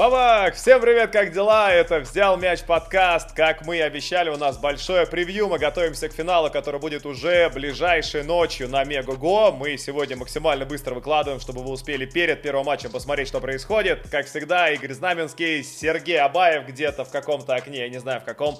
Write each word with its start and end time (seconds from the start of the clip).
Бабак! 0.00 0.54
Всем 0.54 0.80
привет, 0.80 1.12
как 1.12 1.30
дела? 1.30 1.70
Это 1.70 2.00
«Взял 2.00 2.38
мяч» 2.38 2.62
подкаст. 2.62 3.34
Как 3.34 3.66
мы 3.66 3.76
и 3.76 3.80
обещали, 3.80 4.30
у 4.30 4.38
нас 4.38 4.56
большое 4.56 5.04
превью. 5.04 5.48
Мы 5.48 5.58
готовимся 5.58 6.08
к 6.08 6.14
финалу, 6.14 6.48
который 6.48 6.80
будет 6.80 7.04
уже 7.04 7.50
ближайшей 7.50 8.22
ночью 8.22 8.66
на 8.70 8.82
Мегаго. 8.84 9.50
Мы 9.50 9.76
сегодня 9.76 10.16
максимально 10.16 10.64
быстро 10.64 10.94
выкладываем, 10.94 11.38
чтобы 11.38 11.62
вы 11.62 11.70
успели 11.70 12.06
перед 12.06 12.40
первым 12.40 12.64
матчем 12.64 12.90
посмотреть, 12.90 13.28
что 13.28 13.40
происходит. 13.40 14.08
Как 14.10 14.24
всегда, 14.24 14.70
Игорь 14.70 14.94
Знаменский, 14.94 15.62
Сергей 15.62 16.18
Абаев 16.18 16.66
где-то 16.66 17.04
в 17.04 17.10
каком-то 17.10 17.54
окне, 17.54 17.80
я 17.80 17.90
не 17.90 18.00
знаю 18.00 18.22
в 18.22 18.24
каком. 18.24 18.56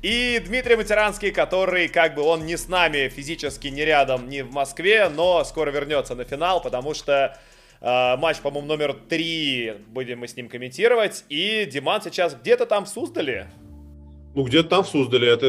И 0.00 0.40
Дмитрий 0.46 0.76
Матеранский, 0.76 1.32
который, 1.32 1.88
как 1.88 2.14
бы, 2.14 2.22
он 2.22 2.46
не 2.46 2.56
с 2.56 2.68
нами 2.68 3.08
физически, 3.08 3.66
не 3.66 3.84
рядом, 3.84 4.28
не 4.28 4.42
в 4.42 4.52
Москве, 4.52 5.08
но 5.08 5.42
скоро 5.42 5.72
вернется 5.72 6.14
на 6.14 6.22
финал, 6.22 6.62
потому 6.62 6.94
что 6.94 7.36
матч, 7.84 8.38
по-моему, 8.38 8.66
номер 8.66 8.96
три 9.08 9.74
будем 9.88 10.20
мы 10.20 10.28
с 10.28 10.36
ним 10.36 10.48
комментировать. 10.48 11.24
И 11.28 11.68
Диман 11.70 12.00
сейчас 12.00 12.34
где-то 12.34 12.66
там 12.66 12.86
в 12.86 12.88
Суздале. 12.88 13.50
Ну, 14.34 14.42
где-то 14.42 14.68
там 14.68 14.84
в 14.84 14.88
Суздале. 14.88 15.28
Это 15.28 15.46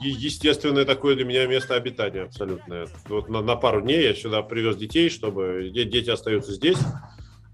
естественное 0.00 0.84
такое 0.84 1.16
для 1.16 1.24
меня 1.24 1.46
место 1.46 1.74
обитания 1.74 2.22
абсолютно. 2.22 2.86
Вот 3.08 3.28
на, 3.28 3.42
на 3.42 3.56
пару 3.56 3.82
дней 3.82 4.02
я 4.02 4.14
сюда 4.14 4.42
привез 4.42 4.76
детей, 4.76 5.10
чтобы 5.10 5.70
дети 5.72 6.08
остаются 6.08 6.52
здесь, 6.52 6.78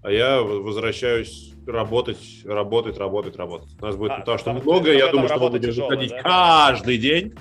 а 0.03 0.11
я 0.11 0.41
возвращаюсь 0.41 1.53
работать, 1.67 2.19
работать, 2.45 2.97
работать, 2.97 3.35
работать. 3.35 3.69
У 3.81 3.85
нас 3.85 3.95
будет 3.95 4.11
а, 4.11 4.21
то, 4.21 4.37
что 4.37 4.53
много. 4.53 4.93
Я 4.93 5.11
думаю, 5.11 5.27
что 5.27 5.39
мы 5.39 5.49
будем 5.49 5.71
выходить 5.71 6.11
да? 6.11 6.21
каждый 6.21 6.97
день. 6.97 7.33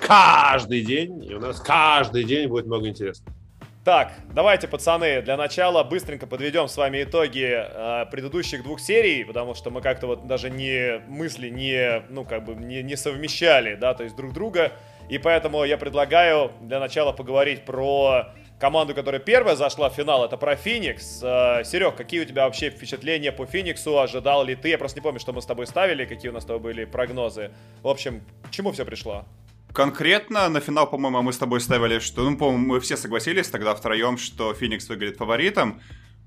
Каждый 0.00 0.82
день. 0.82 1.24
И 1.24 1.34
у 1.34 1.40
нас 1.40 1.60
каждый 1.60 2.24
день 2.24 2.48
будет 2.48 2.66
много 2.66 2.88
интересного. 2.88 3.36
Так, 3.82 4.12
давайте, 4.34 4.68
пацаны, 4.68 5.22
для 5.22 5.38
начала 5.38 5.82
быстренько 5.82 6.26
подведем 6.26 6.68
с 6.68 6.76
вами 6.76 7.02
итоги 7.02 7.50
э, 7.50 8.04
предыдущих 8.10 8.62
двух 8.62 8.78
серий, 8.78 9.24
потому 9.24 9.54
что 9.54 9.70
мы 9.70 9.80
как-то 9.80 10.06
вот 10.06 10.26
даже 10.26 10.50
не 10.50 10.98
мысли 11.08 11.48
не, 11.48 12.02
ну, 12.10 12.26
как 12.26 12.44
бы 12.44 12.54
не, 12.54 12.82
не 12.82 12.94
совмещали, 12.94 13.76
да, 13.76 13.94
то 13.94 14.04
есть 14.04 14.14
друг 14.16 14.34
друга. 14.34 14.72
И 15.08 15.16
поэтому 15.16 15.64
я 15.64 15.78
предлагаю 15.78 16.52
для 16.60 16.78
начала 16.78 17.12
поговорить 17.12 17.64
про 17.64 18.34
команду, 18.58 18.94
которая 18.94 19.18
первая 19.18 19.56
зашла 19.56 19.88
в 19.88 19.94
финал, 19.94 20.26
это 20.26 20.36
про 20.36 20.56
Феникс. 20.56 21.22
Э, 21.22 21.64
Серег, 21.64 21.96
какие 21.96 22.20
у 22.20 22.26
тебя 22.26 22.44
вообще 22.44 22.68
впечатления 22.68 23.32
по 23.32 23.46
Фениксу? 23.46 23.98
Ожидал 23.98 24.44
ли 24.44 24.56
ты? 24.56 24.68
Я 24.68 24.76
просто 24.76 24.98
не 24.98 25.02
помню, 25.02 25.20
что 25.20 25.32
мы 25.32 25.40
с 25.40 25.46
тобой 25.46 25.66
ставили, 25.66 26.04
какие 26.04 26.30
у 26.30 26.34
нас 26.34 26.42
с 26.42 26.46
тобой 26.46 26.60
были 26.60 26.84
прогнозы. 26.84 27.50
В 27.80 27.88
общем, 27.88 28.22
к 28.44 28.50
чему 28.50 28.72
все 28.72 28.84
пришло? 28.84 29.24
Конкретно 29.72 30.48
на 30.48 30.60
финал, 30.60 30.90
по-моему, 30.90 31.22
мы 31.22 31.32
с 31.32 31.38
тобой 31.38 31.60
ставили, 31.60 32.00
что, 32.00 32.28
ну, 32.28 32.36
по-моему, 32.36 32.74
мы 32.74 32.80
все 32.80 32.96
согласились 32.96 33.48
тогда 33.48 33.74
втроем, 33.74 34.18
что 34.18 34.52
Феникс 34.52 34.88
выглядит 34.88 35.16
фаворитом. 35.16 35.80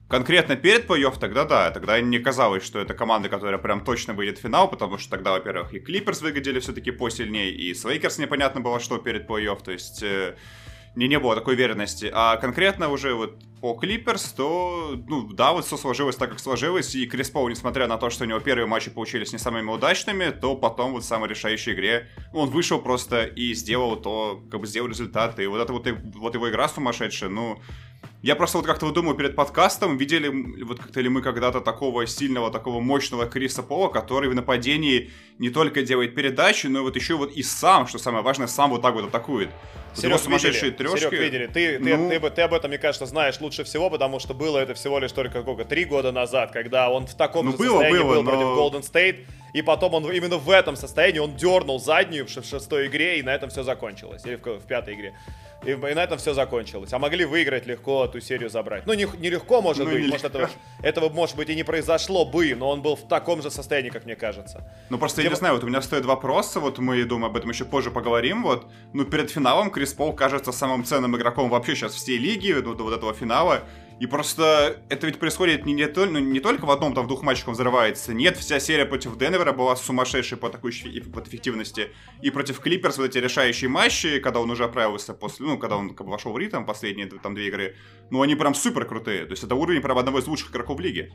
Конкретно 0.08 0.55
перед 0.55 0.85
плей-офф 0.85 1.19
тогда 1.19 1.44
да, 1.44 1.72
тогда 1.72 2.00
не 2.00 2.19
казалось, 2.19 2.63
что 2.63 2.80
это 2.80 2.94
команда, 2.94 3.30
которая 3.30 3.58
прям 3.58 3.83
точно 3.83 4.13
выйдет 4.13 4.38
в 4.38 4.41
финал, 4.41 4.69
потому 4.69 4.97
что 4.97 5.09
тогда, 5.09 5.31
во-первых, 5.31 5.73
и 5.73 5.80
Клиперс 5.80 6.22
выглядели 6.22 6.59
все-таки 6.59 6.91
посильнее, 6.91 7.52
и 7.52 7.73
с 7.73 7.83
Лейкерс 7.83 8.19
непонятно 8.19 8.61
было, 8.61 8.80
что 8.80 8.97
перед 8.97 9.27
плей-офф, 9.27 9.63
то 9.63 9.72
есть 9.72 10.03
э, 10.03 10.35
не, 10.95 11.08
не 11.08 11.19
было 11.19 11.36
такой 11.36 11.55
уверенности. 11.55 12.09
А 12.13 12.38
конкретно 12.38 12.89
уже 12.89 13.13
вот 13.13 13.39
по 13.61 13.73
Клиперс, 13.75 14.33
то, 14.33 15.00
ну, 15.08 15.31
да, 15.31 15.53
вот 15.53 15.66
все 15.66 15.77
сложилось 15.77 16.17
так, 16.17 16.30
как 16.30 16.39
сложилось, 16.39 16.95
и 16.95 17.05
Крис 17.05 17.30
Пол, 17.30 17.47
несмотря 17.47 17.88
на 17.88 17.97
то, 17.97 18.09
что 18.09 18.25
у 18.25 18.27
него 18.27 18.39
первые 18.39 18.67
матчи 18.67 18.91
получились 18.91 19.31
не 19.31 19.39
самыми 19.39 19.69
удачными, 19.69 20.31
то 20.31 20.55
потом 20.55 20.91
вот 20.91 21.03
в 21.03 21.08
самой 21.08 21.30
решающей 21.30 21.73
игре 21.73 22.09
он 22.33 22.50
вышел 22.50 22.80
просто 22.80 23.23
и 23.23 23.53
сделал 23.53 23.95
то, 23.95 24.44
как 24.52 24.59
бы 24.59 24.67
сделал 24.67 24.89
результат, 24.89 25.39
и 25.39 25.47
вот 25.47 25.61
это 25.61 25.72
вот, 25.72 25.88
вот 26.16 26.35
его 26.35 26.50
игра 26.50 26.67
сумасшедшая, 26.67 27.30
ну, 27.30 27.61
я 28.23 28.38
просто 28.38 28.57
вот 28.57 28.66
как-то 28.66 28.85
вот 28.85 28.95
думаю 28.95 29.17
перед 29.17 29.35
подкастом, 29.35 29.97
видели 29.97 30.29
вот 30.63 30.79
как-то 30.79 31.02
ли 31.02 31.09
мы 31.09 31.21
когда-то 31.21 31.59
такого 31.59 32.07
сильного, 32.07 32.49
такого 32.52 32.79
мощного 32.79 33.25
Криса 33.25 33.63
Пола, 33.63 33.89
который 33.89 34.29
в 34.29 34.34
нападении 34.34 35.11
не 35.39 35.50
только 35.50 35.84
делает 35.84 36.16
передачи, 36.16 36.67
но 36.67 36.79
и 36.79 36.81
вот 36.83 36.95
еще 36.95 37.16
вот 37.16 37.33
и 37.33 37.44
сам, 37.44 37.85
что 37.85 38.00
самое 38.00 38.23
важное, 38.23 38.47
сам 38.47 38.69
вот 38.69 38.81
так 38.81 38.94
вот 38.94 39.06
атакует. 39.06 39.50
Серег, 39.94 40.19
сумасшедшие 40.19 40.72
видели, 40.72 40.88
трешки. 40.88 41.00
Серег, 41.00 41.19
видели. 41.19 41.47
Ты, 41.47 41.79
ну... 41.79 42.09
ты, 42.09 42.19
ты, 42.22 42.29
ты, 42.29 42.41
об 42.44 42.53
этом, 42.53 42.69
мне 42.69 42.78
кажется, 42.78 43.06
знаешь 43.06 43.41
лучше 43.41 43.66
всего, 43.66 43.89
потому 43.89 44.19
что 44.19 44.33
было 44.33 44.57
это 44.57 44.73
всего 44.73 45.00
лишь 45.00 45.12
только 45.12 45.41
сколько, 45.41 45.66
три 45.66 45.83
года 45.83 46.13
назад, 46.13 46.51
когда 46.51 46.89
он 46.89 47.07
в 47.07 47.16
таком 47.16 47.47
ну, 47.47 47.51
же 47.51 47.57
было, 47.57 47.79
состоянии 47.81 48.03
было, 48.03 48.13
был 48.16 48.23
но... 48.23 48.31
против 48.31 48.45
Golden 48.45 48.89
State, 48.89 49.25
и 49.53 49.62
потом 49.62 49.95
он 49.95 50.09
именно 50.09 50.38
в 50.38 50.50
этом 50.50 50.78
состоянии 50.78 51.19
он 51.19 51.35
дернул 51.35 51.78
заднюю 51.78 52.25
в 52.25 52.29
шестой 52.29 52.88
игре, 52.88 53.19
и 53.19 53.22
на 53.22 53.35
этом 53.35 53.50
все 53.50 53.63
закончилось. 53.63 54.22
Или 54.25 54.35
в, 54.35 54.45
в 54.45 54.66
пятой 54.66 54.94
игре. 54.94 55.13
И, 55.66 55.72
и 55.72 55.75
на 55.75 56.03
этом 56.03 56.18
все 56.18 56.34
закончилось. 56.34 56.94
А 56.94 57.00
могли 57.00 57.25
выиграть 57.25 57.66
легко 57.66 58.06
эту 58.06 58.22
серию 58.22 58.50
забрать. 58.50 58.85
Ну, 58.85 58.94
не, 58.94 59.07
не 59.19 59.29
легко, 59.29 59.62
может 59.62 59.85
ну, 59.85 59.91
быть. 59.91 60.07
Может, 60.07 60.25
этого, 60.25 60.50
этого, 60.81 61.09
может 61.09 61.35
быть, 61.35 61.50
и 61.50 61.56
не 61.56 61.63
произошло 61.63 62.25
бы, 62.25 62.56
но 62.56 62.69
он 62.69 62.81
был 62.81 62.96
в 62.96 63.07
таком 63.07 63.41
же 63.41 63.51
состоянии, 63.51 63.90
как 63.90 64.06
мне 64.06 64.16
кажется. 64.16 64.63
Ну, 64.90 64.97
просто 64.97 65.18
Тем... 65.18 65.25
я 65.25 65.29
не 65.31 65.35
знаю, 65.35 65.56
вот 65.56 65.63
у 65.63 65.68
меня 65.68 65.81
стоит 65.81 66.06
вопрос, 66.06 66.56
вот 66.56 66.79
мы, 66.79 67.03
думаю, 67.03 67.29
об 67.29 67.38
этом 67.38 67.50
еще 67.50 67.66
позже 67.66 67.91
поговорим. 67.91 68.44
Вот, 68.44 68.68
ну, 68.94 69.06
перед 69.06 69.29
финалом 69.29 69.72
Крис 69.72 69.94
Пол 69.94 70.13
кажется 70.13 70.51
самым 70.51 70.84
ценным 70.85 71.16
игроком 71.18 71.50
вообще 71.50 71.75
сейчас 71.75 71.94
всей 71.94 72.18
лиги, 72.18 72.51
вот, 72.51 72.80
вот 72.80 72.94
этого 72.94 73.13
финала. 73.13 73.62
И 74.00 74.08
просто 74.08 74.84
это 74.90 75.08
ведь 75.08 75.20
происходит 75.20 75.66
не, 75.66 75.74
не, 75.74 75.88
ну, 75.88 76.20
не 76.20 76.40
только 76.40 76.66
в 76.66 76.72
одном, 76.72 76.94
там, 76.94 77.06
в 77.06 77.08
двух 77.08 77.22
матчах 77.22 77.48
он 77.48 77.54
взрывается. 77.54 78.14
Нет, 78.14 78.38
вся 78.38 78.59
серия 78.59 78.86
против 78.86 79.18
Денвера 79.18 79.54
была 79.54 79.76
сумасшедшей 79.76 80.38
по 80.38 80.48
атакующей 80.48 81.02
по 81.02 81.20
эффективности. 81.20 81.92
И 82.22 82.30
против 82.30 82.59
Клиперс 82.59 82.98
вот 82.98 83.06
эти 83.06 83.18
решающие 83.18 83.70
матчи, 83.70 84.20
когда 84.20 84.40
он 84.40 84.50
уже 84.52 84.66
оправился 84.66 85.14
после, 85.14 85.46
ну, 85.46 85.58
когда 85.58 85.78
он 85.78 85.94
как 85.94 86.06
бы, 86.06 86.12
вошел 86.12 86.34
в 86.34 86.38
ритм, 86.38 86.66
последние 86.66 87.08
там 87.08 87.36
две 87.36 87.48
игры, 87.48 87.76
ну, 88.09 88.22
они 88.22 88.36
прям 88.36 88.54
супер 88.56 88.86
крутые. 88.86 89.26
То 89.26 89.31
есть 89.31 89.44
это 89.44 89.56
уровень, 89.56 89.81
прям 89.81 89.98
одного 89.98 90.20
из 90.20 90.28
лучших 90.28 90.52
игроков 90.52 90.80
лиги. 90.80 91.12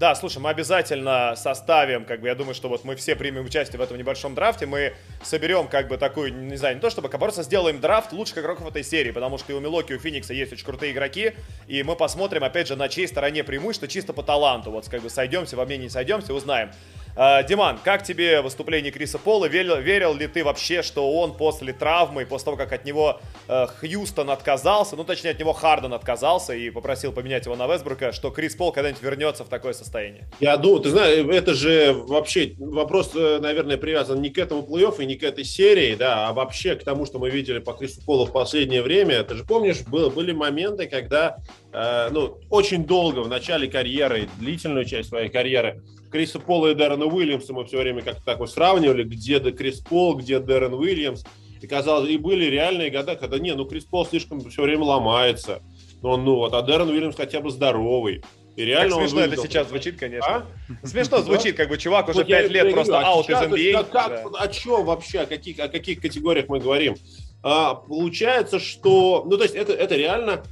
Да, 0.00 0.14
слушай, 0.14 0.38
мы 0.38 0.48
обязательно 0.48 1.34
составим, 1.36 2.06
как 2.06 2.22
бы, 2.22 2.28
я 2.28 2.34
думаю, 2.34 2.54
что 2.54 2.70
вот 2.70 2.84
мы 2.84 2.96
все 2.96 3.14
примем 3.14 3.44
участие 3.44 3.78
в 3.78 3.82
этом 3.82 3.98
небольшом 3.98 4.34
драфте, 4.34 4.64
мы 4.64 4.94
соберем, 5.22 5.68
как 5.68 5.88
бы, 5.88 5.98
такую, 5.98 6.32
не 6.32 6.56
знаю, 6.56 6.76
не 6.76 6.80
то 6.80 6.88
чтобы, 6.88 7.10
а 7.12 7.18
просто 7.18 7.42
сделаем 7.42 7.80
драфт 7.80 8.14
лучших 8.14 8.38
игроков 8.38 8.66
этой 8.66 8.82
серии, 8.82 9.10
потому 9.10 9.36
что 9.36 9.52
и 9.52 9.54
у 9.54 9.60
Милоки, 9.60 9.92
и 9.92 9.96
у 9.96 9.98
Феникса 9.98 10.32
есть 10.32 10.54
очень 10.54 10.64
крутые 10.64 10.92
игроки, 10.92 11.34
и 11.66 11.82
мы 11.82 11.96
посмотрим, 11.96 12.44
опять 12.44 12.68
же, 12.68 12.76
на 12.76 12.88
чьей 12.88 13.08
стороне 13.08 13.44
преимущество 13.44 13.88
чисто 13.88 14.14
по 14.14 14.22
таланту, 14.22 14.70
вот, 14.70 14.88
как 14.88 15.02
бы, 15.02 15.10
сойдемся, 15.10 15.58
во 15.58 15.66
мнении 15.66 15.88
сойдемся, 15.88 16.32
узнаем. 16.32 16.70
Uh, 17.16 17.46
Диман, 17.46 17.78
как 17.82 18.04
тебе 18.04 18.40
выступление 18.40 18.92
Криса 18.92 19.18
Пола? 19.18 19.46
Верил, 19.46 19.76
верил 19.78 20.14
ли 20.14 20.28
ты 20.28 20.44
вообще, 20.44 20.82
что 20.82 21.10
он 21.12 21.34
после 21.34 21.72
травмы, 21.72 22.24
после 22.24 22.44
того, 22.46 22.56
как 22.56 22.72
от 22.72 22.84
него 22.84 23.20
uh, 23.48 23.68
Хьюстон 23.80 24.30
отказался, 24.30 24.96
ну, 24.96 25.04
точнее, 25.04 25.30
от 25.30 25.40
него 25.40 25.52
Харден 25.52 25.92
отказался 25.92 26.54
и 26.54 26.70
попросил 26.70 27.12
поменять 27.12 27.46
его 27.46 27.56
на 27.56 27.66
Вестбрука, 27.66 28.12
что 28.12 28.30
Крис 28.30 28.54
Пол 28.54 28.72
когда-нибудь 28.72 29.02
вернется 29.02 29.44
в 29.44 29.48
такое 29.48 29.72
состояние? 29.72 30.28
Я 30.38 30.56
думаю, 30.56 30.80
ты 30.80 30.90
знаешь, 30.90 31.26
это 31.26 31.54
же 31.54 31.92
вообще 31.92 32.54
вопрос, 32.58 33.10
э, 33.14 33.38
наверное, 33.40 33.76
привязан 33.76 34.22
не 34.22 34.30
к 34.30 34.38
этому 34.38 34.62
плей-оффу 34.62 35.02
и 35.02 35.06
не 35.06 35.16
к 35.16 35.24
этой 35.24 35.44
серии, 35.44 35.96
да, 35.96 36.28
а 36.28 36.32
вообще 36.32 36.76
к 36.76 36.84
тому, 36.84 37.06
что 37.06 37.18
мы 37.18 37.30
видели 37.30 37.58
по 37.58 37.72
Крису 37.72 38.04
Полу 38.04 38.24
в 38.26 38.32
последнее 38.32 38.82
время. 38.82 39.24
Ты 39.24 39.34
же 39.34 39.44
помнишь, 39.44 39.80
было, 39.82 40.10
были 40.10 40.32
моменты, 40.32 40.86
когда, 40.86 41.38
э, 41.72 42.08
ну, 42.12 42.38
очень 42.50 42.86
долго 42.86 43.20
в 43.20 43.28
начале 43.28 43.68
карьеры, 43.68 44.28
длительную 44.38 44.84
часть 44.84 45.08
своей 45.08 45.28
карьеры, 45.28 45.82
Криса 46.10 46.38
Пола 46.38 46.72
и 46.72 46.74
Дэрона 46.74 47.06
Уильямса 47.06 47.52
мы 47.52 47.64
все 47.64 47.78
время 47.78 48.02
как-то 48.02 48.22
так 48.24 48.38
вот 48.38 48.50
сравнивали, 48.50 49.04
где 49.04 49.38
Крис 49.38 49.80
Пол, 49.80 50.16
где 50.16 50.40
Дэрон 50.40 50.74
Уильямс. 50.74 51.24
И 51.60 51.66
казалось, 51.66 52.08
и 52.10 52.16
были 52.16 52.46
реальные 52.46 52.90
года, 52.90 53.16
когда, 53.16 53.38
не, 53.38 53.54
ну 53.54 53.64
Крис 53.66 53.84
Пол 53.84 54.06
слишком 54.06 54.40
все 54.48 54.62
время 54.62 54.84
ломается. 54.84 55.62
Ну, 56.02 56.16
ну 56.16 56.36
вот, 56.36 56.54
а 56.54 56.62
Дэрон 56.62 56.88
Уильямс 56.88 57.16
хотя 57.16 57.40
бы 57.40 57.50
здоровый. 57.50 58.22
И 58.56 58.64
реально 58.64 58.96
как 58.96 59.08
смешно 59.08 59.20
это 59.20 59.36
сейчас 59.36 59.68
звучит, 59.68 59.98
конечно. 59.98 60.46
А? 60.82 60.86
Смешно 60.86 61.18
звучит, 61.18 61.56
как 61.56 61.68
бы 61.68 61.78
чувак 61.78 62.08
уже 62.08 62.24
пять 62.24 62.50
лет 62.50 62.72
просто 62.72 62.98
аут 63.00 63.30
из 63.30 63.36
NBA. 63.36 64.36
О 64.36 64.48
чем 64.48 64.84
вообще, 64.84 65.20
о 65.20 65.26
каких, 65.26 65.58
о 65.60 65.68
каких 65.68 66.00
категориях 66.00 66.48
мы 66.48 66.58
говорим? 66.58 66.96
А, 67.42 67.74
получается, 67.74 68.58
что, 68.58 69.24
ну 69.26 69.36
то 69.36 69.44
есть 69.44 69.54
это, 69.54 69.72
это 69.72 69.96
реально 69.96 70.42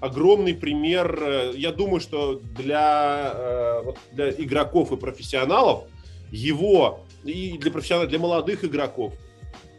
огромный 0.00 0.54
пример. 0.54 1.18
Э, 1.20 1.52
я 1.54 1.72
думаю, 1.72 2.00
что 2.00 2.40
для, 2.56 3.32
э, 3.34 3.82
для 4.12 4.30
игроков 4.30 4.92
и 4.92 4.96
профессионалов 4.96 5.84
его, 6.30 7.00
и 7.24 7.56
для 7.58 7.70
профессионалов, 7.70 8.10
для 8.10 8.18
молодых 8.18 8.64
игроков, 8.64 9.14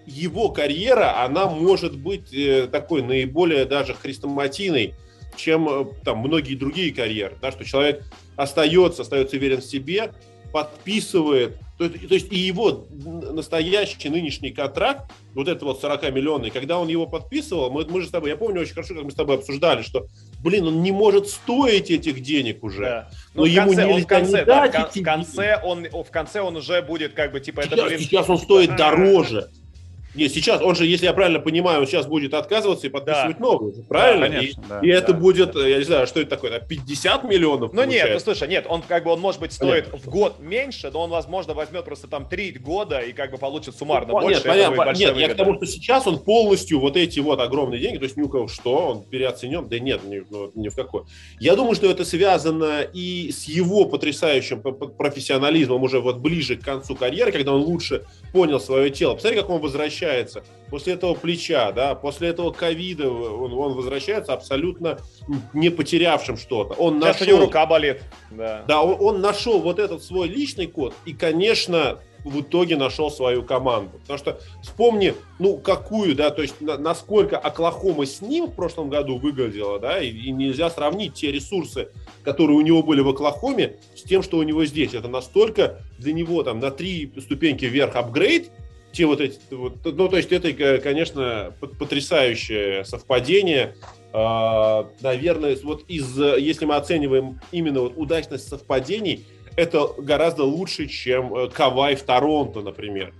его 0.05 0.49
карьера, 0.49 1.23
она 1.23 1.47
может 1.47 1.97
быть 1.97 2.33
э, 2.33 2.67
такой 2.67 3.01
наиболее 3.01 3.65
даже 3.65 3.93
хрестоматийной, 3.93 4.95
чем 5.35 5.91
там 6.03 6.19
многие 6.19 6.55
другие 6.55 6.93
карьеры. 6.93 7.37
Да, 7.41 7.51
что 7.51 7.63
человек 7.63 8.03
остается, 8.35 9.03
остается 9.03 9.37
уверен 9.37 9.61
в 9.61 9.65
себе, 9.65 10.11
подписывает 10.51 11.57
то, 11.79 11.87
то 11.89 12.13
есть 12.13 12.29
и 12.33 12.37
его 12.37 12.85
настоящий 12.91 14.09
нынешний 14.09 14.51
контракт, 14.51 15.09
вот 15.33 15.47
это 15.47 15.63
вот 15.63 15.81
40-миллионный, 15.81 16.51
когда 16.51 16.77
он 16.77 16.89
его 16.89 17.07
подписывал, 17.07 17.71
мы, 17.71 17.85
мы 17.85 18.01
же 18.01 18.07
с 18.07 18.11
тобой, 18.11 18.31
я 18.31 18.35
помню 18.35 18.61
очень 18.61 18.73
хорошо, 18.73 18.95
как 18.95 19.05
мы 19.05 19.11
с 19.11 19.15
тобой 19.15 19.37
обсуждали, 19.37 19.81
что, 19.81 20.07
блин, 20.43 20.67
он 20.67 20.83
не 20.83 20.91
может 20.91 21.29
стоить 21.29 21.89
этих 21.89 22.21
денег 22.21 22.65
уже. 22.65 22.83
Да. 22.83 23.09
Но, 23.33 23.41
но 23.43 23.45
ему 23.45 23.67
конце, 23.67 23.87
нельзя 23.87 24.03
в 24.03 24.07
конце, 24.07 24.39
не 24.39 24.45
да, 24.45 24.67
дать 24.67 24.95
в 24.97 25.03
конце 25.03 25.61
он, 25.63 25.85
в 25.85 26.11
конце 26.11 26.41
он 26.41 26.57
уже 26.57 26.81
будет 26.81 27.13
как 27.13 27.31
бы 27.31 27.39
типа 27.39 27.61
сейчас, 27.63 27.73
это, 27.73 27.85
блин... 27.85 27.99
Сейчас 27.99 28.29
он 28.29 28.37
стоит 28.39 28.75
дороже. 28.75 29.49
Нет, 30.19 30.33
сейчас, 30.33 30.61
он 30.61 30.75
же, 30.75 30.85
если 30.85 31.05
я 31.05 31.13
правильно 31.13 31.39
понимаю, 31.39 31.79
он 31.79 31.87
сейчас 31.87 32.05
будет 32.05 32.33
отказываться 32.33 32.87
и 32.87 32.89
подписывать 32.89 33.37
да. 33.37 33.43
новый, 33.43 33.73
правильно? 33.87 34.27
Да, 34.27 34.35
конечно, 34.35 34.61
и, 34.61 34.67
да, 34.67 34.79
и 34.81 34.89
это 34.89 35.13
да. 35.13 35.19
будет, 35.19 35.55
я 35.55 35.77
не 35.77 35.83
знаю, 35.83 36.07
что 36.07 36.19
это 36.19 36.31
такое, 36.31 36.59
50 36.59 37.23
миллионов? 37.23 37.71
Ну 37.71 37.85
нет, 37.85 38.09
ну 38.11 38.19
слушай, 38.19 38.49
нет, 38.49 38.65
он 38.67 38.81
как 38.81 39.05
бы, 39.05 39.11
он 39.11 39.21
может 39.21 39.39
быть 39.39 39.53
стоит 39.53 39.85
понятно. 39.85 40.11
в 40.11 40.13
год 40.13 40.39
меньше, 40.41 40.91
но 40.91 41.03
он, 41.03 41.09
возможно, 41.09 41.53
возьмет 41.53 41.85
просто 41.85 42.07
там 42.07 42.27
3 42.27 42.51
года 42.59 42.99
и 42.99 43.13
как 43.13 43.31
бы 43.31 43.37
получит 43.37 43.77
суммарно 43.77 44.11
ну, 44.11 44.19
больше. 44.19 44.41
Нет, 44.41 44.43
понятно, 44.75 44.91
нет 44.91 45.15
я 45.15 45.29
к 45.29 45.35
тому, 45.35 45.55
что 45.55 45.65
сейчас 45.65 46.05
он 46.05 46.19
полностью 46.19 46.81
вот 46.81 46.97
эти 46.97 47.19
вот 47.19 47.39
огромные 47.39 47.79
деньги, 47.79 47.97
то 47.97 48.03
есть 48.03 48.17
ни 48.17 48.21
у 48.21 48.27
кого 48.27 48.49
что, 48.49 48.75
он 48.75 49.03
переоценен, 49.03 49.69
да 49.69 49.79
нет, 49.79 50.03
ни, 50.03 50.21
ну, 50.29 50.51
ни 50.53 50.67
в 50.67 50.75
какой. 50.75 51.03
Я 51.39 51.55
думаю, 51.55 51.75
что 51.75 51.89
это 51.89 52.03
связано 52.03 52.81
и 52.81 53.31
с 53.31 53.45
его 53.45 53.85
потрясающим 53.85 54.61
профессионализмом 54.61 55.81
уже 55.81 56.01
вот 56.01 56.17
ближе 56.17 56.57
к 56.57 56.61
концу 56.61 56.97
карьеры, 56.97 57.31
когда 57.31 57.53
он 57.53 57.61
лучше 57.61 58.03
понял 58.33 58.59
свое 58.59 58.89
тело. 58.89 59.13
Посмотри, 59.13 59.39
как 59.39 59.49
он 59.49 59.61
возвращается 59.61 60.08
после 60.69 60.93
этого 60.93 61.13
плеча, 61.13 61.71
да, 61.71 61.95
после 61.95 62.29
этого 62.29 62.51
ковида 62.51 63.09
он, 63.09 63.53
он 63.53 63.73
возвращается 63.73 64.33
абсолютно 64.33 64.99
не 65.53 65.69
потерявшим 65.69 66.37
что-то. 66.37 66.73
Он 66.73 66.99
Сейчас 66.99 67.19
нашел, 67.19 67.27
у 67.27 67.37
него 67.37 67.45
рука 67.45 67.65
болит. 67.65 68.01
Да, 68.31 68.63
да 68.67 68.81
он, 68.81 68.97
он 68.99 69.21
нашел 69.21 69.59
вот 69.59 69.79
этот 69.79 70.03
свой 70.03 70.27
личный 70.27 70.67
код 70.67 70.93
и, 71.05 71.13
конечно, 71.13 71.99
в 72.23 72.41
итоге 72.41 72.75
нашел 72.75 73.09
свою 73.09 73.43
команду. 73.43 73.99
Потому 73.99 74.19
что 74.19 74.39
вспомни, 74.61 75.13
ну, 75.39 75.57
какую, 75.57 76.15
да, 76.15 76.29
то 76.29 76.41
есть 76.41 76.59
на, 76.61 76.77
насколько 76.77 77.37
Оклахома 77.37 78.05
с 78.05 78.21
ним 78.21 78.47
в 78.47 78.55
прошлом 78.55 78.89
году 78.89 79.17
выглядела, 79.17 79.79
да, 79.79 80.01
и, 80.01 80.09
и 80.09 80.31
нельзя 80.31 80.69
сравнить 80.69 81.13
те 81.13 81.31
ресурсы, 81.31 81.89
которые 82.23 82.57
у 82.57 82.61
него 82.61 82.83
были 82.83 83.01
в 83.01 83.09
Оклахоме, 83.09 83.77
с 83.95 84.03
тем, 84.03 84.21
что 84.21 84.37
у 84.37 84.43
него 84.43 84.65
здесь. 84.65 84.93
Это 84.93 85.07
настолько 85.07 85.79
для 85.97 86.13
него 86.13 86.43
там 86.43 86.59
на 86.59 86.71
три 86.71 87.11
ступеньки 87.19 87.65
вверх 87.65 87.95
апгрейд, 87.95 88.51
те 88.91 89.05
вот 89.05 89.21
эти, 89.21 89.39
вот, 89.51 89.77
ну, 89.83 90.07
то 90.07 90.17
есть 90.17 90.31
это, 90.31 90.79
конечно, 90.79 91.53
потрясающее 91.59 92.83
совпадение. 92.85 93.75
А, 94.11 94.89
наверное, 95.01 95.57
вот 95.63 95.83
из, 95.87 96.17
если 96.17 96.65
мы 96.65 96.75
оцениваем 96.75 97.39
именно 97.51 97.81
вот 97.81 97.93
удачность 97.97 98.47
совпадений, 98.47 99.25
это 99.55 99.87
гораздо 99.97 100.43
лучше, 100.43 100.87
чем 100.87 101.35
э, 101.35 101.49
Кавай 101.49 101.95
в 101.95 102.03
Торонто, 102.03 102.61
например. 102.61 103.13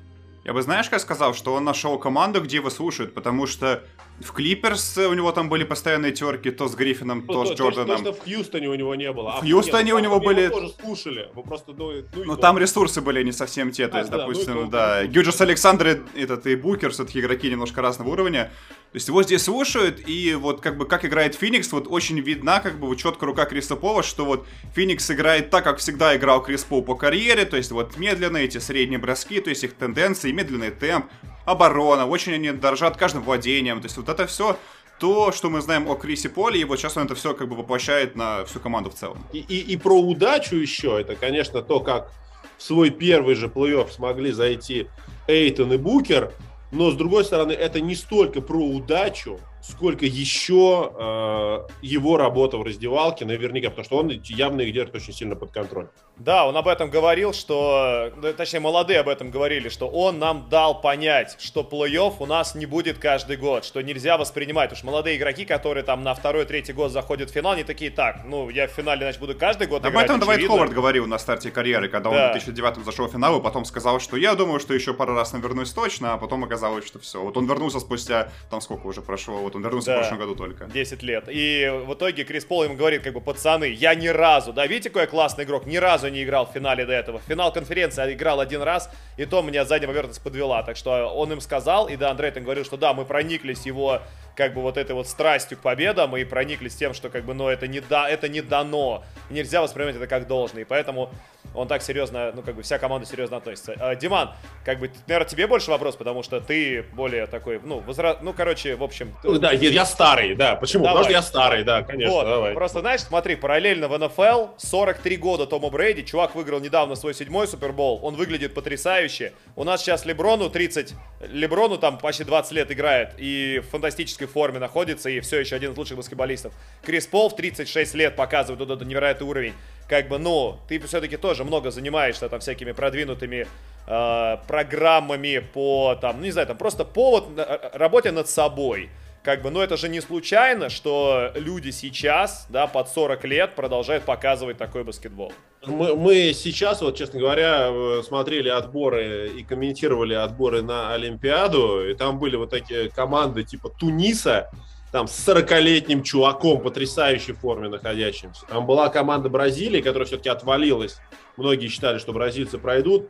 Я 0.50 0.54
бы, 0.54 0.64
знаешь, 0.64 0.90
как 0.90 1.00
сказал, 1.00 1.36
что 1.36 1.54
он 1.54 1.64
нашел 1.64 2.00
команду, 2.00 2.42
где 2.42 2.56
его 2.56 2.72
слушают, 2.72 3.14
потому 3.14 3.46
что 3.46 3.84
в 4.20 4.32
Клиперс 4.32 4.98
у 4.98 5.14
него 5.14 5.32
там 5.32 5.48
были 5.48 5.64
постоянные 5.64 6.12
терки, 6.12 6.50
то 6.50 6.68
с 6.68 6.74
Гриффином, 6.74 7.22
то, 7.22 7.44
то 7.44 7.46
с 7.46 7.56
Джорданом. 7.56 7.98
То, 7.98 7.98
что 7.98 8.14
в 8.14 8.24
Хьюстоне 8.24 8.68
у 8.68 8.74
него 8.74 8.96
не 8.96 9.14
было. 9.14 9.34
А 9.34 9.42
в 9.42 9.44
Хьюстоне 9.44 9.94
у 9.94 10.00
него 10.00 10.20
были... 10.20 10.48
тоже 10.48 10.70
слушали. 10.70 11.30
Вы 11.36 11.44
просто, 11.44 11.74
ну, 11.78 11.92
ну, 12.16 12.24
ну 12.26 12.36
там 12.36 12.58
ресурсы 12.58 13.00
были 13.00 13.22
не 13.22 13.32
совсем 13.32 13.70
те, 13.70 13.88
то 13.88 13.98
а, 13.98 14.00
есть, 14.00 14.10
да, 14.10 14.18
допустим, 14.18 14.56
ну, 14.56 14.68
да. 14.68 15.06
Гюджис 15.06 15.40
Александр, 15.40 16.02
этот 16.16 16.48
и 16.48 16.56
Букер, 16.56 16.90
все-таки 16.90 17.20
игроки 17.20 17.48
немножко 17.52 17.84
разного 17.84 18.10
уровня. 18.10 18.52
То 18.92 18.96
есть 18.96 19.08
его 19.08 19.22
здесь 19.22 19.44
слушают, 19.44 20.02
и 20.08 20.34
вот 20.34 20.62
как 20.62 20.76
бы 20.76 20.88
как 20.88 21.06
играет 21.06 21.36
Феникс, 21.36 21.72
вот 21.72 21.86
очень 21.88 22.20
видна 22.20 22.60
как 22.60 22.80
бы 22.80 22.96
четко 22.96 23.28
рука 23.28 23.46
Криса 23.46 23.76
Пова, 23.76 24.02
что 24.02 24.26
вот 24.26 24.48
Феникс 24.74 25.12
играет 25.12 25.52
так, 25.52 25.64
как 25.64 25.78
всегда 25.78 26.16
играл 26.16 26.42
Крис 26.42 26.64
Пол 26.64 26.82
по 26.82 26.96
карьере, 26.96 27.46
то 27.46 27.56
есть 27.56 27.72
вот 27.72 27.98
медленные 27.98 28.46
эти 28.46 28.58
средние 28.58 28.98
броски, 28.98 29.42
то 29.42 29.52
есть 29.52 29.64
их 29.64 29.76
тенденции, 29.76 30.32
медленный 30.32 30.72
темп, 30.72 31.06
оборона, 31.46 32.08
очень 32.08 32.34
они 32.34 32.52
дорожат 32.52 32.98
каждым 32.98 33.22
владением, 33.22 33.80
то 33.80 33.86
есть 33.86 33.98
вот 33.98 34.10
это 34.10 34.26
все 34.26 34.58
то, 35.00 35.32
что 35.32 35.52
мы 35.52 35.62
знаем 35.62 35.88
о 35.88 35.94
Крисе 35.94 36.28
Поле, 36.30 36.60
и 36.60 36.64
вот 36.64 36.80
сейчас 36.80 36.98
он 36.98 37.06
это 37.06 37.14
все 37.14 37.36
как 37.36 37.48
бы 37.48 37.56
воплощает 37.56 38.16
на 38.16 38.44
всю 38.46 38.60
команду 38.60 38.90
в 38.90 38.96
целом. 38.96 39.24
И, 39.32 39.38
и, 39.38 39.60
и 39.60 39.78
про 39.78 40.02
удачу 40.02 40.56
еще, 40.56 41.00
это, 41.00 41.16
конечно, 41.16 41.62
то, 41.62 41.80
как 41.80 42.12
в 42.58 42.64
свой 42.64 42.90
первый 42.90 43.36
же 43.36 43.48
плей-офф 43.48 43.92
смогли 43.92 44.32
зайти 44.32 44.88
Эйтон 45.28 45.74
и 45.74 45.78
Букер, 45.78 46.34
но, 46.72 46.92
с 46.92 46.96
другой 46.96 47.26
стороны, 47.26 47.52
это 47.52 47.82
не 47.82 47.96
столько 47.96 48.42
про 48.42 48.58
удачу, 48.60 49.40
сколько 49.62 50.06
еще 50.06 50.92
э, 50.98 51.68
его 51.82 52.18
работа 52.18 52.58
в 52.58 52.64
раздевалке, 52.64 53.26
наверняка, 53.26 53.70
потому 53.70 53.86
что 53.86 53.98
он 53.98 54.10
явно 54.10 54.62
их 54.62 54.74
держит 54.74 54.96
очень 54.96 55.14
сильно 55.14 55.36
под 55.36 55.52
контролем. 55.52 55.90
Да, 56.18 56.46
он 56.46 56.58
об 56.58 56.68
этом 56.68 56.90
говорил, 56.90 57.32
что, 57.34 58.12
точнее, 58.36 58.60
молодые 58.60 59.00
об 59.00 59.08
этом 59.08 59.32
говорили, 59.32 59.70
что 59.70 59.88
он 59.88 60.20
нам 60.20 60.50
дал 60.50 60.82
понять, 60.82 61.38
что 61.40 61.62
плей-офф 61.62 62.16
у 62.20 62.26
нас 62.26 62.56
не 62.56 62.66
будет 62.66 62.98
каждый 62.98 63.38
год, 63.38 63.64
что 63.64 63.82
нельзя 63.82 64.18
воспринимать. 64.18 64.74
Уж 64.74 64.84
молодые 64.84 65.16
игроки, 65.16 65.46
которые 65.46 65.84
там 65.84 66.04
на 66.04 66.14
второй-третий 66.14 66.74
год 66.74 66.92
заходят 66.92 67.30
в 67.30 67.34
финал, 67.34 67.54
они 67.54 67.64
такие, 67.64 67.90
так, 67.90 68.24
ну, 68.26 68.50
я 68.50 68.68
в 68.68 68.72
финале, 68.72 69.02
значит, 69.02 69.22
буду 69.22 69.34
каждый 69.34 69.68
год 69.68 69.86
об 69.86 69.92
играть, 69.92 70.10
Об 70.10 70.10
этом 70.10 70.20
Давайт 70.20 70.46
Ховард 70.46 70.74
говорил 70.74 71.08
на 71.08 71.18
старте 71.20 71.52
карьеры, 71.52 71.88
когда 71.88 72.10
да. 72.10 72.26
он 72.26 72.30
в 72.32 72.44
2009 72.44 72.84
зашел 72.84 73.08
в 73.08 73.12
финал, 73.12 73.40
и 73.40 73.42
потом 73.42 73.64
сказал, 73.64 74.02
что 74.02 74.18
я 74.18 74.36
думаю, 74.36 74.60
что 74.60 74.74
еще 74.74 74.94
пару 74.94 75.16
раз 75.16 75.32
навернусь 75.32 75.72
точно, 75.72 76.14
а 76.14 76.18
потом 76.18 76.44
оказалось, 76.44 76.86
что 76.86 77.00
все. 77.00 77.22
Вот 77.22 77.38
он 77.38 77.46
вернулся 77.46 77.80
спустя, 77.80 78.30
там 78.50 78.60
сколько 78.60 78.88
уже 78.88 79.02
прошло, 79.02 79.40
вот 79.50 79.56
он 79.56 79.64
вернулся 79.64 79.88
да. 79.88 79.96
в 79.96 80.00
прошлом 80.00 80.20
году 80.20 80.36
только. 80.36 80.66
10 80.66 81.04
лет. 81.04 81.26
И 81.28 81.70
в 81.86 81.94
итоге 81.94 82.24
Крис 82.24 82.46
Пол 82.46 82.64
ему 82.64 82.76
говорит, 82.76 83.04
как 83.04 83.14
бы, 83.14 83.22
пацаны, 83.22 83.66
я 83.66 83.96
ни 83.96 84.08
разу, 84.08 84.54
да, 84.54 84.66
видите, 84.68 84.90
какой 84.90 85.04
я 85.04 85.08
классный 85.08 85.44
игрок, 85.44 85.66
ни 85.66 85.78
разу 85.78 86.08
не 86.10 86.24
играл 86.24 86.46
в 86.46 86.52
финале 86.52 86.86
до 86.86 86.94
этого. 86.94 87.22
Финал 87.28 87.52
конференции 87.52 88.14
играл 88.14 88.40
один 88.40 88.62
раз, 88.62 88.90
и 89.18 89.26
то 89.26 89.42
меня 89.42 89.66
задняя 89.66 89.88
поверхность 89.88 90.22
подвела. 90.22 90.64
Так 90.64 90.78
что 90.78 91.14
он 91.14 91.32
им 91.34 91.42
сказал, 91.42 91.88
и 91.88 91.96
да, 91.96 92.12
Андрей 92.12 92.32
говорил, 92.32 92.64
что 92.64 92.78
да, 92.78 92.94
мы 92.94 93.06
прониклись 93.06 93.66
его 93.66 94.02
как 94.40 94.54
бы 94.54 94.62
вот 94.62 94.78
этой 94.78 94.94
вот 94.94 95.06
страстью 95.06 95.58
к 95.58 95.62
победам 95.62 96.16
и 96.16 96.24
прониклись 96.24 96.74
тем, 96.74 96.94
что 96.94 97.10
как 97.10 97.26
бы, 97.26 97.34
ну, 97.34 97.50
это 97.50 97.68
не, 97.68 97.82
да, 97.82 98.10
это 98.10 98.30
не 98.30 98.40
дано. 98.40 99.04
Нельзя 99.30 99.62
воспринимать 99.62 99.98
это 99.98 100.08
как 100.08 100.28
должное. 100.28 100.62
И 100.62 100.66
поэтому 100.66 101.12
он 101.54 101.68
так 101.68 101.82
серьезно, 101.82 102.32
ну, 102.34 102.42
как 102.42 102.56
бы 102.56 102.62
вся 102.62 102.78
команда 102.78 103.06
серьезно 103.06 103.36
относится. 103.36 103.76
А, 103.78 103.96
Диман, 103.96 104.32
как 104.64 104.80
бы, 104.80 104.90
наверное, 105.08 105.28
тебе 105.28 105.46
больше 105.46 105.72
вопрос, 105.72 105.98
потому 105.98 106.24
что 106.24 106.40
ты 106.40 106.86
более 106.94 107.28
такой, 107.28 107.60
ну, 107.62 107.80
возра... 107.80 108.18
ну, 108.22 108.32
короче, 108.32 108.76
в 108.76 108.84
общем... 108.84 109.14
Ну, 109.26 109.40
да, 109.40 109.52
я, 109.52 109.70
я 109.72 109.86
старый, 109.86 110.36
да. 110.36 110.56
Почему? 110.56 110.86
Давай. 110.86 111.04
Потому 111.04 111.04
что 111.04 111.12
я 111.12 111.22
старый, 111.22 111.64
да, 111.66 111.82
конечно, 111.82 112.14
вот. 112.14 112.24
давай. 112.26 112.54
Просто, 112.54 112.80
знаешь, 112.80 113.02
смотри, 113.02 113.36
параллельно 113.36 113.90
в 113.90 113.98
НФЛ 113.98 114.54
43 114.58 115.18
года 115.18 115.48
Тому 115.48 115.70
Брейди, 115.70 116.06
чувак 116.06 116.36
выиграл 116.36 116.62
недавно 116.62 116.96
свой 116.96 117.14
седьмой 117.14 117.46
Супербол, 117.46 118.00
он 118.04 118.16
выглядит 118.16 118.54
потрясающе. 118.54 119.34
У 119.58 119.66
нас 119.66 119.82
сейчас 119.82 120.06
Леброну 120.06 120.50
30, 120.50 120.94
Леброну 121.28 121.78
там 121.78 121.98
почти 121.98 122.24
20 122.24 122.52
лет 122.54 122.72
играет 122.72 123.16
и 123.18 123.60
в 123.60 123.70
фантастической 123.70 124.28
форме 124.30 124.60
находится, 124.60 125.10
и 125.10 125.20
все 125.20 125.40
еще 125.40 125.56
один 125.56 125.74
из 125.74 125.78
лучших 125.78 125.98
баскетболистов. 125.98 126.54
Крис 126.84 127.08
Пол 127.08 127.30
в 127.30 127.36
36 127.36 127.94
лет 127.96 128.16
показывает 128.16 128.60
вот 128.60 128.74
этот 128.74 128.88
невероятный 128.88 129.28
уровень. 129.28 129.54
Как 129.88 130.08
бы, 130.08 130.20
ну, 130.20 130.58
ты 130.68 130.80
все-таки 130.80 131.18
тоже 131.18 131.44
много 131.44 131.72
занимаешься 131.72 132.30
там 132.30 132.40
всякими 132.40 132.72
продвинутыми 132.72 133.48
э, 133.88 134.38
программами 134.48 135.40
по, 135.40 135.98
там, 136.00 136.18
ну, 136.18 136.24
не 136.24 136.32
знаю, 136.32 136.48
там 136.48 136.58
просто 136.58 136.86
повод 136.86 137.26
э, 137.38 137.70
работе 137.74 138.12
над 138.12 138.30
собой. 138.30 138.90
Как 139.24 139.42
бы, 139.42 139.50
ну 139.50 139.60
это 139.60 139.76
же 139.76 139.90
не 139.90 140.00
случайно, 140.00 140.70
что 140.70 141.32
люди 141.36 141.72
сейчас, 141.72 142.48
да, 142.50 142.68
под 142.68 142.88
40 142.88 143.26
лет 143.26 143.56
продолжают 143.56 144.06
показывать 144.06 144.58
такой 144.58 144.84
баскетбол. 144.84 145.34
Мы, 145.66 145.96
мы 145.96 146.34
сейчас, 146.34 146.82
вот, 146.82 146.96
честно 146.96 147.20
говоря, 147.20 147.68
э, 147.70 148.02
смотрели 148.04 148.48
отборы 148.48 149.30
и 149.38 149.44
комментировали 149.44 150.14
отборы 150.14 150.62
на 150.62 150.94
Олимпиаду, 150.94 151.90
и 151.90 151.96
там 151.96 152.18
были 152.18 152.38
вот 152.38 152.50
такие 152.50 152.90
команды 152.90 153.44
типа 153.44 153.70
Туниса, 153.70 154.50
там 154.94 155.08
с 155.08 155.28
40-летним 155.28 156.02
чуваком 156.02 156.62
потрясающей 156.62 157.34
форме 157.34 157.68
находящимся. 157.68 158.46
Там 158.48 158.66
была 158.66 158.90
команда 158.90 159.30
Бразилии, 159.30 159.82
которая 159.82 160.08
все-таки 160.08 160.30
отвалилась. 160.30 160.98
Многие 161.36 161.68
считали, 161.68 162.00
что 162.00 162.14
бразильцы 162.14 162.58
пройдут 162.58 163.08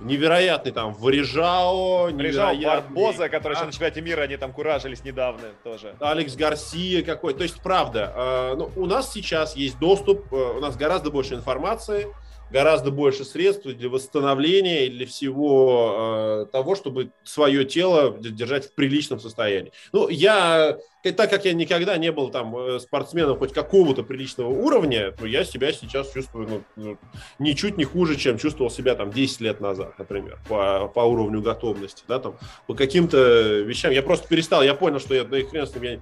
невероятный 0.00 0.72
там 0.72 0.92
Варежао, 0.94 2.10
невероятный... 2.10 2.64
Барбоза, 2.64 3.28
который 3.28 3.54
еще 3.54 3.64
на 3.64 3.72
чемпионате 3.72 4.00
мира, 4.00 4.22
они 4.22 4.36
там 4.36 4.52
куражились 4.52 5.04
недавно 5.04 5.48
тоже. 5.62 5.94
Алекс 6.00 6.34
Гарсия 6.34 7.02
какой. 7.02 7.34
То 7.34 7.42
есть, 7.42 7.60
правда, 7.62 8.12
э, 8.14 8.54
ну, 8.56 8.70
у 8.76 8.86
нас 8.86 9.12
сейчас 9.12 9.56
есть 9.56 9.78
доступ, 9.78 10.32
э, 10.32 10.36
у 10.36 10.60
нас 10.60 10.76
гораздо 10.76 11.10
больше 11.10 11.34
информации, 11.34 12.08
гораздо 12.50 12.90
больше 12.90 13.24
средств 13.24 13.66
для 13.66 13.88
восстановления 13.88 14.86
и 14.86 14.90
для 14.90 15.06
всего 15.06 16.44
э, 16.46 16.52
того, 16.52 16.74
чтобы 16.74 17.10
свое 17.22 17.64
тело 17.64 18.16
держать 18.18 18.66
в 18.66 18.74
приличном 18.74 19.20
состоянии. 19.20 19.72
Ну, 19.92 20.08
я 20.08 20.78
так 21.12 21.30
как 21.30 21.44
я 21.44 21.52
никогда 21.52 21.96
не 21.98 22.10
был 22.12 22.30
там 22.30 22.56
э, 22.56 22.80
спортсменом 22.80 23.38
хоть 23.38 23.52
какого-то 23.52 24.02
приличного 24.02 24.48
уровня, 24.48 25.12
то 25.12 25.26
я 25.26 25.44
себя 25.44 25.72
сейчас 25.72 26.12
чувствую 26.12 26.48
ну, 26.48 26.62
ну, 26.76 26.98
ничуть 27.38 27.76
не 27.76 27.84
хуже, 27.84 28.16
чем 28.16 28.38
чувствовал 28.38 28.70
себя 28.70 28.94
там 28.94 29.10
10 29.10 29.40
лет 29.40 29.60
назад, 29.60 29.98
например, 29.98 30.38
по, 30.48 30.88
по 30.88 31.00
уровню 31.00 31.42
готовности, 31.42 32.04
да, 32.08 32.18
там, 32.18 32.36
по 32.66 32.74
каким-то 32.74 33.60
вещам. 33.60 33.92
Я 33.92 34.02
просто 34.02 34.28
перестал, 34.28 34.62
я 34.62 34.74
понял, 34.74 35.00
что 35.00 35.14
я, 35.14 35.24
да 35.24 35.38
и 35.38 35.44
хрен 35.44 35.66
с 35.66 35.74
ним, 35.74 35.82
я 35.82 36.00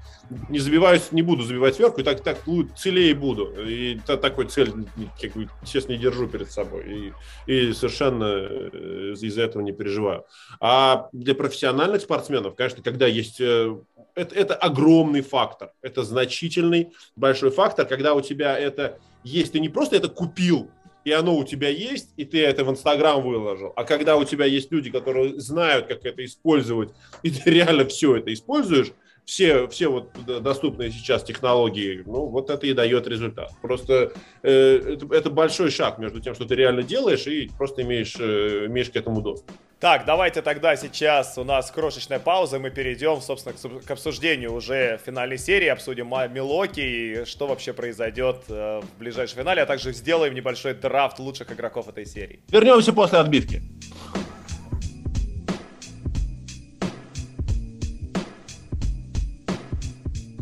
не 0.48 0.58
забиваюсь, 0.58 1.12
не 1.12 1.22
буду 1.22 1.42
забивать 1.42 1.74
сверху, 1.74 2.00
и 2.00 2.04
так, 2.04 2.22
так 2.22 2.38
целее 2.76 3.14
буду. 3.14 3.52
И 3.66 3.98
та, 4.06 4.16
такой 4.16 4.46
цель, 4.46 4.72
как 5.20 5.32
бы, 5.32 5.48
честно, 5.64 5.92
не 5.92 5.98
держу 5.98 6.28
перед 6.28 6.50
собой. 6.50 7.12
И, 7.46 7.52
и 7.52 7.72
совершенно 7.72 8.24
э, 8.24 9.14
из-за 9.20 9.42
этого 9.42 9.62
не 9.62 9.72
переживаю. 9.72 10.24
А 10.60 11.08
для 11.12 11.34
профессиональных 11.34 12.02
спортсменов, 12.02 12.54
конечно, 12.54 12.82
когда 12.82 13.06
есть 13.06 13.40
э, 13.40 13.76
это, 14.14 14.34
это 14.34 14.54
огромный 14.54 15.22
фактор, 15.22 15.72
это 15.82 16.02
значительный 16.02 16.92
большой 17.16 17.50
фактор, 17.50 17.86
когда 17.86 18.14
у 18.14 18.20
тебя 18.20 18.58
это 18.58 18.98
есть, 19.24 19.52
ты 19.52 19.60
не 19.60 19.68
просто 19.68 19.96
это 19.96 20.08
купил, 20.08 20.70
и 21.04 21.12
оно 21.12 21.36
у 21.36 21.44
тебя 21.44 21.68
есть, 21.68 22.10
и 22.16 22.24
ты 22.24 22.44
это 22.44 22.64
в 22.64 22.70
Инстаграм 22.70 23.22
выложил. 23.22 23.72
А 23.76 23.84
когда 23.84 24.16
у 24.16 24.24
тебя 24.24 24.44
есть 24.44 24.70
люди, 24.70 24.90
которые 24.90 25.40
знают, 25.40 25.86
как 25.86 26.04
это 26.04 26.24
использовать, 26.24 26.90
и 27.22 27.30
ты 27.30 27.50
реально 27.50 27.84
все 27.86 28.16
это 28.16 28.32
используешь, 28.32 28.92
все, 29.24 29.68
все 29.68 29.88
вот 29.88 30.10
доступные 30.42 30.90
сейчас 30.90 31.22
технологии, 31.22 32.02
ну, 32.06 32.26
вот 32.26 32.50
это 32.50 32.66
и 32.66 32.72
дает 32.72 33.06
результат. 33.06 33.52
Просто 33.62 34.12
э, 34.42 34.94
это, 34.94 35.14
это 35.14 35.30
большой 35.30 35.70
шаг 35.70 35.98
между 35.98 36.20
тем, 36.20 36.34
что 36.34 36.44
ты 36.44 36.54
реально 36.56 36.82
делаешь, 36.82 37.26
и 37.26 37.50
просто 37.56 37.82
имеешь, 37.82 38.16
э, 38.18 38.66
имеешь 38.66 38.90
к 38.90 38.96
этому 38.96 39.22
доступ. 39.22 39.52
Так, 39.82 40.04
давайте 40.04 40.42
тогда 40.42 40.76
сейчас 40.76 41.36
у 41.38 41.42
нас 41.42 41.72
крошечная 41.72 42.20
пауза, 42.20 42.60
мы 42.60 42.70
перейдем, 42.70 43.20
собственно, 43.20 43.80
к 43.80 43.90
обсуждению 43.90 44.54
уже 44.54 45.00
финальной 45.04 45.38
серии, 45.38 45.66
обсудим 45.66 46.06
Милоки 46.32 46.80
и 46.80 47.24
что 47.24 47.48
вообще 47.48 47.72
произойдет 47.72 48.44
э, 48.48 48.80
в 48.80 48.98
ближайшем 49.00 49.38
финале, 49.38 49.62
а 49.62 49.66
также 49.66 49.92
сделаем 49.92 50.34
небольшой 50.34 50.74
драфт 50.74 51.18
лучших 51.18 51.50
игроков 51.50 51.88
этой 51.88 52.06
серии. 52.06 52.38
Вернемся 52.48 52.92
после 52.92 53.18
отбивки. 53.18 53.60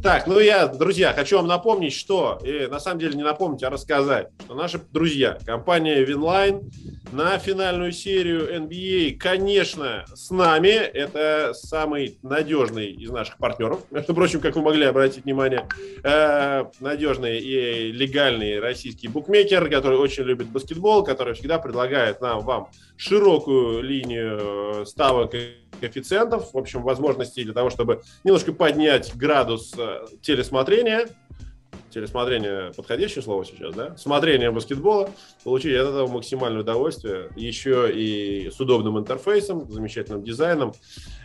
Так, 0.03 0.27
ну 0.27 0.39
я, 0.39 0.67
друзья, 0.67 1.13
хочу 1.13 1.37
вам 1.37 1.47
напомнить, 1.47 1.93
что, 1.93 2.39
и 2.43 2.67
на 2.69 2.81
самом 2.81 3.01
деле 3.01 3.19
не 3.19 3.23
напомнить, 3.23 3.63
а 3.63 3.69
рассказать, 3.69 4.29
что 4.43 4.55
наши 4.55 4.81
друзья, 4.93 5.39
компания 5.45 6.03
Winline 6.07 6.71
на 7.13 7.39
финальную 7.39 7.93
серию 7.93 8.51
NBA, 8.63 9.19
конечно, 9.19 10.07
с 10.15 10.31
нами. 10.31 10.69
Это 10.69 11.53
самый 11.53 12.19
надежный 12.23 12.93
из 12.93 13.11
наших 13.11 13.37
партнеров. 13.37 13.81
Между 13.91 14.15
прочим, 14.15 14.41
как 14.41 14.57
вы 14.57 14.63
могли 14.63 14.87
обратить 14.87 15.25
внимание, 15.25 15.69
э, 16.03 16.65
надежный 16.81 17.39
и 17.39 17.93
легальный 17.93 18.59
российский 18.59 19.09
букмекер, 19.09 19.69
который 19.69 19.99
очень 19.99 20.23
любит 20.23 20.49
баскетбол, 20.49 21.05
который 21.05 21.35
всегда 21.35 21.59
предлагает 21.59 22.23
нам, 22.23 22.41
вам 22.41 22.69
широкую 22.97 23.83
линию 23.83 24.87
ставок 24.87 25.35
и 25.35 25.57
коэффициентов, 25.81 26.53
в 26.53 26.59
общем, 26.59 26.83
возможностей 26.83 27.45
для 27.45 27.55
того, 27.55 27.71
чтобы 27.71 28.03
немножко 28.25 28.53
поднять 28.53 29.15
градус 29.17 29.75
телесмотрения, 30.23 31.09
телесмотрение 31.91 32.73
подходящее 32.77 33.23
слово 33.23 33.45
сейчас, 33.45 33.75
да? 33.75 33.97
Смотрение 33.97 34.51
баскетбола, 34.51 35.11
получить 35.45 35.75
от 35.75 35.89
этого 35.89 36.07
максимальное 36.07 36.63
удовольствие, 36.63 37.31
еще 37.37 37.91
и 37.93 38.51
с 38.51 38.61
удобным 38.61 38.99
интерфейсом, 38.99 39.71
замечательным 39.71 40.23
дизайном 40.23 40.73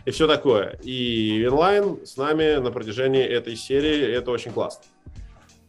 и 0.04 0.10
все 0.10 0.26
такое. 0.26 0.78
И 0.82 1.44
инлайн 1.44 2.04
с 2.04 2.16
нами 2.16 2.56
на 2.56 2.70
протяжении 2.70 3.24
этой 3.24 3.56
серии, 3.56 4.12
это 4.12 4.30
очень 4.30 4.52
классно. 4.52 4.84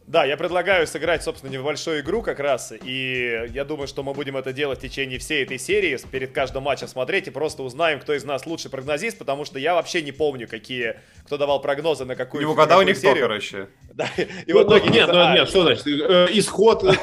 Да, 0.08 0.24
я 0.24 0.38
предлагаю 0.38 0.86
сыграть, 0.86 1.22
собственно, 1.22 1.50
небольшую 1.50 2.00
игру 2.00 2.22
как 2.22 2.40
раз, 2.40 2.72
и 2.82 3.44
я 3.50 3.66
думаю, 3.66 3.86
что 3.86 4.02
мы 4.02 4.14
будем 4.14 4.38
это 4.38 4.54
делать 4.54 4.78
в 4.78 4.80
течение 4.80 5.18
всей 5.18 5.42
этой 5.42 5.58
серии, 5.58 5.98
перед 6.10 6.32
каждым 6.32 6.62
матчем 6.62 6.88
смотреть 6.88 7.28
и 7.28 7.30
просто 7.30 7.62
узнаем, 7.62 8.00
кто 8.00 8.14
из 8.14 8.24
нас 8.24 8.46
лучший 8.46 8.70
прогнозист, 8.70 9.18
потому 9.18 9.44
что 9.44 9.58
я 9.58 9.74
вообще 9.74 10.00
не 10.00 10.12
помню, 10.12 10.48
какие, 10.48 10.96
кто 11.26 11.36
давал 11.36 11.60
прогнозы 11.60 12.06
на 12.06 12.16
какую 12.16 12.40
Не 12.40 12.46
угадал 12.46 12.80
никто, 12.84 13.02
серию. 13.02 13.24
короче. 13.24 13.68
Да, 13.92 14.08
и 14.16 14.52
ну, 14.54 14.60
в 14.60 14.66
итоге... 14.66 14.88
Нет, 14.88 15.08
ну, 15.12 15.34
нет, 15.34 15.46
что 15.46 15.62
значит, 15.64 15.86
э, 15.86 16.28
исход, 16.32 16.84
э, 16.84 16.94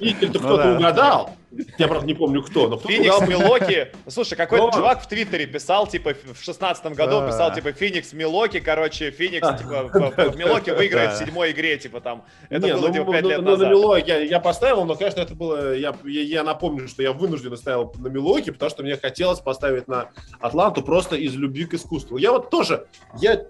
ну 0.00 0.38
кто-то 0.38 0.76
угадал. 0.76 1.36
Я, 1.78 1.88
правда, 1.88 2.06
не 2.06 2.14
помню 2.14 2.42
кто, 2.42 2.68
но 2.68 2.76
кто 2.76 2.88
Феникс 2.88 3.20
Милоки. 3.28 3.92
Слушай, 4.08 4.36
какой-то 4.36 4.70
чувак 4.72 5.02
в 5.02 5.08
Твиттере 5.08 5.46
писал, 5.46 5.86
типа, 5.86 6.14
в 6.14 6.42
шестнадцатом 6.42 6.94
году 6.94 7.26
писал, 7.26 7.54
типа, 7.54 7.72
Феникс 7.72 8.12
Милоки, 8.12 8.60
короче, 8.60 9.10
Феникс, 9.10 9.46
типа, 9.58 9.84
в 9.84 10.36
Милоки 10.36 10.70
выиграет 10.76 11.14
в 11.14 11.18
седьмой 11.18 11.52
игре, 11.52 11.76
типа, 11.78 12.00
там. 12.00 12.24
Это 12.48 12.68
было, 12.68 12.92
типа, 12.92 13.12
пять 13.12 13.24
лет 13.24 13.42
назад. 13.42 13.68
На 13.68 13.72
Милоки 13.72 14.26
я 14.26 14.40
поставил, 14.40 14.84
но, 14.84 14.94
конечно, 14.94 15.20
это 15.20 15.34
было... 15.34 15.74
Я 15.74 16.42
напомню, 16.42 16.88
что 16.88 17.02
я 17.02 17.12
вынужденно 17.12 17.56
ставил 17.56 17.92
на 17.98 18.08
Милоки, 18.08 18.50
потому 18.50 18.70
что 18.70 18.82
мне 18.82 18.96
хотелось 18.96 19.40
поставить 19.40 19.88
на 19.88 20.10
Атланту 20.40 20.82
просто 20.82 21.16
из 21.16 21.34
любви 21.34 21.64
к 21.64 21.74
искусству. 21.74 22.16
Я 22.16 22.32
вот 22.32 22.50
тоже... 22.50 22.86
Я 23.18 23.46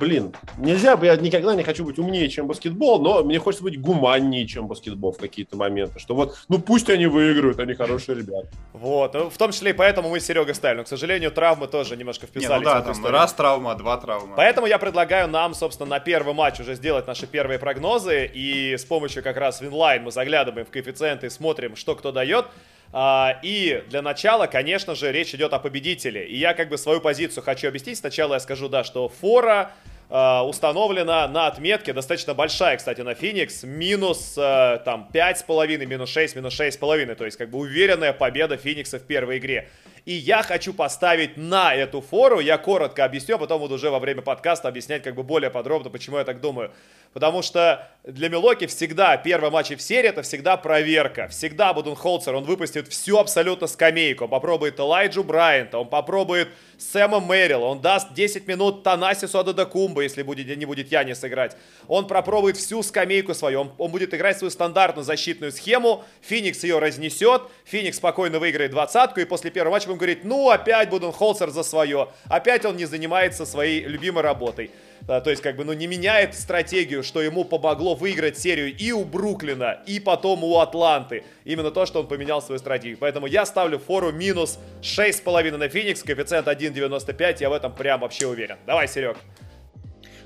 блин, 0.00 0.34
нельзя, 0.58 0.98
я 1.02 1.16
никогда 1.16 1.54
не 1.54 1.62
хочу 1.62 1.84
быть 1.84 1.98
умнее, 1.98 2.28
чем 2.28 2.46
баскетбол, 2.46 3.00
но 3.00 3.22
мне 3.22 3.38
хочется 3.38 3.64
быть 3.64 3.80
гуманнее, 3.80 4.46
чем 4.46 4.66
баскетбол 4.66 5.12
в 5.12 5.18
какие-то 5.18 5.56
моменты. 5.56 5.98
Что 5.98 6.14
вот, 6.14 6.36
ну 6.48 6.58
пусть 6.58 6.90
они 6.90 7.06
выиграют, 7.06 7.58
они 7.60 7.74
хорошие 7.74 8.18
ребята. 8.18 8.48
Вот, 8.72 9.14
ну, 9.14 9.30
в 9.30 9.36
том 9.36 9.52
числе 9.52 9.70
и 9.70 9.72
поэтому 9.72 10.10
мы 10.10 10.20
с 10.20 10.26
Серегой 10.26 10.54
ставим. 10.54 10.78
Но, 10.78 10.84
к 10.84 10.88
сожалению, 10.88 11.30
травмы 11.30 11.68
тоже 11.68 11.96
немножко 11.96 12.26
вписались. 12.26 12.50
Не, 12.50 12.58
ну 12.58 12.64
да, 12.64 12.82
там 12.82 12.92
историю. 12.92 13.12
раз 13.12 13.32
травма, 13.32 13.74
два 13.74 13.96
травма. 13.96 14.34
Поэтому 14.36 14.66
я 14.66 14.78
предлагаю 14.78 15.28
нам, 15.28 15.54
собственно, 15.54 15.88
на 15.88 16.00
первый 16.00 16.34
матч 16.34 16.60
уже 16.60 16.74
сделать 16.74 17.06
наши 17.06 17.26
первые 17.26 17.58
прогнозы. 17.58 18.30
И 18.32 18.74
с 18.76 18.84
помощью 18.84 19.22
как 19.22 19.36
раз 19.36 19.60
Winline 19.60 20.02
мы 20.02 20.10
заглядываем 20.10 20.66
в 20.66 20.70
коэффициенты 20.70 21.26
и 21.26 21.30
смотрим, 21.30 21.76
что 21.76 21.94
кто 21.94 22.12
дает. 22.12 22.46
А, 22.92 23.38
и 23.42 23.84
для 23.88 24.02
начала, 24.02 24.46
конечно 24.46 24.94
же, 24.94 25.12
речь 25.12 25.34
идет 25.34 25.52
о 25.52 25.58
победителе. 25.58 26.26
И 26.26 26.36
я 26.36 26.54
как 26.54 26.68
бы 26.68 26.78
свою 26.78 27.00
позицию 27.00 27.42
хочу 27.44 27.68
объяснить. 27.68 27.98
Сначала 27.98 28.34
я 28.34 28.40
скажу, 28.40 28.68
да, 28.68 28.84
что 28.84 29.08
фора 29.08 29.72
а, 30.08 30.46
установлена 30.46 31.26
на 31.26 31.48
отметке, 31.48 31.92
достаточно 31.92 32.32
большая, 32.32 32.76
кстати, 32.76 33.00
на 33.00 33.14
Феникс, 33.14 33.64
минус 33.64 34.34
э, 34.38 34.78
там 34.84 35.10
5,5, 35.12 35.84
минус 35.84 36.10
6, 36.10 36.36
минус 36.36 36.58
6,5, 36.58 37.14
то 37.16 37.24
есть 37.24 37.36
как 37.36 37.50
бы 37.50 37.58
уверенная 37.58 38.12
победа 38.12 38.56
Феникса 38.56 39.00
в 39.00 39.02
первой 39.02 39.38
игре. 39.38 39.68
И 40.04 40.12
я 40.12 40.44
хочу 40.44 40.72
поставить 40.72 41.36
на 41.36 41.74
эту 41.74 42.00
фору, 42.00 42.38
я 42.38 42.56
коротко 42.56 43.04
объясню, 43.04 43.34
а 43.34 43.38
потом 43.38 43.58
буду 43.60 43.74
уже 43.74 43.90
во 43.90 43.98
время 43.98 44.22
подкаста 44.22 44.68
объяснять 44.68 45.02
как 45.02 45.16
бы 45.16 45.24
более 45.24 45.50
подробно, 45.50 45.90
почему 45.90 46.18
я 46.18 46.24
так 46.24 46.40
думаю. 46.40 46.70
Потому 47.16 47.40
что 47.40 47.88
для 48.04 48.28
Милоки 48.28 48.66
всегда 48.66 49.16
первый 49.16 49.50
матч 49.50 49.70
в 49.70 49.80
серии 49.80 50.10
это 50.10 50.20
всегда 50.20 50.58
проверка. 50.58 51.28
Всегда 51.28 51.72
Буденхолцер, 51.72 52.34
он 52.34 52.44
выпустит 52.44 52.88
всю 52.88 53.16
абсолютно 53.16 53.68
скамейку. 53.68 54.24
Он 54.24 54.30
попробует 54.30 54.78
Элайджу 54.78 55.24
Брайанта, 55.24 55.78
он 55.78 55.88
попробует 55.88 56.48
Сэма 56.76 57.20
Мэрил, 57.20 57.62
он 57.62 57.80
даст 57.80 58.12
10 58.12 58.46
минут 58.46 58.82
Танасису 58.82 59.38
Ададакумба, 59.38 60.02
если 60.02 60.22
будет, 60.22 60.54
не 60.54 60.66
будет 60.66 60.92
Янис 60.92 61.24
играть. 61.24 61.56
Он 61.88 62.06
пропробует 62.06 62.58
всю 62.58 62.82
скамейку 62.82 63.32
свою, 63.32 63.62
он, 63.62 63.72
он 63.78 63.90
будет 63.90 64.12
играть 64.12 64.36
свою 64.36 64.50
стандартную 64.50 65.02
защитную 65.06 65.52
схему, 65.52 66.04
Феникс 66.20 66.64
ее 66.64 66.78
разнесет, 66.78 67.44
Феникс 67.64 67.96
спокойно 67.96 68.38
выиграет 68.38 68.72
двадцатку, 68.72 69.20
и 69.20 69.24
после 69.24 69.50
первого 69.50 69.72
матча 69.72 69.86
будем 69.86 70.00
говорить, 70.00 70.22
ну 70.22 70.50
опять 70.50 70.90
Буденхолцер 70.90 71.48
за 71.48 71.62
свое, 71.62 72.10
опять 72.26 72.66
он 72.66 72.76
не 72.76 72.84
занимается 72.84 73.46
своей 73.46 73.84
любимой 73.84 74.22
работой. 74.22 74.70
Да, 75.06 75.20
то 75.20 75.30
есть, 75.30 75.40
как 75.40 75.54
бы, 75.54 75.64
ну, 75.64 75.72
не 75.72 75.86
меняет 75.86 76.34
стратегию, 76.34 77.04
что 77.04 77.22
ему 77.22 77.44
помогло 77.44 77.94
выиграть 77.94 78.38
серию 78.38 78.76
и 78.76 78.90
у 78.90 79.04
Бруклина, 79.04 79.82
и 79.86 80.00
потом 80.00 80.42
у 80.42 80.58
Атланты. 80.58 81.22
Именно 81.44 81.70
то, 81.70 81.86
что 81.86 82.00
он 82.00 82.08
поменял 82.08 82.42
свою 82.42 82.58
стратегию. 82.58 82.98
Поэтому 82.98 83.26
я 83.26 83.46
ставлю 83.46 83.78
фору 83.78 84.10
минус 84.10 84.58
6,5 84.82 85.56
на 85.56 85.68
Феникс, 85.68 86.02
коэффициент 86.02 86.48
1,95, 86.48 87.36
я 87.38 87.50
в 87.50 87.52
этом 87.52 87.72
прям 87.72 88.00
вообще 88.00 88.26
уверен. 88.26 88.56
Давай, 88.66 88.88
Серег. 88.88 89.16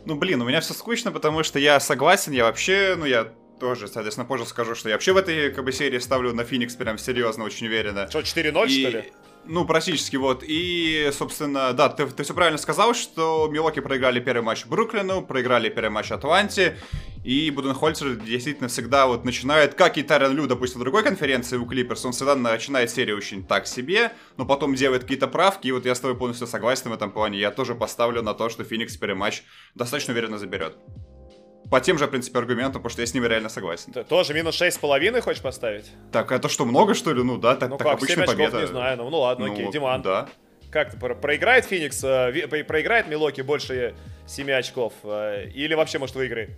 Ну, 0.06 0.14
блин, 0.14 0.40
у 0.40 0.46
меня 0.46 0.60
все 0.60 0.72
скучно, 0.72 1.12
потому 1.12 1.42
что 1.42 1.58
я 1.58 1.78
согласен, 1.78 2.32
я 2.32 2.44
вообще, 2.44 2.94
ну, 2.96 3.04
я 3.04 3.28
тоже, 3.60 3.86
соответственно, 3.86 4.26
позже 4.26 4.46
скажу, 4.46 4.74
что 4.74 4.88
я 4.88 4.94
вообще 4.94 5.12
в 5.12 5.18
этой 5.18 5.50
как 5.50 5.64
бы, 5.64 5.72
серии 5.72 5.98
ставлю 5.98 6.32
на 6.32 6.44
Феникс 6.44 6.74
прям 6.74 6.96
серьезно, 6.96 7.44
очень 7.44 7.66
уверенно. 7.66 8.08
Что, 8.08 8.20
4-0, 8.20 8.66
и... 8.68 8.80
что 8.80 8.96
ли? 8.96 9.12
Ну, 9.46 9.64
практически, 9.64 10.16
вот. 10.16 10.44
И, 10.46 11.10
собственно, 11.12 11.72
да, 11.72 11.88
ты, 11.88 12.06
ты 12.06 12.22
все 12.22 12.34
правильно 12.34 12.58
сказал, 12.58 12.94
что 12.94 13.48
Милоки 13.50 13.80
проиграли 13.80 14.20
первый 14.20 14.42
матч 14.42 14.66
Бруклину, 14.66 15.22
проиграли 15.22 15.68
первый 15.68 15.90
матч 15.90 16.12
Атланте, 16.12 16.76
и 17.24 17.50
Буденхольцер 17.50 18.16
действительно 18.16 18.68
всегда 18.68 19.06
вот 19.06 19.24
начинает, 19.24 19.74
как 19.74 19.98
и 19.98 20.02
Тарен 20.02 20.36
Лю, 20.36 20.46
допустим, 20.46 20.80
в 20.80 20.84
другой 20.84 21.02
конференции 21.02 21.56
у 21.56 21.66
Клиперс, 21.66 22.04
он 22.04 22.12
всегда 22.12 22.36
начинает 22.36 22.90
серию 22.90 23.16
очень 23.16 23.44
так 23.44 23.66
себе, 23.66 24.12
но 24.36 24.46
потом 24.46 24.74
делает 24.74 25.02
какие-то 25.02 25.26
правки, 25.26 25.68
и 25.68 25.72
вот 25.72 25.84
я 25.84 25.94
с 25.94 26.00
тобой 26.00 26.16
полностью 26.16 26.46
согласен 26.46 26.90
в 26.90 26.94
этом 26.94 27.10
плане. 27.10 27.38
Я 27.38 27.50
тоже 27.50 27.74
поставлю 27.74 28.22
на 28.22 28.34
то, 28.34 28.50
что 28.50 28.62
Феникс 28.62 28.96
первый 28.96 29.16
матч 29.16 29.42
достаточно 29.74 30.12
уверенно 30.12 30.38
заберет. 30.38 30.76
По 31.70 31.80
тем 31.80 31.98
же, 31.98 32.06
в 32.06 32.10
принципе, 32.10 32.38
аргументам, 32.38 32.82
потому 32.82 32.90
что 32.90 33.02
я 33.02 33.06
с 33.06 33.14
ними 33.14 33.26
реально 33.26 33.48
согласен. 33.48 33.92
Ты 33.92 34.02
тоже 34.02 34.34
минус 34.34 34.54
шесть 34.54 34.76
с 34.76 34.80
половиной 34.80 35.20
хочешь 35.20 35.42
поставить? 35.42 35.90
Так, 36.10 36.32
это 36.32 36.48
что, 36.48 36.64
много, 36.64 36.94
что 36.94 37.12
ли? 37.12 37.22
Ну 37.22 37.36
да, 37.38 37.54
так, 37.54 37.70
ну, 37.70 37.76
так 37.76 37.86
как, 37.86 37.98
обычно 37.98 38.26
победа. 38.26 38.60
не 38.60 38.66
знаю, 38.66 38.96
ну, 38.96 39.10
ну 39.10 39.20
ладно, 39.20 39.46
ну, 39.46 39.52
окей, 39.52 39.70
Диман. 39.70 40.02
Да. 40.02 40.28
Как 40.70 40.92
ты, 40.92 40.96
проиграет 40.96 41.64
Феникс, 41.64 42.02
э, 42.04 42.46
проиграет 42.64 43.08
Милоки 43.08 43.40
больше 43.40 43.94
7 44.26 44.50
очков? 44.52 44.94
Э, 45.02 45.48
или 45.48 45.74
вообще, 45.74 45.98
может, 45.98 46.14
выиграет? 46.14 46.50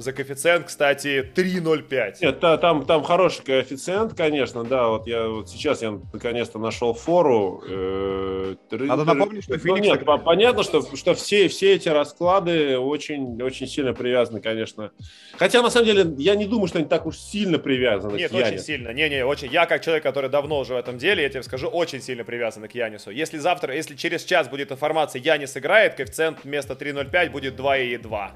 За 0.00 0.14
коэффициент, 0.14 0.66
кстати, 0.66 1.30
3.05. 1.34 2.14
Нет, 2.22 2.40
та, 2.40 2.56
там, 2.56 2.86
там 2.86 3.02
хороший 3.02 3.44
коэффициент, 3.44 4.14
конечно, 4.14 4.64
да. 4.64 4.88
Вот 4.88 5.06
я 5.06 5.28
вот 5.28 5.50
сейчас 5.50 5.82
я 5.82 6.00
наконец-то 6.12 6.58
нашел 6.58 6.94
фору. 6.94 7.62
Э, 7.68 8.54
Надо 8.70 9.04
напомнить, 9.04 9.44
что 9.44 9.58
Феникс... 9.58 9.86
Ну, 9.86 9.94
нет, 9.94 10.04
так... 10.06 10.24
понятно, 10.24 10.62
что, 10.62 10.96
что 10.96 11.12
все, 11.12 11.48
все 11.48 11.74
эти 11.74 11.90
расклады 11.90 12.78
очень, 12.78 13.42
очень 13.42 13.66
сильно 13.66 13.92
привязаны, 13.92 14.40
конечно. 14.40 14.90
Хотя, 15.36 15.60
на 15.60 15.68
самом 15.68 15.86
деле, 15.86 16.14
я 16.16 16.34
не 16.34 16.46
думаю, 16.46 16.68
что 16.68 16.78
они 16.78 16.88
так 16.88 17.04
уж 17.04 17.18
сильно 17.18 17.58
привязаны 17.58 18.16
Нет, 18.16 18.30
к 18.30 18.34
Янису. 18.34 18.54
очень 18.54 18.58
сильно. 18.64 18.88
Не-не, 18.94 19.26
очень. 19.26 19.52
Я, 19.52 19.66
как 19.66 19.84
человек, 19.84 20.02
который 20.02 20.30
давно 20.30 20.60
уже 20.60 20.72
в 20.72 20.78
этом 20.78 20.96
деле, 20.96 21.24
я 21.24 21.28
тебе 21.28 21.42
скажу, 21.42 21.68
очень 21.68 22.00
сильно 22.00 22.24
привязан 22.24 22.66
к 22.66 22.74
Янису. 22.74 23.10
Если 23.10 23.36
завтра, 23.36 23.76
если 23.76 23.96
через 23.96 24.24
час 24.24 24.48
будет 24.48 24.72
информация, 24.72 25.20
Янис 25.20 25.54
играет, 25.58 25.94
коэффициент 25.94 26.38
вместо 26.42 26.72
3.05 26.72 27.28
будет 27.28 27.60
2,2. 27.60 28.30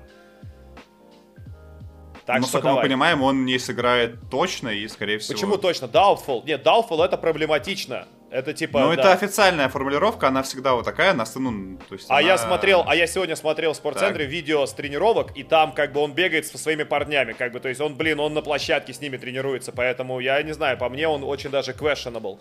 Так 2.27 2.41
Насколько 2.41 2.69
что 2.69 2.77
мы 2.77 2.83
понимаем, 2.83 3.23
он 3.23 3.45
не 3.45 3.59
сыграет 3.59 4.17
точно 4.31 4.69
и, 4.69 4.89
скорее 4.89 5.19
всего... 5.19 5.35
Почему 5.35 5.59
точно? 5.59 5.87
Doubtful. 5.87 6.43
Нет, 6.47 6.67
Doubtful 6.67 7.05
это 7.05 7.19
проблематично. 7.19 8.07
Это 8.31 8.53
типа. 8.53 8.81
Ну, 8.81 8.89
да. 8.89 8.95
это 8.95 9.13
официальная 9.13 9.69
формулировка, 9.69 10.27
она 10.27 10.43
всегда 10.43 10.75
вот 10.75 10.85
такая, 10.85 11.13
на 11.13 11.25
ну, 11.37 11.79
то 11.89 11.95
есть. 11.95 12.11
А 12.11 12.15
она... 12.15 12.27
я 12.27 12.37
смотрел, 12.37 12.83
а 12.85 12.97
я 12.97 13.07
сегодня 13.07 13.37
смотрел 13.37 13.75
в 13.75 13.77
спортцентре 13.77 14.25
так. 14.25 14.33
видео 14.33 14.67
с 14.67 14.73
тренировок, 14.73 15.37
и 15.37 15.45
там 15.45 15.71
как 15.71 15.93
бы 15.93 16.01
он 16.01 16.15
бегает 16.15 16.45
со 16.45 16.59
своими 16.59 16.83
парнями, 16.83 17.33
как 17.33 17.53
бы, 17.53 17.61
то 17.61 17.69
есть 17.69 17.81
он, 17.81 17.95
блин, 17.95 18.19
он 18.19 18.35
на 18.35 18.43
площадке 18.43 18.93
с 18.93 19.01
ними 19.01 19.19
тренируется, 19.19 19.71
поэтому 19.71 20.19
я 20.19 20.43
не 20.43 20.53
знаю, 20.53 20.77
по 20.79 20.89
мне 20.89 21.07
он 21.07 21.23
очень 21.23 21.51
даже 21.51 21.73
questionable. 21.73 22.41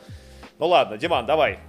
Ну 0.58 0.68
ладно, 0.68 0.98
Диман, 0.98 1.28
давай. 1.28 1.60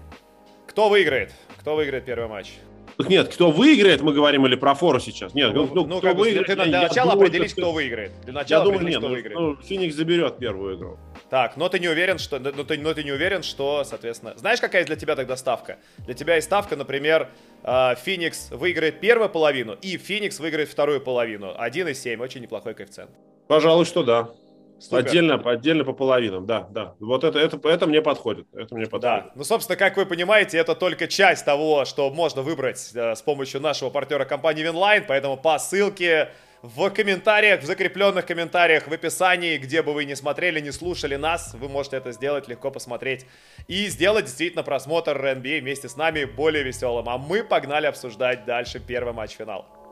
Кто 0.66 0.88
выиграет? 0.88 1.30
Кто 1.58 1.76
выиграет 1.76 2.06
первый 2.06 2.28
матч? 2.28 2.52
Нет, 2.98 3.28
кто 3.32 3.50
выиграет, 3.50 4.00
мы 4.02 4.12
говорим 4.12 4.46
или 4.46 4.54
про 4.56 4.74
фору 4.74 5.00
сейчас? 5.00 5.34
Нет, 5.34 5.52
ну, 5.54 5.68
ну, 5.72 5.86
ну 5.86 5.98
кто 5.98 6.14
выиграет? 6.14 6.46
Ты, 6.46 6.54
для 6.54 6.82
начала 6.82 7.12
думаю, 7.12 7.28
определись, 7.28 7.52
кто 7.52 7.72
выиграет. 7.72 8.12
Для 8.24 8.32
начала 8.32 8.60
я 8.60 8.64
думаю, 8.64 8.86
нет, 8.86 8.98
кто 8.98 9.08
ну, 9.08 9.14
выиграет. 9.14 9.38
Ну, 9.38 9.56
Феникс 9.62 9.94
заберет 9.94 10.38
первую 10.38 10.76
игру. 10.76 10.98
Так, 11.30 11.56
но 11.56 11.68
ты 11.68 11.78
не 11.78 11.88
уверен, 11.88 12.18
что, 12.18 12.38
но 12.38 12.64
ты, 12.64 12.78
но 12.78 12.94
ты 12.94 13.02
не 13.02 13.12
уверен, 13.12 13.42
что, 13.42 13.84
соответственно, 13.84 14.34
знаешь, 14.36 14.60
какая 14.60 14.84
для 14.84 14.96
тебя 14.96 15.16
тогда 15.16 15.36
ставка? 15.36 15.78
Для 15.98 16.14
тебя 16.14 16.36
есть 16.36 16.46
ставка, 16.46 16.76
например, 16.76 17.28
а, 17.62 17.94
Феникс 17.96 18.50
выиграет 18.50 19.00
первую 19.00 19.28
половину 19.28 19.76
и 19.80 19.96
Феникс 19.96 20.38
выиграет 20.38 20.68
вторую 20.68 21.00
половину. 21.00 21.54
1,7, 21.58 22.20
очень 22.20 22.42
неплохой 22.42 22.74
коэффициент. 22.74 23.10
Пожалуй, 23.48 23.84
что 23.84 24.02
да. 24.02 24.30
Супер. 24.78 24.98
Отдельно, 24.98 25.34
отдельно 25.34 25.84
по 25.84 25.92
половинам, 25.92 26.46
да, 26.46 26.66
да. 26.70 26.94
Вот 27.00 27.24
это, 27.24 27.38
это, 27.38 27.58
это 27.68 27.86
мне 27.86 28.02
подходит. 28.02 28.46
Это 28.52 28.74
мне 28.74 28.86
подходит. 28.86 29.02
Да. 29.02 29.32
Ну, 29.34 29.44
собственно, 29.44 29.76
как 29.76 29.96
вы 29.96 30.04
понимаете, 30.04 30.58
это 30.58 30.74
только 30.74 31.06
часть 31.06 31.44
того, 31.44 31.84
что 31.84 32.10
можно 32.10 32.42
выбрать 32.42 32.90
э, 32.94 33.14
с 33.14 33.22
помощью 33.22 33.60
нашего 33.60 33.90
партнера 33.90 34.24
компании 34.24 34.62
Winline. 34.62 35.04
Поэтому 35.06 35.36
по 35.36 35.58
ссылке 35.58 36.30
в 36.64 36.88
комментариях, 36.88 37.60
в 37.60 37.66
закрепленных 37.66 38.24
комментариях, 38.24 38.88
в 38.88 38.92
описании, 38.92 39.58
где 39.58 39.82
бы 39.82 39.92
вы 39.92 40.06
не 40.06 40.16
смотрели, 40.16 40.60
не 40.60 40.72
слушали 40.72 41.16
нас, 41.16 41.52
вы 41.52 41.68
можете 41.68 41.98
это 41.98 42.10
сделать, 42.12 42.48
легко 42.48 42.70
посмотреть 42.70 43.26
и 43.68 43.86
сделать 43.88 44.24
действительно 44.24 44.62
просмотр 44.62 45.14
NBA 45.14 45.60
вместе 45.60 45.90
с 45.90 45.96
нами 45.96 46.24
более 46.24 46.62
веселым. 46.62 47.06
А 47.10 47.18
мы 47.18 47.44
погнали 47.44 47.84
обсуждать 47.84 48.46
дальше 48.46 48.80
первый 48.80 49.12
матч-финал. 49.12 49.66
А, 49.68 49.83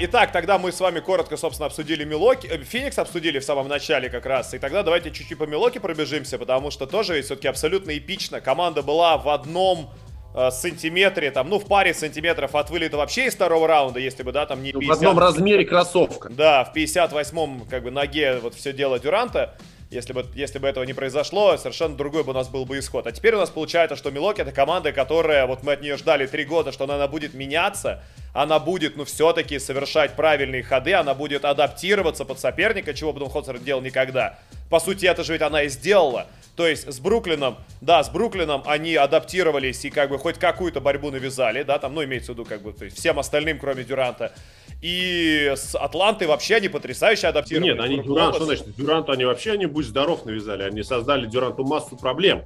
итак, 0.00 0.32
тогда 0.32 0.58
мы 0.58 0.72
с 0.72 0.80
вами 0.80 1.00
коротко, 1.00 1.36
собственно, 1.36 1.66
обсудили 1.66 2.04
Милоки, 2.04 2.46
э, 2.46 2.58
Феникс 2.58 2.98
обсудили 2.98 3.38
в 3.38 3.44
самом 3.44 3.68
начале 3.68 4.08
как 4.08 4.26
раз, 4.26 4.54
и 4.54 4.58
тогда 4.58 4.82
давайте 4.82 5.10
чуть-чуть 5.10 5.38
по 5.38 5.44
Милоки 5.44 5.78
пробежимся, 5.78 6.38
потому 6.38 6.70
что 6.70 6.86
тоже 6.86 7.20
все-таки 7.22 7.48
абсолютно 7.48 7.96
эпично. 7.96 8.40
Команда 8.40 8.82
была 8.82 9.16
в 9.16 9.28
одном 9.28 9.90
э, 10.34 10.50
сантиметре, 10.50 11.30
там, 11.30 11.48
ну, 11.48 11.58
в 11.58 11.66
паре 11.66 11.94
сантиметров 11.94 12.54
от 12.54 12.70
вылета 12.70 12.96
вообще 12.96 13.26
из 13.26 13.34
второго 13.34 13.66
раунда, 13.66 14.00
если 14.00 14.22
бы, 14.22 14.32
да, 14.32 14.46
там 14.46 14.62
не 14.62 14.72
50. 14.72 14.88
Ну, 14.88 14.94
в 14.94 14.96
одном 14.96 15.18
размере 15.18 15.64
кроссовка. 15.64 16.28
Да, 16.30 16.64
в 16.64 16.76
58-м, 16.76 17.66
как 17.68 17.82
бы, 17.82 17.90
ноге 17.90 18.38
вот 18.42 18.54
все 18.54 18.72
дело 18.72 18.98
Дюранта. 18.98 19.56
Если 19.90 20.12
бы, 20.12 20.26
если 20.34 20.58
бы 20.58 20.66
этого 20.66 20.84
не 20.84 20.92
произошло, 20.92 21.56
совершенно 21.56 21.96
другой 21.96 22.24
бы 22.24 22.30
у 22.30 22.34
нас 22.34 22.48
был 22.48 22.64
бы 22.64 22.78
исход. 22.78 23.06
А 23.06 23.12
теперь 23.12 23.34
у 23.34 23.38
нас 23.38 23.50
получается, 23.50 23.96
что 23.96 24.10
Милоки 24.10 24.40
это 24.40 24.50
команда, 24.50 24.92
которая, 24.92 25.46
вот 25.46 25.62
мы 25.62 25.72
от 25.72 25.82
нее 25.82 25.96
ждали 25.96 26.26
три 26.26 26.44
года, 26.44 26.72
что 26.72 26.84
она 26.84 27.06
будет 27.06 27.34
меняться, 27.34 28.02
она 28.32 28.58
будет, 28.58 28.96
ну, 28.96 29.04
все-таки 29.04 29.58
совершать 29.58 30.16
правильные 30.16 30.62
ходы, 30.62 30.94
она 30.94 31.14
будет 31.14 31.44
адаптироваться 31.44 32.24
под 32.24 32.40
соперника, 32.40 32.92
чего 32.94 33.12
бы 33.12 33.28
Хотсер 33.28 33.58
делал 33.58 33.82
никогда. 33.82 34.38
По 34.70 34.80
сути, 34.80 35.06
это 35.06 35.22
же 35.22 35.34
ведь 35.34 35.42
она 35.42 35.62
и 35.62 35.68
сделала. 35.68 36.26
То 36.56 36.68
есть 36.68 36.92
с 36.92 37.00
Бруклином, 37.00 37.56
да, 37.80 38.02
с 38.04 38.10
Бруклином 38.10 38.62
они 38.66 38.94
адаптировались 38.94 39.84
и 39.84 39.90
как 39.90 40.10
бы 40.10 40.18
хоть 40.18 40.38
какую-то 40.38 40.80
борьбу 40.80 41.10
навязали, 41.10 41.64
да, 41.64 41.78
там, 41.78 41.94
ну, 41.94 42.04
имеется 42.04 42.32
в 42.32 42.34
виду 42.36 42.44
как 42.44 42.62
бы, 42.62 42.72
то 42.72 42.84
есть 42.84 42.96
всем 42.96 43.18
остальным, 43.18 43.58
кроме 43.58 43.82
Дюранта. 43.82 44.32
И 44.80 45.52
с 45.56 45.74
Атлантой 45.74 46.28
вообще 46.28 46.56
они 46.56 46.68
потрясающе 46.68 47.26
адаптированы. 47.28 47.72
Нет, 47.72 47.80
они 47.80 48.02
Дюрант, 48.02 48.36
что 48.36 48.44
значит? 48.44 48.74
Дюранту 48.76 49.12
они 49.12 49.24
вообще, 49.24 49.52
они 49.52 49.66
будь 49.66 49.86
здоров 49.86 50.24
навязали. 50.26 50.62
Они 50.62 50.82
создали 50.82 51.26
Дюранту 51.26 51.64
массу 51.64 51.96
проблем. 51.96 52.44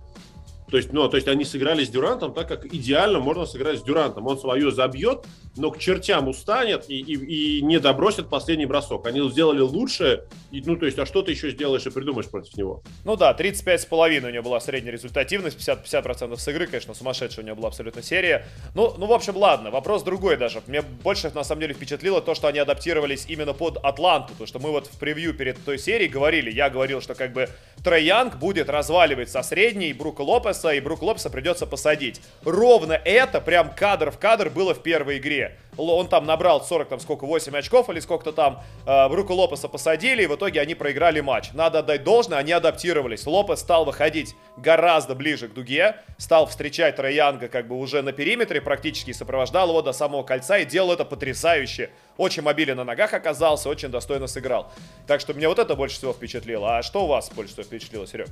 То 0.70 0.76
есть, 0.76 0.92
ну, 0.92 1.08
то 1.08 1.16
есть 1.16 1.28
они 1.28 1.44
сыграли 1.44 1.84
с 1.84 1.88
Дюрантом 1.88 2.34
так, 2.34 2.48
как 2.48 2.66
идеально 2.66 3.20
можно 3.20 3.46
сыграть 3.46 3.78
с 3.78 3.82
Дюрантом. 3.82 4.26
Он 4.26 4.38
свое 4.38 4.70
забьет, 4.70 5.24
но 5.56 5.70
к 5.70 5.78
чертям 5.78 6.28
устанет 6.28 6.84
и, 6.88 6.98
и, 7.00 7.58
и 7.58 7.62
не 7.62 7.78
добросит 7.78 8.28
последний 8.28 8.66
бросок. 8.66 9.06
Они 9.06 9.28
сделали 9.30 9.60
лучше, 9.60 10.24
и, 10.50 10.60
ну, 10.60 10.76
то 10.76 10.86
есть, 10.86 10.98
а 10.98 11.06
что 11.06 11.22
ты 11.22 11.32
еще 11.32 11.50
сделаешь 11.50 11.86
и 11.86 11.90
придумаешь 11.90 12.28
против 12.28 12.56
него? 12.56 12.82
Ну 13.04 13.16
да, 13.16 13.34
35,5 13.34 14.26
у 14.26 14.30
него 14.30 14.42
была 14.42 14.60
средняя 14.60 14.92
результативность, 14.92 15.58
50%, 15.58 15.84
50% 15.84 16.36
с 16.36 16.48
игры, 16.48 16.66
конечно, 16.66 16.94
сумасшедшая 16.94 17.44
у 17.44 17.46
него 17.46 17.56
была 17.56 17.68
абсолютно 17.68 18.02
серия. 18.02 18.46
Ну, 18.74 18.94
ну, 18.98 19.06
в 19.06 19.12
общем, 19.12 19.36
ладно, 19.36 19.70
вопрос 19.70 20.02
другой 20.02 20.36
даже. 20.36 20.62
Мне 20.66 20.82
больше, 20.82 21.30
на 21.34 21.44
самом 21.44 21.62
деле, 21.62 21.74
впечатлило 21.74 22.20
то, 22.20 22.34
что 22.34 22.48
они 22.48 22.58
адаптировались 22.58 23.24
именно 23.28 23.54
под 23.54 23.78
Атланту, 23.78 24.34
то, 24.36 24.46
что 24.46 24.58
мы 24.58 24.70
вот 24.70 24.86
в 24.86 24.98
превью 24.98 25.34
перед 25.34 25.62
той 25.64 25.78
серией 25.78 26.10
говорили, 26.10 26.50
я 26.50 26.68
говорил, 26.70 27.00
что 27.00 27.14
как 27.14 27.32
бы 27.32 27.48
Трей 27.82 28.04
Янг 28.04 28.36
будет 28.36 28.68
разваливать 28.68 29.30
со 29.30 29.42
средней 29.42 29.92
Брука 29.92 30.22
Лопеса, 30.58 30.74
и 30.74 30.80
Брук 30.80 31.02
Лопеса 31.02 31.30
придется 31.30 31.66
посадить. 31.66 32.20
Ровно 32.44 32.92
это, 32.92 33.40
прям 33.40 33.70
кадр 33.74 34.10
в 34.10 34.18
кадр, 34.18 34.50
было 34.50 34.74
в 34.74 34.82
первой 34.82 35.18
игре. 35.18 35.56
Он 35.76 36.08
там 36.08 36.26
набрал 36.26 36.64
40, 36.64 36.88
там 36.88 37.00
сколько, 37.00 37.24
8 37.24 37.56
очков 37.56 37.88
или 37.88 38.00
сколько-то 38.00 38.32
там. 38.32 38.62
Э, 38.84 39.08
Брука 39.08 39.30
Лопеса 39.30 39.68
посадили, 39.68 40.24
и 40.24 40.26
в 40.26 40.34
итоге 40.34 40.60
они 40.60 40.74
проиграли 40.74 41.20
матч. 41.20 41.52
Надо 41.52 41.78
отдать 41.78 42.02
должное, 42.02 42.38
они 42.38 42.50
адаптировались. 42.50 43.26
Лопес 43.26 43.60
стал 43.60 43.84
выходить 43.84 44.34
гораздо 44.56 45.14
ближе 45.14 45.46
к 45.46 45.54
дуге, 45.54 45.96
стал 46.18 46.46
встречать 46.46 46.96
Трей 46.96 47.14
Янга 47.14 47.46
как 47.48 47.68
бы 47.68 47.78
уже 47.78 48.02
на 48.02 48.12
периметре 48.12 48.60
практически, 48.60 49.12
сопровождал 49.12 49.68
его 49.68 49.82
до 49.82 49.92
самого 49.92 50.24
кольца 50.24 50.58
и 50.58 50.64
делал 50.64 50.92
это 50.92 51.04
потрясающе. 51.04 51.90
Очень 52.16 52.42
мобилен 52.42 52.76
на 52.76 52.84
ногах 52.84 53.14
оказался, 53.14 53.68
очень 53.68 53.90
достойно 53.90 54.26
сыграл. 54.26 54.72
Так 55.06 55.20
что 55.20 55.32
мне 55.32 55.46
вот 55.46 55.60
это 55.60 55.76
больше 55.76 55.96
всего 55.96 56.12
впечатлило. 56.12 56.78
А 56.78 56.82
что 56.82 57.04
у 57.04 57.06
вас 57.06 57.30
больше 57.30 57.52
всего 57.52 57.64
впечатлило, 57.64 58.06
Серег? 58.06 58.28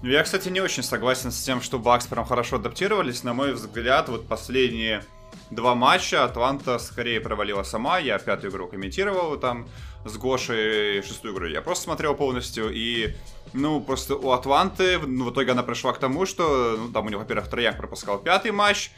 Ну, 0.00 0.10
я, 0.10 0.22
кстати, 0.22 0.48
не 0.48 0.60
очень 0.60 0.84
согласен 0.84 1.32
с 1.32 1.42
тем, 1.42 1.60
что 1.60 1.78
Бакс 1.78 2.06
прям 2.06 2.24
хорошо 2.24 2.56
адаптировались. 2.56 3.24
На 3.24 3.34
мой 3.34 3.52
взгляд, 3.52 4.08
вот 4.08 4.28
последние 4.28 5.04
два 5.50 5.74
матча 5.74 6.24
Атланта 6.24 6.78
скорее 6.78 7.20
провалила 7.20 7.64
сама. 7.64 7.98
Я 7.98 8.18
пятую 8.18 8.52
игру 8.52 8.68
комментировал 8.68 9.36
там 9.38 9.68
с 10.08 10.16
Гошей, 10.16 11.02
шестую 11.02 11.34
игру 11.34 11.46
я 11.46 11.62
просто 11.62 11.84
смотрел 11.84 12.14
полностью. 12.14 12.70
И, 12.72 13.14
ну, 13.52 13.80
просто 13.80 14.16
у 14.16 14.30
Атланты, 14.30 14.98
ну, 14.98 15.24
в 15.24 15.32
итоге 15.32 15.52
она 15.52 15.62
пришла 15.62 15.92
к 15.92 15.98
тому, 15.98 16.26
что, 16.26 16.76
ну, 16.78 16.92
там 16.92 17.06
у 17.06 17.08
него, 17.08 17.20
во-первых, 17.20 17.48
Трояк 17.48 17.76
пропускал 17.78 18.18
пятый 18.18 18.50
матч, 18.50 18.90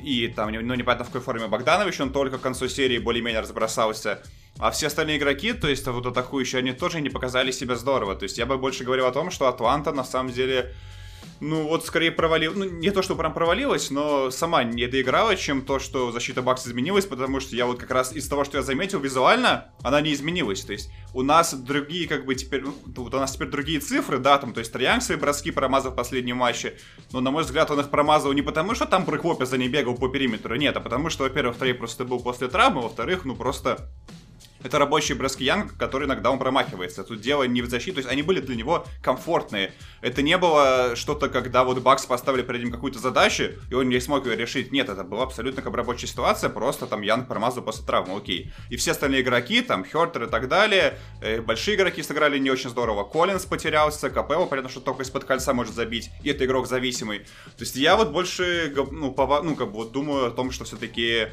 и 0.00 0.28
там, 0.28 0.52
ну, 0.52 0.74
непонятно 0.74 1.04
в 1.04 1.08
какой 1.08 1.20
форме 1.20 1.46
Богданович, 1.46 2.00
он 2.00 2.12
только 2.12 2.38
к 2.38 2.40
концу 2.40 2.68
серии 2.68 2.98
более-менее 2.98 3.40
разбросался. 3.40 4.22
А 4.58 4.70
все 4.70 4.88
остальные 4.88 5.18
игроки, 5.18 5.52
то 5.52 5.68
есть 5.68 5.86
вот 5.86 6.04
атакующие, 6.06 6.58
они 6.58 6.72
тоже 6.72 7.00
не 7.00 7.10
показали 7.10 7.52
себя 7.52 7.76
здорово. 7.76 8.16
То 8.16 8.24
есть 8.24 8.38
я 8.38 8.46
бы 8.46 8.58
больше 8.58 8.84
говорил 8.84 9.06
о 9.06 9.12
том, 9.12 9.30
что 9.30 9.46
Атланта 9.46 9.92
на 9.92 10.04
самом 10.04 10.32
деле 10.32 10.74
ну, 11.40 11.68
вот 11.68 11.86
скорее 11.86 12.10
провалил, 12.10 12.52
ну, 12.54 12.64
не 12.64 12.90
то, 12.90 13.02
что 13.02 13.14
прям 13.14 13.32
провалилась, 13.32 13.90
но 13.90 14.30
сама 14.30 14.64
не 14.64 14.86
доиграла, 14.86 15.36
чем 15.36 15.62
то, 15.62 15.78
что 15.78 16.10
защита 16.10 16.42
Бакс 16.42 16.66
изменилась, 16.66 17.06
потому 17.06 17.40
что 17.40 17.54
я 17.54 17.66
вот 17.66 17.78
как 17.78 17.90
раз 17.90 18.12
из 18.12 18.28
того, 18.28 18.44
что 18.44 18.58
я 18.58 18.62
заметил, 18.62 19.00
визуально 19.00 19.72
она 19.82 20.00
не 20.00 20.12
изменилась. 20.12 20.62
То 20.62 20.72
есть 20.72 20.90
у 21.14 21.22
нас 21.22 21.54
другие, 21.54 22.08
как 22.08 22.24
бы, 22.24 22.34
теперь, 22.34 22.62
ну, 22.62 22.74
вот 22.86 23.14
у 23.14 23.18
нас 23.18 23.32
теперь 23.32 23.48
другие 23.48 23.80
цифры, 23.80 24.18
да, 24.18 24.38
там, 24.38 24.52
то 24.52 24.60
есть 24.60 24.72
Троянг 24.72 25.02
свои 25.02 25.16
броски 25.16 25.50
промазал 25.50 25.92
в 25.92 25.96
последнем 25.96 26.38
матче, 26.38 26.76
но, 27.12 27.20
на 27.20 27.30
мой 27.30 27.44
взгляд, 27.44 27.70
он 27.70 27.80
их 27.80 27.90
промазал 27.90 28.32
не 28.32 28.42
потому, 28.42 28.74
что 28.74 28.86
там 28.86 29.06
Лопес 29.08 29.48
за 29.48 29.58
ней 29.58 29.68
бегал 29.68 29.94
по 29.94 30.08
периметру, 30.08 30.56
нет, 30.56 30.76
а 30.76 30.80
потому 30.80 31.10
что, 31.10 31.24
во-первых, 31.24 31.56
Трей 31.56 31.74
просто 31.74 32.04
был 32.04 32.20
после 32.20 32.48
травмы, 32.48 32.82
во-вторых, 32.82 33.24
ну, 33.24 33.34
просто 33.34 33.88
это 34.62 34.78
рабочие 34.78 35.16
броски 35.16 35.44
Янг, 35.44 35.76
который 35.76 36.06
иногда 36.06 36.30
он 36.30 36.38
промахивается. 36.38 37.04
Тут 37.04 37.20
дело 37.20 37.44
не 37.44 37.62
в 37.62 37.68
защите, 37.68 37.92
то 37.92 37.98
есть 37.98 38.10
они 38.10 38.22
были 38.22 38.40
для 38.40 38.56
него 38.56 38.86
комфортные. 39.02 39.72
Это 40.00 40.22
не 40.22 40.36
было 40.36 40.96
что-то, 40.96 41.28
когда 41.28 41.64
вот 41.64 41.78
Бакс 41.78 42.06
поставили 42.06 42.42
перед 42.42 42.62
ним 42.62 42.72
какую-то 42.72 42.98
задачу, 42.98 43.52
и 43.70 43.74
он 43.74 43.88
не 43.88 44.00
смог 44.00 44.26
ее 44.26 44.36
решить. 44.36 44.72
Нет, 44.72 44.88
это 44.88 45.04
была 45.04 45.24
абсолютно 45.24 45.62
как 45.62 45.74
рабочая 45.74 46.06
ситуация, 46.06 46.50
просто 46.50 46.86
там 46.86 47.02
Янг 47.02 47.28
промазал 47.28 47.62
после 47.62 47.84
травмы, 47.84 48.16
окей. 48.16 48.52
И 48.70 48.76
все 48.76 48.92
остальные 48.92 49.22
игроки, 49.22 49.62
там, 49.62 49.84
Хёртер 49.84 50.24
и 50.24 50.28
так 50.28 50.48
далее, 50.48 50.98
э, 51.20 51.40
большие 51.40 51.76
игроки 51.76 52.02
сыграли 52.02 52.38
не 52.38 52.50
очень 52.50 52.70
здорово. 52.70 53.04
Коллинс 53.04 53.44
потерялся, 53.46 54.10
Капелло, 54.10 54.46
понятно, 54.46 54.70
что 54.70 54.80
только 54.80 55.02
из-под 55.02 55.24
кольца 55.24 55.54
может 55.54 55.74
забить, 55.74 56.10
и 56.22 56.30
это 56.30 56.44
игрок 56.44 56.66
зависимый. 56.66 57.20
То 57.20 57.60
есть 57.60 57.76
я 57.76 57.96
вот 57.96 58.10
больше, 58.10 58.72
ну, 58.90 59.12
по, 59.12 59.42
ну 59.42 59.56
как 59.56 59.68
бы 59.68 59.78
вот 59.78 59.92
думаю 59.92 60.26
о 60.26 60.30
том, 60.30 60.50
что 60.50 60.64
все-таки 60.64 61.28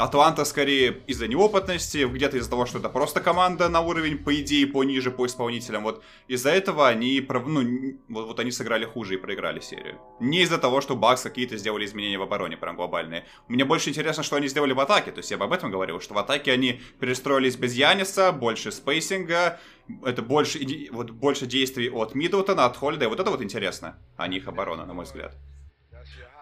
Атланта 0.00 0.46
скорее 0.46 1.02
из-за 1.06 1.28
неопытности, 1.28 2.06
где-то 2.06 2.38
из-за 2.38 2.48
того, 2.48 2.64
что 2.64 2.78
это 2.78 2.88
просто 2.88 3.20
команда 3.20 3.68
на 3.68 3.82
уровень, 3.82 4.16
по 4.16 4.34
идее, 4.34 4.66
пониже 4.66 5.10
по 5.10 5.26
исполнителям. 5.26 5.82
Вот 5.82 6.02
из-за 6.26 6.50
этого 6.50 6.88
они, 6.88 7.26
ну, 7.28 7.98
вот, 8.08 8.26
вот 8.28 8.40
они 8.40 8.50
сыграли 8.50 8.86
хуже 8.86 9.14
и 9.14 9.16
проиграли 9.18 9.60
серию. 9.60 9.98
Не 10.18 10.42
из-за 10.42 10.56
того, 10.56 10.80
что 10.80 10.96
Бакс 10.96 11.22
какие-то 11.22 11.58
сделали 11.58 11.84
изменения 11.84 12.18
в 12.18 12.22
обороне 12.22 12.56
прям 12.56 12.76
глобальные. 12.76 13.26
Мне 13.48 13.66
больше 13.66 13.90
интересно, 13.90 14.22
что 14.22 14.36
они 14.36 14.48
сделали 14.48 14.72
в 14.72 14.80
атаке. 14.80 15.12
То 15.12 15.18
есть 15.18 15.30
я 15.30 15.36
бы 15.36 15.44
об 15.44 15.52
этом 15.52 15.70
говорил, 15.70 16.00
что 16.00 16.14
в 16.14 16.18
атаке 16.18 16.52
они 16.52 16.80
перестроились 16.98 17.56
без 17.56 17.74
Яниса, 17.74 18.32
больше 18.32 18.72
спейсинга, 18.72 19.60
это 20.04 20.22
больше, 20.22 20.60
вот, 20.92 21.10
больше 21.10 21.46
действий 21.46 21.90
от 21.90 22.14
Миддлтона, 22.14 22.64
от 22.64 22.76
Холлида. 22.76 23.08
Вот 23.08 23.20
это 23.20 23.30
вот 23.30 23.42
интересно, 23.42 23.98
а 24.16 24.28
не 24.28 24.38
их 24.38 24.48
оборона, 24.48 24.86
на 24.86 24.94
мой 24.94 25.04
взгляд. 25.04 25.36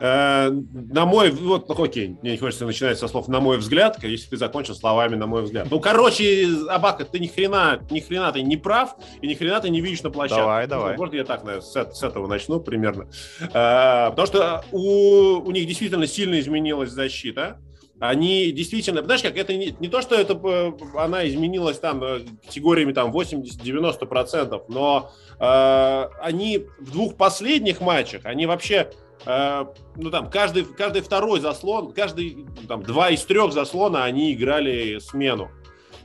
Э, 0.01 0.51
на 0.51 1.07
мой, 1.07 1.31
вот, 1.31 1.69
ну, 1.69 1.83
окей, 1.83 2.17
мне 2.23 2.33
не 2.33 2.39
хочется 2.39 2.67
начинать 2.67 2.99
со 2.99 3.09
слов 3.09 3.27
«на 3.29 3.41
мой 3.41 3.59
взгляд», 3.59 4.03
если 4.03 4.31
ты 4.31 4.37
закончил 4.37 4.75
словами 4.75 5.17
«на 5.17 5.27
мой 5.27 5.43
взгляд». 5.43 5.69
Ну, 5.71 5.81
короче, 5.81 6.49
Абака, 6.69 7.05
ты 7.05 7.19
ни 7.19 7.27
хрена, 7.27 7.81
ни 7.91 8.01
хрена 8.01 8.33
ты 8.33 8.43
не 8.43 8.57
прав, 8.57 8.95
и 9.21 9.27
ни 9.27 9.35
хрена 9.35 9.61
ты 9.61 9.71
не 9.71 9.81
видишь 9.81 10.03
на 10.03 10.11
площадке. 10.11 10.43
Давай, 10.43 10.67
давай. 10.67 10.97
Может, 10.97 11.15
я 11.15 11.25
так, 11.25 11.45
наверное, 11.45 11.67
с, 11.67 11.73
с 11.73 12.03
этого 12.03 12.27
начну 12.29 12.61
примерно. 12.61 13.09
Э, 13.41 14.11
потому 14.11 14.27
что 14.27 14.65
у, 14.71 15.41
у 15.41 15.51
них 15.51 15.67
действительно 15.67 16.07
сильно 16.07 16.39
изменилась 16.39 16.91
защита. 16.91 17.61
Они 18.01 18.53
действительно, 18.53 19.03
знаешь, 19.03 19.23
как 19.23 19.37
это 19.37 19.55
не, 19.55 19.75
не 19.81 19.89
то, 19.89 20.01
что 20.01 20.15
это 20.15 20.35
э, 20.35 20.73
она 20.97 21.27
изменилась 21.27 21.81
там 21.81 22.01
категориями 22.47 22.93
там 22.93 23.11
80-90%, 23.11 24.63
но 24.69 25.11
э, 25.41 26.09
они 26.23 26.67
в 26.79 26.93
двух 26.93 27.17
последних 27.17 27.81
матчах, 27.81 28.21
они 28.25 28.47
вообще 28.47 28.93
Э, 29.27 29.67
ну 29.97 30.11
там 30.11 30.31
каждый, 30.31 30.65
каждый 30.65 31.03
второй 31.03 31.41
заслон, 31.41 31.93
каждый 31.93 32.47
там 32.67 32.83
два 32.83 33.11
из 33.11 33.23
трех 33.25 33.53
заслона 33.53 34.05
они 34.05 34.33
играли 34.33 34.99
смену. 34.99 35.51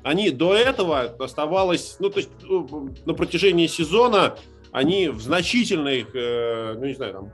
Они 0.04 0.32
до 0.32 0.54
этого 0.54 1.02
оставалось, 1.20 1.98
ну 2.00 2.10
то 2.10 2.18
есть 2.20 2.30
ну, 2.42 2.90
на 3.06 3.14
протяжении 3.14 3.68
сезона 3.68 4.36
они 4.72 5.08
в 5.10 5.22
значительных, 5.22 6.16
э, 6.16 6.76
ну 6.78 6.86
не 6.86 6.94
знаю, 6.94 7.14
там 7.14 7.32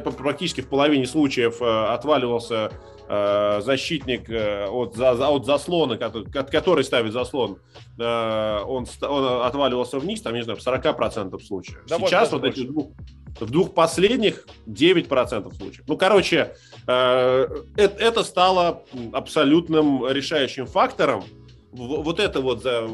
практически 0.00 0.60
в 0.60 0.68
половине 0.68 1.06
случаев 1.06 1.62
э, 1.62 1.64
отваливался 1.86 2.70
защитник 3.10 4.30
э, 4.30 4.66
от, 4.68 4.98
от 4.98 5.44
заслона, 5.44 5.96
который, 5.96 6.30
который 6.30 6.84
ставит 6.84 7.12
заслон, 7.12 7.58
э, 7.98 8.58
он, 8.64 8.86
он 9.02 9.42
отваливался 9.42 9.98
вниз, 9.98 10.22
там, 10.22 10.34
не 10.34 10.42
знаю, 10.42 10.58
в 10.58 10.66
40% 10.66 11.40
случаев. 11.40 11.80
Да 11.88 11.98
Сейчас 11.98 12.30
вот 12.30 12.44
эти 12.44 12.62
двух, 12.62 12.92
в 13.40 13.50
двух 13.50 13.74
последних 13.74 14.46
9% 14.66 15.54
случаев. 15.56 15.84
Ну, 15.88 15.96
короче, 15.96 16.54
это 16.86 18.22
стало 18.22 18.84
абсолютным 19.12 20.06
решающим 20.06 20.66
фактором, 20.66 21.24
вот 21.72 22.18
это 22.18 22.40
вот 22.40 22.62
за 22.62 22.86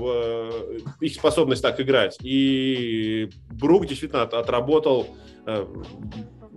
их 1.00 1.14
способность 1.14 1.62
так 1.62 1.80
играть. 1.80 2.18
И 2.22 3.30
Брук 3.50 3.86
действительно 3.86 4.22
отработал 4.22 5.08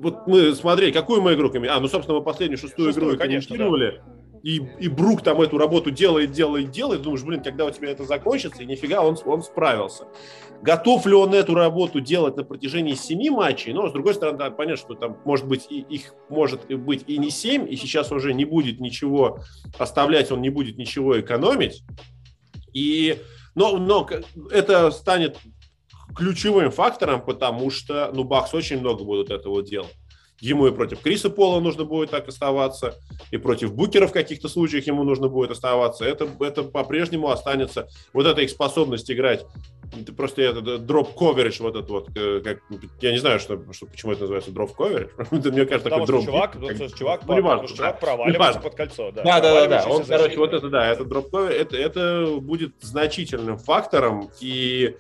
вот 0.01 0.27
мы 0.27 0.55
смотрели, 0.55 0.91
какую 0.91 1.21
мы 1.21 1.33
игру 1.33 1.51
А, 1.69 1.79
ну, 1.79 1.87
собственно, 1.87 2.19
мы 2.19 2.23
последнюю 2.23 2.57
шестую, 2.57 2.89
шестую 2.89 3.11
игру 3.15 3.19
комментировали. 3.19 4.01
Да. 4.05 4.19
И, 4.41 4.61
и 4.79 4.87
Брук 4.87 5.21
там 5.21 5.41
эту 5.41 5.57
работу 5.57 5.91
делает, 5.91 6.31
делает, 6.31 6.71
делает. 6.71 7.01
Думаешь, 7.01 7.23
блин, 7.23 7.43
когда 7.43 7.65
у 7.65 7.71
тебя 7.71 7.89
это 7.89 8.05
закончится, 8.05 8.63
и 8.63 8.65
нифига 8.65 9.01
он, 9.01 9.17
он 9.25 9.43
справился. 9.43 10.05
Готов 10.61 11.05
ли 11.05 11.13
он 11.13 11.33
эту 11.33 11.55
работу 11.55 11.99
делать 11.99 12.37
на 12.37 12.43
протяжении 12.43 12.93
семи 12.93 13.29
матчей? 13.29 13.73
Но, 13.73 13.89
с 13.89 13.91
другой 13.91 14.13
стороны, 14.13 14.37
надо 14.37 14.55
понять, 14.55 14.79
что 14.79 14.93
там, 14.93 15.17
может 15.25 15.45
быть, 15.45 15.67
и, 15.69 15.79
их 15.81 16.13
может 16.29 16.73
быть 16.73 17.03
и 17.07 17.17
не 17.17 17.29
семь, 17.29 17.69
и 17.69 17.75
сейчас 17.75 18.11
уже 18.11 18.33
не 18.33 18.45
будет 18.45 18.79
ничего 18.79 19.39
оставлять, 19.77 20.31
он 20.31 20.41
не 20.41 20.49
будет 20.49 20.77
ничего 20.77 21.19
экономить. 21.19 21.83
И, 22.73 23.17
но, 23.55 23.77
но 23.77 24.07
это 24.51 24.91
станет 24.91 25.37
ключевым 26.15 26.71
фактором, 26.71 27.21
потому 27.23 27.69
что, 27.69 28.11
ну, 28.13 28.23
Бакс 28.23 28.53
очень 28.53 28.79
много 28.79 29.03
будут 29.03 29.29
этого 29.29 29.63
делать. 29.63 29.95
Ему 30.41 30.67
и 30.67 30.71
против 30.71 31.01
Криса 31.01 31.29
Пола 31.29 31.59
нужно 31.59 31.83
будет 31.83 32.11
так 32.11 32.27
оставаться, 32.27 32.95
и 33.31 33.37
против 33.37 33.73
Букера 33.73 34.07
в 34.07 34.11
каких-то 34.11 34.47
случаях 34.47 34.87
ему 34.87 35.03
нужно 35.03 35.27
будет 35.27 35.51
оставаться. 35.51 36.05
Это, 36.05 36.27
это 36.39 36.63
по-прежнему 36.63 37.29
останется. 37.29 37.89
Вот 38.13 38.25
эта 38.25 38.41
их 38.41 38.49
способность 38.49 39.11
играть, 39.11 39.45
это 39.99 40.13
просто 40.13 40.41
это 40.41 40.77
дроп 40.77 41.15
коверидж 41.15 41.61
вот 41.61 41.75
этот 41.75 41.89
вот, 41.89 42.09
э, 42.15 42.41
как, 42.43 42.59
я 43.01 43.11
не 43.11 43.17
знаю, 43.17 43.39
что, 43.39 43.61
что, 43.73 43.85
почему 43.87 44.11
это 44.11 44.21
называется 44.21 44.51
дроп 44.51 44.75
коверидж. 44.75 45.09
Мне 45.31 45.65
кажется, 45.65 45.89
такой 45.89 46.05
дроп. 46.05 46.25
Чувак, 46.25 46.51
как, 46.53 46.95
чувак, 46.95 47.21
ну, 47.27 47.37
неважно, 47.37 47.67
чувак 47.67 47.99
проваливается 47.99 48.61
под 48.61 48.75
кольцо. 48.75 49.11
Да, 49.11 49.23
да, 49.23 49.41
да, 49.41 49.67
да. 49.67 49.85
Он, 49.87 50.03
короче, 50.03 50.37
вот 50.37 50.53
это, 50.53 50.69
да, 50.69 50.87
это 50.91 51.05
дроп 51.05 51.31
коверидж, 51.31 51.61
это, 51.61 51.77
это 51.77 52.27
будет 52.39 52.73
значительным 52.81 53.57
фактором, 53.57 54.29
и 54.39 54.95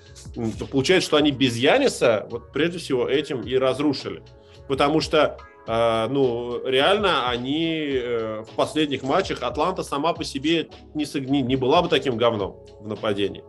получается, 0.71 1.07
что 1.07 1.17
они 1.17 1.31
без 1.31 1.55
Яниса, 1.55 2.27
вот 2.29 2.51
прежде 2.51 2.79
всего, 2.79 3.07
этим 3.07 3.41
и 3.41 3.55
разрушили 3.55 4.23
потому 4.69 5.01
что 5.01 5.37
Uh, 5.67 6.07
ну, 6.09 6.65
реально, 6.65 7.29
они 7.29 7.91
uh, 7.91 8.43
в 8.43 8.55
последних 8.55 9.03
матчах 9.03 9.43
Атланта 9.43 9.83
сама 9.83 10.13
по 10.13 10.23
себе 10.23 10.69
не, 10.95 11.05
не, 11.19 11.43
не 11.43 11.55
была 11.57 11.83
бы 11.83 11.89
таким 11.89 12.17
говном 12.17 12.55
в 12.79 12.87
нападении. 12.87 13.43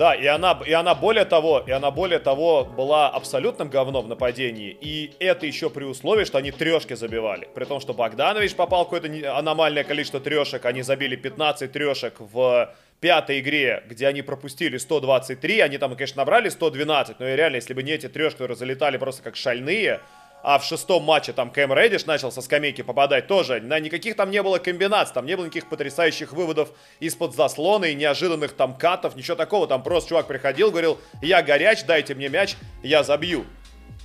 Да, 0.00 0.14
и 0.14 0.26
она, 0.26 0.58
и 0.66 0.72
она 0.72 0.94
более 0.94 1.26
того, 1.26 1.62
и 1.66 1.70
она 1.70 1.90
более 1.90 2.20
того 2.20 2.64
была 2.64 3.10
абсолютным 3.10 3.68
говном 3.68 4.06
в 4.06 4.08
нападении. 4.08 4.74
И 4.80 5.12
это 5.18 5.44
еще 5.44 5.68
при 5.68 5.84
условии, 5.84 6.24
что 6.24 6.38
они 6.38 6.52
трешки 6.52 6.94
забивали. 6.94 7.48
При 7.54 7.66
том, 7.66 7.80
что 7.80 7.92
Богданович 7.92 8.54
попал 8.54 8.84
какое-то 8.84 9.36
аномальное 9.36 9.84
количество 9.84 10.18
трешек. 10.18 10.64
Они 10.64 10.80
забили 10.80 11.16
15 11.16 11.70
трешек 11.70 12.14
в 12.18 12.74
пятой 13.00 13.40
игре, 13.40 13.82
где 13.88 14.06
они 14.06 14.22
пропустили 14.22 14.78
123. 14.78 15.60
Они 15.60 15.76
там, 15.76 15.94
конечно, 15.94 16.16
набрали 16.16 16.48
112. 16.48 17.20
Но 17.20 17.28
и 17.28 17.36
реально, 17.36 17.56
если 17.56 17.74
бы 17.74 17.82
не 17.82 17.92
эти 17.92 18.08
трешки, 18.08 18.38
которые 18.38 18.56
залетали 18.56 18.96
просто 18.96 19.22
как 19.22 19.36
шальные, 19.36 20.00
а 20.42 20.58
в 20.58 20.64
шестом 20.64 21.02
матче 21.02 21.32
там 21.32 21.50
Кэм 21.50 21.72
Реддиш 21.72 22.06
начал 22.06 22.32
со 22.32 22.40
скамейки 22.40 22.82
попадать 22.82 23.26
тоже. 23.26 23.60
На 23.60 23.78
никаких 23.78 24.16
там 24.16 24.30
не 24.30 24.42
было 24.42 24.58
комбинаций, 24.58 25.14
там 25.14 25.26
не 25.26 25.36
было 25.36 25.44
никаких 25.44 25.68
потрясающих 25.68 26.32
выводов 26.32 26.70
из-под 26.98 27.34
заслона 27.34 27.86
и 27.86 27.94
неожиданных 27.94 28.52
там 28.52 28.74
катов, 28.74 29.16
ничего 29.16 29.36
такого. 29.36 29.66
Там 29.66 29.82
просто 29.82 30.10
чувак 30.10 30.26
приходил, 30.26 30.70
говорил, 30.70 30.98
я 31.22 31.42
горяч, 31.42 31.84
дайте 31.84 32.14
мне 32.14 32.28
мяч, 32.28 32.56
я 32.82 33.02
забью. 33.02 33.44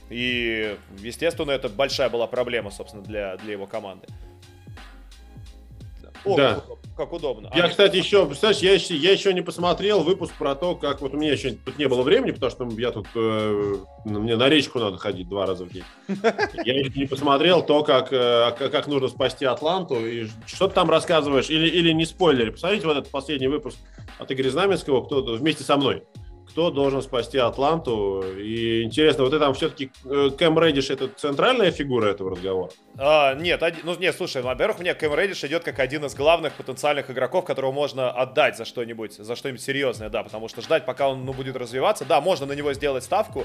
И, 0.10 0.78
естественно, 1.00 1.52
это 1.52 1.69
большая 1.69 2.10
была 2.10 2.28
проблема, 2.28 2.69
собственно, 2.69 3.04
для, 3.04 3.38
для 3.38 3.54
его 3.54 3.65
команды. 3.65 4.08
О, 6.24 6.38
да. 6.38 6.62
Как, 6.95 7.13
удобно. 7.13 7.51
Я, 7.55 7.65
а 7.65 7.69
кстати, 7.69 7.97
еще, 7.97 8.25
представляешь, 8.25 8.62
я 8.62 8.73
еще, 8.73 8.95
я 8.95 9.12
еще 9.12 9.34
не 9.34 9.41
посмотрел 9.41 10.03
выпуск 10.03 10.34
про 10.38 10.55
то, 10.55 10.75
как 10.75 11.01
вот 11.01 11.13
у 11.13 11.17
меня 11.17 11.34
еще 11.34 11.51
тут 11.51 11.77
не 11.77 11.88
было 11.88 12.01
времени, 12.03 12.31
потому 12.31 12.51
что 12.51 12.69
я 12.79 12.91
тут, 12.91 13.08
э, 13.15 13.75
мне 14.05 14.36
на 14.36 14.49
речку 14.49 14.79
надо 14.79 14.97
ходить 14.97 15.27
два 15.27 15.45
раза 15.45 15.65
в 15.65 15.71
день. 15.71 15.84
Я 16.63 16.79
еще 16.79 16.91
не 16.95 17.05
посмотрел 17.05 17.65
то, 17.65 17.84
как, 17.84 18.12
э, 18.12 18.51
как 18.51 18.88
нужно 18.88 19.10
спасти 19.10 19.45
Атланту, 19.45 20.05
и 20.05 20.27
что 20.45 20.67
ты 20.67 20.75
там 20.75 20.89
рассказываешь, 20.89 21.49
или, 21.49 21.67
или 21.67 21.91
не 21.91 22.05
спойлери. 22.05 22.51
Посмотрите 22.51 22.88
вот 22.88 22.97
этот 22.97 23.12
последний 23.12 23.47
выпуск 23.47 23.77
от 24.17 24.31
Игоря 24.31 24.49
Знаменского, 24.49 25.03
кто 25.05 25.21
вместе 25.21 25.63
со 25.63 25.77
мной 25.77 26.03
кто 26.56 26.72
должен 26.72 27.02
спасти 27.02 27.38
Атланту. 27.38 28.24
И 28.39 28.82
интересно, 28.84 29.26
вот 29.26 29.34
это 29.34 29.44
там 29.44 29.54
все-таки 29.54 29.91
э, 30.06 30.30
Кэм 30.38 30.58
Реддиш 30.58 30.89
это 30.89 31.10
центральная 31.10 31.70
фигура 31.70 32.08
этого 32.08 32.32
разговора? 32.32 32.72
А, 32.98 33.34
нет, 33.34 33.62
один, 33.62 33.82
ну 33.84 33.94
нет, 34.00 34.15
слушай, 34.15 34.41
во-первых, 34.41 34.80
мне 34.80 34.94
Кэм 34.94 35.13
Реддиш 35.15 35.44
идет 35.44 35.65
как 35.65 35.80
один 35.80 36.06
из 36.06 36.15
главных 36.15 36.54
потенциальных 36.54 37.12
игроков, 37.12 37.44
которого 37.44 37.74
можно 37.74 38.10
отдать 38.10 38.56
за 38.56 38.63
что-нибудь, 38.63 39.15
за 39.15 39.36
что-нибудь 39.36 39.62
серьезное, 39.62 40.08
да, 40.08 40.24
потому 40.24 40.48
что 40.48 40.62
ждать, 40.62 40.86
пока 40.86 41.10
он 41.10 41.26
ну, 41.26 41.34
будет 41.34 41.58
развиваться, 41.58 42.06
да, 42.06 42.22
можно 42.22 42.46
на 42.46 42.54
него 42.54 42.72
сделать 42.72 43.04
ставку, 43.04 43.44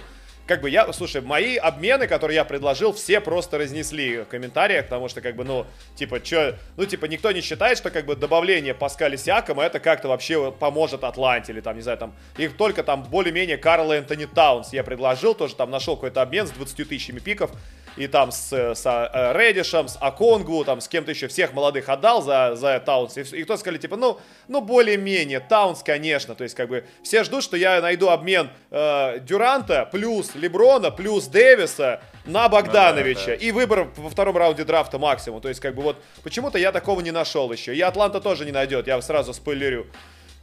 как 0.50 0.62
бы 0.62 0.68
я, 0.68 0.92
слушай, 0.92 1.20
мои 1.20 1.54
обмены, 1.54 2.08
которые 2.08 2.34
я 2.34 2.44
предложил, 2.44 2.92
все 2.92 3.20
просто 3.20 3.56
разнесли 3.56 4.22
в 4.22 4.24
комментариях, 4.24 4.86
потому 4.86 5.08
что, 5.08 5.20
как 5.20 5.36
бы, 5.36 5.44
ну, 5.44 5.64
типа, 5.94 6.18
что, 6.24 6.58
ну, 6.76 6.86
типа, 6.86 7.04
никто 7.04 7.30
не 7.30 7.40
считает, 7.40 7.78
что, 7.78 7.92
как 7.92 8.04
бы, 8.04 8.16
добавление 8.16 8.74
Паскаля 8.74 9.14
Сиакама 9.14 9.62
это 9.62 9.78
как-то 9.78 10.08
вообще 10.08 10.50
поможет 10.50 11.04
Атланте, 11.04 11.52
или 11.52 11.60
там, 11.60 11.76
не 11.76 11.82
знаю, 11.82 11.98
там, 11.98 12.16
их 12.36 12.56
только 12.56 12.82
там 12.82 13.04
более-менее 13.04 13.58
Карл 13.58 13.92
Энтони 13.92 14.24
Таунс 14.24 14.72
я 14.72 14.82
предложил, 14.82 15.34
тоже 15.34 15.54
там 15.54 15.70
нашел 15.70 15.94
какой-то 15.94 16.20
обмен 16.20 16.48
с 16.48 16.50
20 16.50 16.88
тысячами 16.88 17.20
пиков, 17.20 17.52
и 17.96 18.06
там 18.06 18.32
с, 18.32 18.52
с 18.52 18.86
э, 18.86 19.32
Редишем, 19.36 19.88
с 19.88 19.96
Оконгву, 20.00 20.64
там 20.64 20.80
с 20.80 20.88
кем-то 20.88 21.10
еще, 21.10 21.28
всех 21.28 21.52
молодых 21.52 21.88
отдал 21.88 22.22
за, 22.22 22.54
за 22.54 22.80
Таунс. 22.80 23.16
И, 23.16 23.22
и 23.36 23.44
кто 23.44 23.56
сказали, 23.56 23.78
типа, 23.78 23.96
ну, 23.96 24.18
ну 24.48 24.60
более-менее, 24.60 25.40
Таунс, 25.40 25.82
конечно. 25.82 26.34
То 26.34 26.44
есть, 26.44 26.54
как 26.54 26.68
бы, 26.68 26.84
все 27.02 27.24
ждут, 27.24 27.42
что 27.42 27.56
я 27.56 27.80
найду 27.80 28.08
обмен 28.08 28.50
э, 28.70 29.18
Дюранта 29.20 29.88
плюс 29.90 30.34
Леброна 30.40 30.90
плюс 30.90 31.26
Дэвиса 31.26 32.00
на 32.24 32.48
Богдановича. 32.48 33.20
Да, 33.20 33.32
да, 33.32 33.38
да. 33.38 33.46
И 33.46 33.52
выбор 33.52 33.88
во 33.96 34.10
втором 34.10 34.36
раунде 34.36 34.64
драфта 34.64 34.98
максимум. 34.98 35.40
То 35.40 35.48
есть, 35.48 35.60
как 35.60 35.74
бы, 35.74 35.82
вот, 35.82 35.96
почему-то 36.22 36.58
я 36.58 36.72
такого 36.72 37.00
не 37.00 37.10
нашел 37.10 37.52
еще. 37.52 37.76
И 37.76 37.80
Атланта 37.80 38.20
тоже 38.20 38.44
не 38.44 38.52
найдет, 38.52 38.86
я 38.86 39.00
сразу 39.02 39.32
спойлерю. 39.32 39.86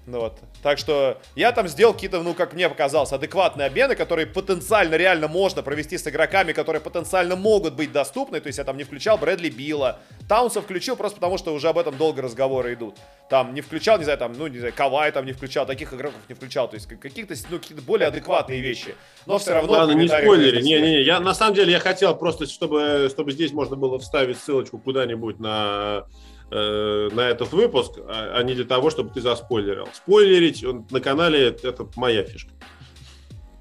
Ну 0.07 0.21
вот. 0.21 0.39
Так 0.63 0.77
что 0.77 1.17
я 1.35 1.51
там 1.51 1.67
сделал 1.67 1.93
какие-то, 1.93 2.23
ну, 2.23 2.33
как 2.33 2.53
мне 2.53 2.69
показалось, 2.69 3.11
адекватные 3.11 3.67
обмены, 3.67 3.93
которые 3.93 4.25
потенциально 4.25 4.95
реально 4.95 5.27
можно 5.27 5.61
провести 5.61 5.97
с 5.97 6.07
игроками, 6.07 6.53
которые 6.53 6.81
потенциально 6.81 7.35
могут 7.35 7.73
быть 7.73 7.91
доступны. 7.91 8.39
То 8.39 8.47
есть 8.47 8.57
я 8.57 8.63
там 8.63 8.77
не 8.77 8.85
включал 8.85 9.17
Брэдли 9.17 9.49
Билла. 9.49 9.99
Таунса 10.29 10.61
включил 10.61 10.95
просто 10.95 11.17
потому, 11.17 11.37
что 11.37 11.53
уже 11.53 11.67
об 11.67 11.77
этом 11.77 11.97
долго 11.97 12.21
разговоры 12.21 12.73
идут. 12.73 12.95
Там 13.29 13.53
не 13.53 13.59
включал, 13.59 13.97
не 13.97 14.05
знаю, 14.05 14.17
там, 14.17 14.31
ну, 14.31 14.47
не 14.47 14.59
знаю, 14.59 14.73
Кавай 14.73 15.11
там 15.11 15.25
не 15.25 15.33
включал, 15.33 15.65
таких 15.65 15.93
игроков 15.93 16.21
не 16.29 16.35
включал. 16.35 16.69
То 16.69 16.75
есть 16.75 16.87
каких-то, 16.87 17.35
ну, 17.49 17.59
какие-то 17.59 17.83
более 17.83 18.07
адекватные 18.07 18.61
вещи. 18.61 18.95
Но 19.25 19.37
все 19.39 19.55
равно... 19.55 19.73
Ладно, 19.73 19.91
не 19.91 20.07
спойлери. 20.07 20.61
Не-не-не, 20.61 21.01
я 21.01 21.19
на 21.19 21.33
самом 21.33 21.53
деле 21.53 21.73
я 21.73 21.79
хотел 21.81 22.15
просто, 22.15 22.45
чтобы, 22.45 23.09
чтобы 23.11 23.33
здесь 23.33 23.51
можно 23.51 23.75
было 23.75 23.99
вставить 23.99 24.39
ссылочку 24.39 24.77
куда-нибудь 24.77 25.39
на 25.41 26.05
э, 26.51 27.09
на 27.11 27.21
этот 27.29 27.51
выпуск, 27.51 27.93
а, 28.07 28.37
а 28.37 28.43
не 28.43 28.53
для 28.53 28.65
того, 28.65 28.89
чтобы 28.89 29.09
ты 29.11 29.21
заспойлерил. 29.21 29.87
Спойлерить 29.93 30.63
он, 30.63 30.85
на 30.91 30.99
канале 30.99 31.47
это 31.49 31.87
моя 31.95 32.23
фишка. 32.23 32.51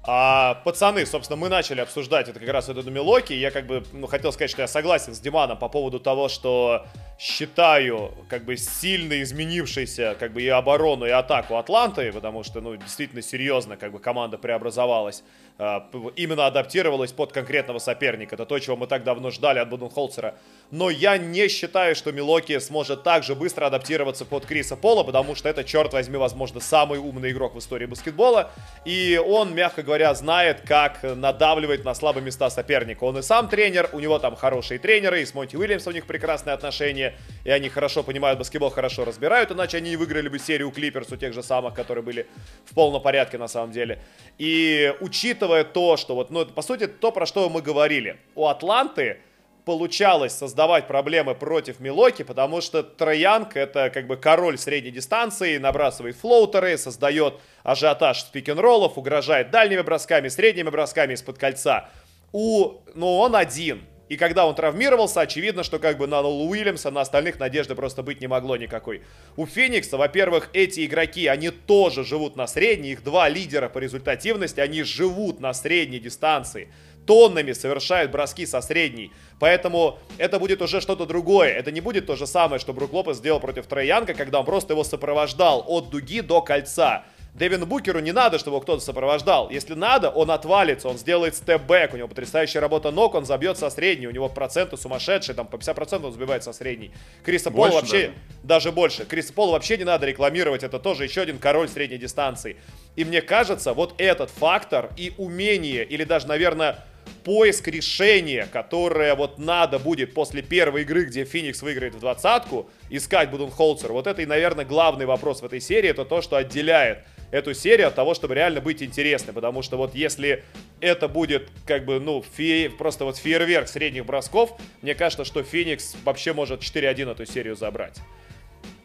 А, 0.09 0.61
пацаны, 0.63 1.05
собственно, 1.05 1.35
мы 1.35 1.49
начали 1.49 1.81
обсуждать 1.81 2.29
это 2.29 2.39
как 2.39 2.47
раз 2.47 2.69
эту 2.69 2.89
Милоки. 2.89 3.33
Я 3.33 3.51
как 3.51 3.67
бы 3.67 3.83
ну, 3.91 4.07
хотел 4.07 4.31
сказать, 4.31 4.49
что 4.49 4.61
я 4.61 4.67
согласен 4.69 5.13
с 5.13 5.19
Диманом 5.19 5.57
по 5.57 5.67
поводу 5.67 5.99
того, 5.99 6.29
что 6.29 6.85
считаю 7.19 8.13
как 8.29 8.45
бы 8.45 8.55
сильно 8.55 9.21
изменившейся 9.21 10.15
как 10.17 10.31
бы 10.31 10.41
и 10.43 10.47
оборону, 10.47 11.05
и 11.05 11.09
атаку 11.09 11.57
Атланты, 11.57 12.13
потому 12.13 12.43
что, 12.43 12.61
ну, 12.61 12.77
действительно 12.77 13.21
серьезно 13.21 13.75
как 13.75 13.91
бы 13.91 13.99
команда 13.99 14.37
преобразовалась, 14.37 15.25
именно 15.57 16.45
адаптировалась 16.45 17.11
под 17.11 17.31
конкретного 17.31 17.79
соперника. 17.79 18.35
Это 18.35 18.45
то, 18.45 18.59
чего 18.59 18.75
мы 18.75 18.85
так 18.85 19.03
давно 19.03 19.31
ждали 19.31 19.59
от 19.59 19.69
Буденхолцера. 19.69 20.35
Но 20.69 20.89
я 20.89 21.17
не 21.17 21.47
считаю, 21.47 21.95
что 21.95 22.11
Милоки 22.11 22.59
сможет 22.59 23.03
так 23.03 23.23
же 23.23 23.33
быстро 23.33 23.65
адаптироваться 23.65 24.25
под 24.25 24.45
Криса 24.45 24.75
Пола, 24.75 25.03
потому 25.03 25.33
что 25.33 25.49
это, 25.49 25.63
черт 25.63 25.93
возьми, 25.93 26.17
возможно, 26.17 26.59
самый 26.59 26.99
умный 26.99 27.31
игрок 27.31 27.55
в 27.55 27.59
истории 27.59 27.87
баскетбола. 27.87 28.51
И 28.85 29.19
он, 29.25 29.55
мягко 29.55 29.81
говоря, 29.81 30.13
знает, 30.13 30.61
как 30.61 31.01
надавливать 31.01 31.83
на 31.83 31.95
слабые 31.95 32.23
места 32.23 32.49
соперника. 32.49 33.03
Он 33.05 33.17
и 33.17 33.21
сам 33.23 33.49
тренер, 33.49 33.89
у 33.93 33.99
него 33.99 34.19
там 34.19 34.35
хорошие 34.35 34.79
тренеры, 34.79 35.21
и 35.21 35.25
с 35.25 35.33
Монти 35.33 35.55
Уильямсом 35.55 35.93
у 35.93 35.95
них 35.95 36.05
прекрасные 36.05 36.53
отношения 36.53 37.15
и 37.47 37.49
они 37.49 37.69
хорошо 37.69 38.03
понимают 38.03 38.37
баскетбол, 38.39 38.69
хорошо 38.69 39.05
разбирают, 39.05 39.51
иначе 39.51 39.77
они 39.77 39.91
не 39.91 39.95
выиграли 39.95 40.27
бы 40.27 40.37
серию 40.37 40.69
Клиперс 40.69 41.09
у 41.13 41.15
тех 41.15 41.33
же 41.33 41.41
самых, 41.41 41.73
которые 41.73 42.03
были 42.03 42.27
в 42.65 42.73
полном 42.73 43.01
порядке 43.01 43.37
на 43.37 43.47
самом 43.47 43.71
деле. 43.71 43.99
И 44.37 44.93
учитывая 44.99 45.46
то, 45.63 45.97
что 45.97 46.15
вот, 46.15 46.29
ну, 46.29 46.45
по 46.45 46.61
сути, 46.61 46.87
то, 46.87 47.11
про 47.11 47.25
что 47.25 47.49
мы 47.49 47.61
говорили, 47.61 48.19
у 48.35 48.47
Атланты 48.47 49.19
получалось 49.65 50.33
создавать 50.33 50.87
проблемы 50.87 51.35
против 51.35 51.81
Милоки, 51.81 52.23
потому 52.23 52.61
что 52.61 52.83
Троянг 52.83 53.57
это 53.57 53.89
как 53.89 54.07
бы 54.07 54.15
король 54.15 54.57
средней 54.57 54.91
дистанции, 54.91 55.57
набрасывает 55.57 56.15
флоутеры, 56.15 56.77
создает 56.77 57.33
ажиотаж 57.63 58.21
спик-н-роллов, 58.21 58.97
угрожает 58.97 59.51
дальними 59.51 59.81
бросками, 59.81 60.29
средними 60.29 60.69
бросками 60.69 61.15
из-под 61.15 61.37
кольца. 61.37 61.89
У, 62.31 62.75
ну, 62.95 63.17
он 63.17 63.35
один. 63.35 63.81
И 64.09 64.17
когда 64.17 64.47
он 64.47 64.55
травмировался, 64.55 65.21
очевидно, 65.21 65.63
что 65.63 65.79
как 65.79 65.97
бы 65.97 66.07
на 66.07 66.19
Лолу 66.19 66.49
Уильямса, 66.49 66.91
на 66.91 67.01
остальных 67.01 67.39
надежды 67.39 67.75
просто 67.75 68.03
быть 68.03 68.21
не 68.21 68.27
могло 68.27 68.55
никакой. 68.57 69.01
У 69.35 69.45
Феникса, 69.45 69.97
во-первых, 69.97 70.49
эти 70.53 70.85
игроки, 70.85 71.27
они 71.27 71.49
тоже 71.49 72.03
живут 72.03 72.35
на 72.35 72.47
средней, 72.47 72.91
их 72.91 73.03
два 73.03 73.27
лидера 73.29 73.69
по 73.69 73.79
результативности, 73.79 74.59
они 74.59 74.83
живут 74.83 75.39
на 75.39 75.53
средней 75.53 75.99
дистанции 75.99 76.69
тоннами 77.07 77.53
совершают 77.53 78.11
броски 78.11 78.45
со 78.45 78.61
средней. 78.61 79.11
Поэтому 79.39 79.97
это 80.19 80.37
будет 80.39 80.61
уже 80.61 80.81
что-то 80.81 81.07
другое. 81.07 81.49
Это 81.53 81.71
не 81.71 81.81
будет 81.81 82.05
то 82.05 82.15
же 82.15 82.27
самое, 82.27 82.59
что 82.59 82.73
Брук 82.73 82.93
Лопес 82.93 83.17
сделал 83.17 83.39
против 83.39 83.65
Троянка, 83.65 84.13
когда 84.13 84.39
он 84.41 84.45
просто 84.45 84.73
его 84.73 84.83
сопровождал 84.83 85.63
от 85.65 85.89
дуги 85.89 86.21
до 86.21 86.41
кольца. 86.41 87.05
Девину 87.37 87.67
Букеру 87.67 87.99
не 87.99 88.11
надо, 88.11 88.39
чтобы 88.39 88.59
кто-то 88.61 88.83
сопровождал. 88.83 89.51
Если 89.51 89.75
надо, 89.75 90.09
он 90.09 90.31
отвалится, 90.31 90.89
он 90.89 90.97
сделает 90.97 91.35
степ-бэк, 91.35 91.93
у 91.93 91.97
него 91.97 92.07
потрясающая 92.07 92.59
работа 92.59 92.89
ног, 92.89 93.13
он 93.13 93.25
забьет 93.25 93.59
со 93.59 93.69
средней, 93.69 94.07
у 94.07 94.11
него 94.11 94.27
проценты 94.27 94.75
сумасшедшие, 94.75 95.35
там 95.35 95.45
по 95.45 95.57
50% 95.57 96.03
он 96.03 96.11
забивает 96.11 96.43
со 96.43 96.51
средней. 96.51 96.91
Криса 97.23 97.51
Пола 97.51 97.69
вообще, 97.69 98.07
даже. 98.07 98.13
даже 98.43 98.71
больше, 98.71 99.05
Криса 99.05 99.33
Пола 99.33 99.51
вообще 99.51 99.77
не 99.77 99.83
надо 99.83 100.07
рекламировать, 100.07 100.63
это 100.63 100.79
тоже 100.79 101.03
еще 101.03 101.21
один 101.21 101.37
король 101.37 101.69
средней 101.69 101.99
дистанции. 101.99 102.57
И 102.95 103.05
мне 103.05 103.21
кажется, 103.21 103.73
вот 103.73 103.93
этот 103.99 104.31
фактор 104.31 104.89
и 104.97 105.13
умение, 105.17 105.85
или 105.85 106.05
даже, 106.05 106.27
наверное, 106.27 106.83
поиск 107.23 107.67
решения, 107.67 108.47
которое 108.51 109.13
вот 109.13 109.37
надо 109.37 109.77
будет 109.77 110.15
после 110.15 110.41
первой 110.41 110.81
игры, 110.81 111.05
где 111.05 111.23
Феникс 111.23 111.61
выиграет 111.61 111.93
в 111.93 111.99
двадцатку, 111.99 112.67
искать 112.89 113.29
Буденхолцер. 113.29 113.91
Вот 113.91 114.07
это 114.07 114.23
и, 114.23 114.25
наверное, 114.25 114.65
главный 114.65 115.05
вопрос 115.05 115.41
в 115.41 115.45
этой 115.45 115.61
серии, 115.61 115.91
это 115.91 116.03
то, 116.03 116.23
что 116.23 116.35
отделяет 116.35 117.03
эту 117.31 117.53
серию 117.53 117.87
от 117.87 117.95
того, 117.95 118.13
чтобы 118.13 118.35
реально 118.35 118.61
быть 118.61 118.81
интересной. 118.81 119.33
Потому 119.33 119.61
что 119.61 119.77
вот 119.77 119.95
если 119.95 120.43
это 120.79 121.07
будет 121.07 121.49
как 121.65 121.85
бы, 121.85 121.99
ну, 121.99 122.23
фе... 122.35 122.69
просто 122.69 123.05
вот 123.05 123.17
фейерверк 123.17 123.67
средних 123.67 124.05
бросков, 124.05 124.59
мне 124.81 124.95
кажется, 124.95 125.25
что 125.25 125.43
Феникс 125.43 125.95
вообще 126.03 126.33
может 126.33 126.61
4-1 126.61 127.11
эту 127.11 127.25
серию 127.25 127.55
забрать. 127.55 127.99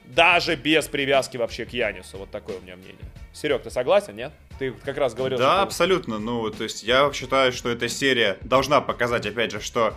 Даже 0.05 0.57
без 0.57 0.89
привязки 0.89 1.37
вообще 1.37 1.65
к 1.65 1.71
Янису. 1.71 2.19
Вот 2.19 2.31
такое 2.31 2.59
у 2.59 2.61
меня 2.61 2.77
мнение. 2.77 2.97
Серег, 3.33 3.63
ты 3.63 3.71
согласен, 3.71 4.15
нет? 4.15 4.33
Ты 4.59 4.73
как 4.73 4.99
раз 4.99 5.15
говорил... 5.15 5.39
Да, 5.39 5.55
что... 5.55 5.63
абсолютно. 5.63 6.19
Ну, 6.19 6.51
то 6.51 6.65
есть 6.65 6.83
я 6.83 7.11
считаю, 7.15 7.53
что 7.53 7.71
эта 7.71 7.89
серия 7.89 8.37
должна 8.43 8.83
показать, 8.83 9.25
опять 9.25 9.53
же, 9.53 9.61
что 9.61 9.95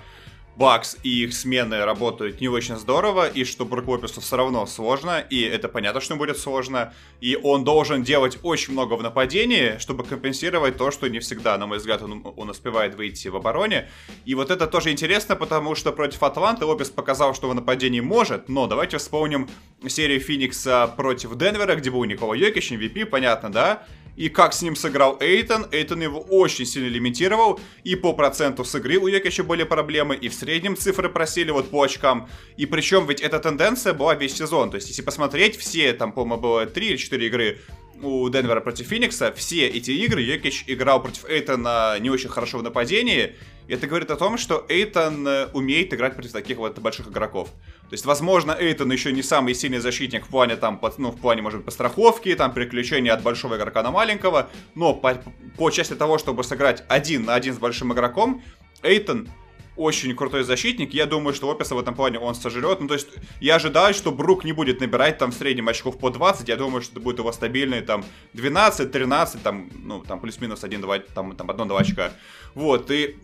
Бакс 0.56 0.98
и 1.04 1.24
их 1.24 1.34
смены 1.34 1.84
работают 1.84 2.40
не 2.40 2.48
очень 2.48 2.78
здорово, 2.78 3.28
и 3.28 3.44
что 3.44 3.66
Брук 3.66 3.88
Лопесу 3.88 4.22
все 4.22 4.38
равно 4.38 4.66
сложно, 4.66 5.20
и 5.20 5.42
это 5.42 5.68
понятно, 5.68 6.00
что 6.00 6.16
будет 6.16 6.38
сложно, 6.38 6.94
и 7.20 7.38
он 7.42 7.66
должен 7.66 8.04
делать 8.04 8.40
очень 8.42 8.72
много 8.72 8.94
в 8.94 9.04
нападении, 9.04 9.78
чтобы 9.80 10.06
компенсировать 10.06 10.78
то, 10.78 10.92
что 10.92 11.10
не 11.10 11.20
всегда, 11.20 11.58
на 11.58 11.68
мой 11.68 11.80
взгляд, 11.80 12.02
он, 12.02 12.26
он 12.38 12.50
успевает 12.50 12.96
выйти 12.96 13.28
в 13.28 13.36
обороне. 13.36 13.90
И 14.24 14.34
вот 14.34 14.50
это 14.50 14.66
тоже 14.66 14.92
интересно, 14.92 15.36
потому 15.36 15.76
что 15.76 15.92
против 15.92 16.24
Атланты 16.24 16.66
Лопес 16.66 16.90
показал, 16.90 17.36
что 17.36 17.50
в 17.50 17.56
нападении 17.56 18.00
может, 18.00 18.48
но 18.48 18.68
давайте 18.68 18.98
вспомним 18.98 19.50
серию 19.88 20.22
Феникса 20.22 20.94
против 20.96 21.36
Денвера, 21.38 21.76
где 21.76 21.92
был 21.92 22.06
Никола 22.06 22.36
Йокич, 22.36 22.72
MVP, 22.72 23.06
понятно, 23.08 23.52
да? 23.52 23.84
и 24.16 24.30
как 24.30 24.54
с 24.54 24.62
ним 24.62 24.76
сыграл 24.76 25.18
Эйтон. 25.20 25.68
Эйтон 25.72 26.02
его 26.02 26.20
очень 26.20 26.66
сильно 26.66 26.88
лимитировал, 26.88 27.60
и 27.84 27.96
по 27.96 28.14
проценту 28.14 28.64
с 28.64 28.74
игры 28.76 28.98
у 28.98 29.08
Йокича 29.08 29.44
были 29.44 29.64
проблемы, 29.64 30.16
и 30.16 30.30
в 30.30 30.34
среднем 30.46 30.78
цифры 30.78 31.10
просили 31.10 31.50
вот 31.50 31.72
по 31.72 31.82
очкам. 31.82 32.30
И 32.56 32.68
причем 32.68 33.08
ведь 33.08 33.20
эта 33.20 33.40
тенденция 33.40 33.94
была 33.94 34.14
весь 34.14 34.36
сезон. 34.38 34.70
То 34.70 34.76
есть, 34.76 34.90
если 34.90 35.02
посмотреть, 35.02 35.58
все, 35.58 35.92
там, 35.94 36.12
по-моему, 36.12 36.42
было 36.42 36.66
3 36.68 36.88
или 36.88 36.98
4 36.98 37.28
игры 37.28 37.58
у 38.04 38.30
Денвера 38.30 38.62
против 38.62 38.88
Феникса, 38.88 39.34
все 39.36 39.68
эти 39.68 39.90
игры 39.90 40.22
Йокич 40.22 40.66
играл 40.68 41.02
против 41.02 41.26
Эйтона 41.28 41.98
не 42.00 42.10
очень 42.12 42.30
хорошо 42.30 42.60
в 42.60 42.64
нападении, 42.64 43.36
и 43.68 43.74
это 43.74 43.88
говорит 43.88 44.12
о 44.12 44.18
том, 44.18 44.38
что 44.38 44.66
Эйтон 44.68 45.26
э, 45.28 45.48
умеет 45.54 45.94
играть 45.94 46.14
против 46.14 46.34
таких 46.34 46.58
вот 46.58 46.78
больших 46.78 47.08
игроков. 47.08 47.48
То 47.90 47.94
есть, 47.94 48.06
возможно, 48.06 48.56
Эйтон 48.60 48.92
еще 48.92 49.14
не 49.14 49.24
самый 49.24 49.56
сильный 49.56 49.80
защитник 49.80 50.26
в 50.26 50.30
плане, 50.30 50.58
там, 50.58 50.80
ну, 50.98 51.12
в 51.12 51.20
плане, 51.20 51.42
может 51.42 51.60
быть, 51.60 51.66
постраховки, 51.66 52.36
там, 52.36 52.54
переключения 52.54 53.14
от 53.14 53.24
большого 53.24 53.56
игрока 53.56 53.82
на 53.82 53.92
маленького, 53.92 54.50
но 54.76 54.94
по, 54.94 55.18
по 55.58 55.72
части 55.72 55.96
того, 55.96 56.18
чтобы 56.18 56.44
сыграть 56.44 56.84
один 56.90 57.26
на 57.26 57.34
один 57.34 57.54
с 57.54 57.58
большим 57.58 57.94
игроком, 57.94 58.44
Эйтон 58.84 59.30
очень 59.76 60.16
крутой 60.16 60.44
защитник. 60.44 60.94
Я 60.94 61.06
думаю, 61.06 61.34
что 61.34 61.50
Описа 61.50 61.76
в 61.76 61.80
этом 61.80 61.96
плане 61.96 62.20
он 62.20 62.36
сожрет. 62.36 62.80
Ну, 62.80 62.88
то 62.88 62.94
есть, 62.94 63.10
я 63.42 63.56
ожидаю, 63.56 63.94
что 63.94 64.12
Брук 64.12 64.44
не 64.44 64.54
будет 64.54 64.80
набирать 64.80 65.18
там 65.18 65.32
в 65.32 65.36
среднем 65.36 65.68
очков 65.68 65.98
по 65.98 66.10
20. 66.10 66.48
Я 66.48 66.56
думаю, 66.56 66.82
что 66.82 66.94
это 66.94 67.02
будет 67.02 67.20
его 67.20 67.32
стабильные 67.32 67.82
там 67.82 68.06
12, 68.34 68.92
13, 68.92 69.44
там, 69.44 69.70
ну, 69.84 70.02
там 70.02 70.20
плюс-минус 70.20 70.64
1-2, 70.64 71.06
там, 71.14 71.36
там 71.36 71.50
1-2 71.50 71.78
очка. 71.80 72.12
Вот, 72.54 72.90
и 72.92 73.18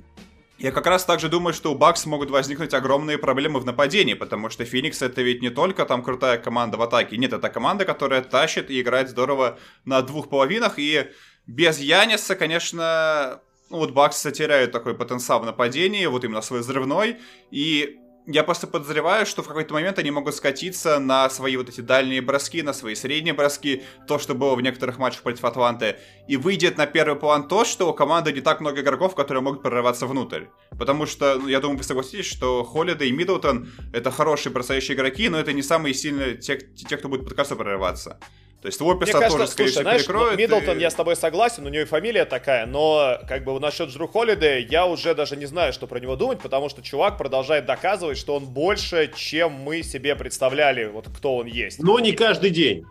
я 0.61 0.71
как 0.71 0.85
раз 0.85 1.05
также 1.05 1.27
думаю, 1.27 1.55
что 1.55 1.71
у 1.71 1.75
Бакс 1.75 2.05
могут 2.05 2.29
возникнуть 2.29 2.75
огромные 2.75 3.17
проблемы 3.17 3.59
в 3.59 3.65
нападении, 3.65 4.13
потому 4.13 4.51
что 4.51 4.63
Феникс 4.63 5.01
это 5.01 5.23
ведь 5.23 5.41
не 5.41 5.49
только 5.49 5.87
там 5.87 6.03
крутая 6.03 6.37
команда 6.37 6.77
в 6.77 6.83
атаке. 6.83 7.17
Нет, 7.17 7.33
это 7.33 7.49
команда, 7.49 7.83
которая 7.83 8.21
тащит 8.21 8.69
и 8.69 8.79
играет 8.79 9.09
здорово 9.09 9.57
на 9.85 10.03
двух 10.03 10.29
половинах. 10.29 10.77
И 10.77 11.07
без 11.47 11.79
Яниса, 11.79 12.35
конечно, 12.35 13.41
ну, 13.71 13.77
вот 13.77 13.91
Бакс 13.91 14.21
теряют 14.21 14.71
такой 14.71 14.93
потенциал 14.93 15.39
в 15.39 15.45
нападении, 15.45 16.05
вот 16.05 16.23
именно 16.23 16.41
свой 16.41 16.59
взрывной, 16.59 17.17
и 17.51 17.97
я 18.27 18.43
просто 18.43 18.67
подозреваю, 18.67 19.25
что 19.25 19.41
в 19.41 19.47
какой-то 19.47 19.73
момент 19.73 19.97
они 19.97 20.11
могут 20.11 20.35
скатиться 20.35 20.99
на 20.99 21.29
свои 21.29 21.57
вот 21.57 21.69
эти 21.69 21.81
дальние 21.81 22.21
броски, 22.21 22.61
на 22.61 22.73
свои 22.73 22.93
средние 22.93 23.33
броски, 23.33 23.83
то, 24.07 24.19
что 24.19 24.35
было 24.35 24.55
в 24.55 24.61
некоторых 24.61 24.99
матчах 24.99 25.23
против 25.23 25.43
Атланты, 25.43 25.95
и 26.27 26.37
выйдет 26.37 26.77
на 26.77 26.85
первый 26.85 27.17
план 27.17 27.47
то, 27.47 27.65
что 27.65 27.89
у 27.89 27.93
команды 27.93 28.31
не 28.31 28.41
так 28.41 28.61
много 28.61 28.81
игроков, 28.81 29.15
которые 29.15 29.41
могут 29.41 29.63
прорываться 29.63 30.05
внутрь. 30.05 30.45
Потому 30.77 31.05
что, 31.05 31.39
ну, 31.39 31.47
я 31.47 31.59
думаю, 31.59 31.77
вы 31.77 31.83
согласитесь, 31.83 32.25
что 32.25 32.63
Холлида 32.63 33.05
и 33.05 33.11
Миддлтон— 33.11 33.71
это 33.93 34.11
хорошие 34.11 34.53
бросающие 34.53 34.95
игроки, 34.95 35.29
но 35.29 35.39
это 35.39 35.53
не 35.53 35.63
самые 35.63 35.93
сильные 35.93 36.35
те, 36.35 36.57
те 36.57 36.97
кто 36.97 37.09
будет 37.09 37.27
под 37.27 37.57
прорываться. 37.57 38.19
То 38.61 38.67
есть 38.67 38.79
Лопеса 38.79 39.17
Мне 39.17 39.27
тоже, 39.27 39.47
скорее 39.47 39.69
всего, 39.69 39.81
знаешь, 39.81 40.01
перекроет. 40.01 40.37
Миддлтон, 40.37 40.77
и... 40.77 40.81
я 40.81 40.91
с 40.91 40.93
тобой 40.93 41.15
согласен, 41.15 41.65
у 41.65 41.69
него 41.69 41.81
и 41.81 41.85
фамилия 41.85 42.25
такая, 42.25 42.67
но 42.67 43.17
как 43.27 43.43
бы 43.43 43.59
насчет 43.59 43.89
Джру 43.89 44.07
Холлидея 44.07 44.59
я 44.59 44.85
уже 44.85 45.15
даже 45.15 45.35
не 45.35 45.47
знаю, 45.47 45.73
что 45.73 45.87
про 45.87 45.99
него 45.99 46.15
думать, 46.15 46.39
потому 46.39 46.69
что 46.69 46.83
чувак 46.83 47.17
продолжает 47.17 47.65
доказывать, 47.65 48.19
что 48.19 48.35
он 48.35 48.45
больше, 48.45 49.11
чем 49.15 49.53
мы 49.53 49.81
себе 49.81 50.15
представляли, 50.15 50.85
вот 50.85 51.07
кто 51.09 51.37
он 51.37 51.47
есть. 51.47 51.81
Но 51.81 51.99
не 51.99 52.11
каждый 52.11 52.51
день. 52.51 52.85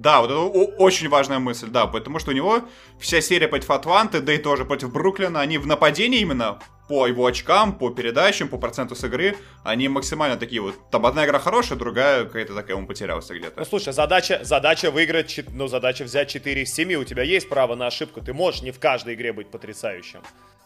Да, 0.00 0.20
вот 0.20 0.30
это 0.30 0.40
очень 0.78 1.08
важная 1.08 1.40
мысль, 1.40 1.68
да, 1.68 1.86
потому 1.86 2.20
что 2.20 2.30
у 2.30 2.34
него 2.34 2.62
вся 3.00 3.20
серия 3.20 3.48
против 3.48 3.70
Атланты, 3.70 4.20
да 4.20 4.32
и 4.32 4.38
тоже 4.38 4.64
против 4.64 4.92
Бруклина, 4.92 5.40
они 5.40 5.58
в 5.58 5.66
нападении 5.66 6.20
именно 6.20 6.60
по 6.88 7.06
его 7.06 7.26
очкам, 7.26 7.76
по 7.76 7.90
передачам, 7.90 8.48
по 8.48 8.58
проценту 8.58 8.94
с 8.94 9.02
игры, 9.04 9.36
они 9.64 9.88
максимально 9.88 10.36
такие 10.36 10.60
вот. 10.60 10.74
Там 10.90 11.04
одна 11.04 11.26
игра 11.26 11.40
хорошая, 11.40 11.78
другая 11.78 12.24
какая-то 12.24 12.54
такая, 12.54 12.76
он 12.76 12.86
потерялся 12.86 13.34
где-то. 13.34 13.58
Ну 13.58 13.64
слушай, 13.64 13.92
задача, 13.92 14.40
задача 14.42 14.90
выиграть, 14.92 15.40
ну 15.52 15.66
задача 15.66 16.04
взять 16.04 16.28
4 16.28 16.62
из 16.62 16.72
7, 16.72 16.94
у 16.94 17.04
тебя 17.04 17.24
есть 17.24 17.48
право 17.48 17.74
на 17.74 17.88
ошибку, 17.88 18.20
ты 18.20 18.32
можешь 18.32 18.62
не 18.62 18.70
в 18.70 18.78
каждой 18.78 19.14
игре 19.14 19.32
быть 19.32 19.50
потрясающим. 19.50 20.20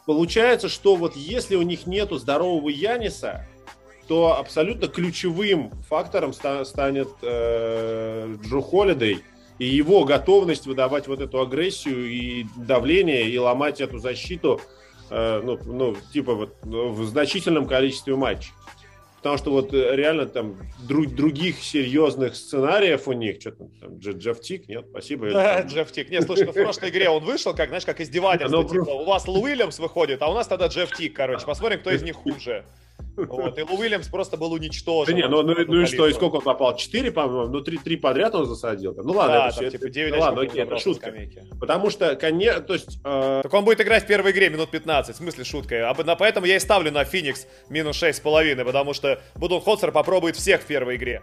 Получается, 0.05 0.69
что 0.69 0.97
вот 0.97 1.17
если 1.17 1.57
у 1.57 1.63
них 1.63 1.87
нету 1.87 2.19
здорового 2.19 2.69
Яниса, 2.69 3.49
то 4.13 4.39
абсолютно 4.39 4.89
ключевым 4.89 5.71
фактором 5.89 6.35
ста- 6.35 6.67
станет 6.67 7.09
э, 7.23 8.37
Джо 8.45 8.61
Холидей. 8.61 9.23
И 9.59 9.65
его 9.65 10.05
готовность 10.05 10.67
выдавать 10.67 11.09
вот 11.09 11.23
эту 11.23 11.41
агрессию 11.41 12.11
и 12.11 12.45
давление, 12.55 13.23
и 13.31 13.39
ломать 13.39 13.81
эту 13.81 13.99
защиту, 13.99 14.61
э, 15.09 15.41
ну, 15.43 15.59
ну, 15.65 15.97
типа 16.13 16.35
вот 16.35 16.57
в 16.63 17.07
значительном 17.07 17.67
количестве 17.67 18.15
матчей. 18.15 18.53
Потому 19.17 19.39
что 19.39 19.51
вот 19.53 19.73
э, 19.73 19.97
реально 19.97 20.27
там 20.27 20.59
друг, 20.87 21.07
других 21.15 21.63
серьезных 21.63 22.37
сценариев 22.37 23.09
у 23.09 23.13
них, 23.13 23.41
что 23.41 23.53
там, 23.53 23.69
там 23.81 23.99
Джефф 23.99 24.41
Тик, 24.41 24.69
нет, 24.69 24.85
спасибо. 24.91 25.31
Да, 25.31 25.63
Джефф 25.63 25.91
Тик. 25.91 26.11
Нет, 26.11 26.25
слушай, 26.25 26.45
ну 26.45 26.53
в 26.53 26.55
прошлой 26.55 26.91
игре 26.91 27.09
он 27.09 27.25
вышел, 27.25 27.55
как, 27.55 27.69
знаешь, 27.69 27.87
как 27.87 28.03
издевательство. 28.03 28.61
Ну, 28.61 28.69
типа, 28.69 28.91
у 28.91 29.07
вас 29.07 29.27
Лу 29.27 29.41
Уильямс 29.41 29.79
выходит, 29.79 30.21
а 30.21 30.29
у 30.29 30.35
нас 30.35 30.49
тогда 30.49 30.67
Джефф 30.67 30.95
Тик, 30.95 31.15
короче. 31.17 31.47
Посмотрим, 31.47 31.81
кто 31.81 31.91
из 31.91 32.03
них 32.03 32.17
хуже. 32.17 32.67
Вот, 33.17 33.59
и 33.59 33.63
Лу 33.63 33.79
Уильямс 33.79 34.09
просто 34.09 34.37
был 34.37 34.53
уничтожен. 34.53 35.15
Да 35.15 35.21
не, 35.21 35.29
ну, 35.29 35.43
ну, 35.43 35.55
ну 35.67 35.81
и 35.81 35.87
что, 35.87 36.07
и 36.07 36.13
сколько 36.13 36.37
он 36.37 36.43
попал? 36.43 36.77
Четыре, 36.77 37.11
по-моему? 37.11 37.53
Ну, 37.53 37.61
три, 37.61 37.79
три 37.79 37.97
подряд 37.97 38.35
он 38.35 38.47
засадил. 38.47 38.95
Ну 38.97 39.13
ладно, 39.13 39.35
да, 39.35 39.49
это 39.49 39.57
там, 39.57 39.69
все. 39.69 39.79
типа 39.79 39.91
9 39.91 40.13
ну, 40.13 40.21
ладно, 40.21 40.43
окей, 40.43 40.63
это 40.63 40.79
шутка. 40.79 41.15
Потому 41.61 41.91
что, 41.91 42.17
конечно, 42.17 42.61
то 42.61 42.75
есть... 42.75 42.99
Э... 43.05 43.41
Так 43.43 43.53
он 43.53 43.65
будет 43.65 43.81
играть 43.81 44.05
в 44.05 44.07
первой 44.07 44.33
игре 44.33 44.51
минут 44.51 44.71
15, 44.71 45.15
в 45.15 45.19
смысле 45.19 45.45
шутка. 45.45 45.91
А, 45.91 46.17
поэтому 46.17 46.47
я 46.47 46.57
и 46.57 46.61
ставлю 46.61 46.91
на 46.91 47.05
Феникс 47.05 47.47
минус 47.69 48.03
6,5, 48.03 48.65
потому 48.65 48.95
что 48.95 49.21
Будун 49.35 49.61
Хотсер 49.61 49.93
попробует 49.93 50.37
всех 50.37 50.63
в 50.63 50.67
первой 50.67 50.97
игре. 50.97 51.23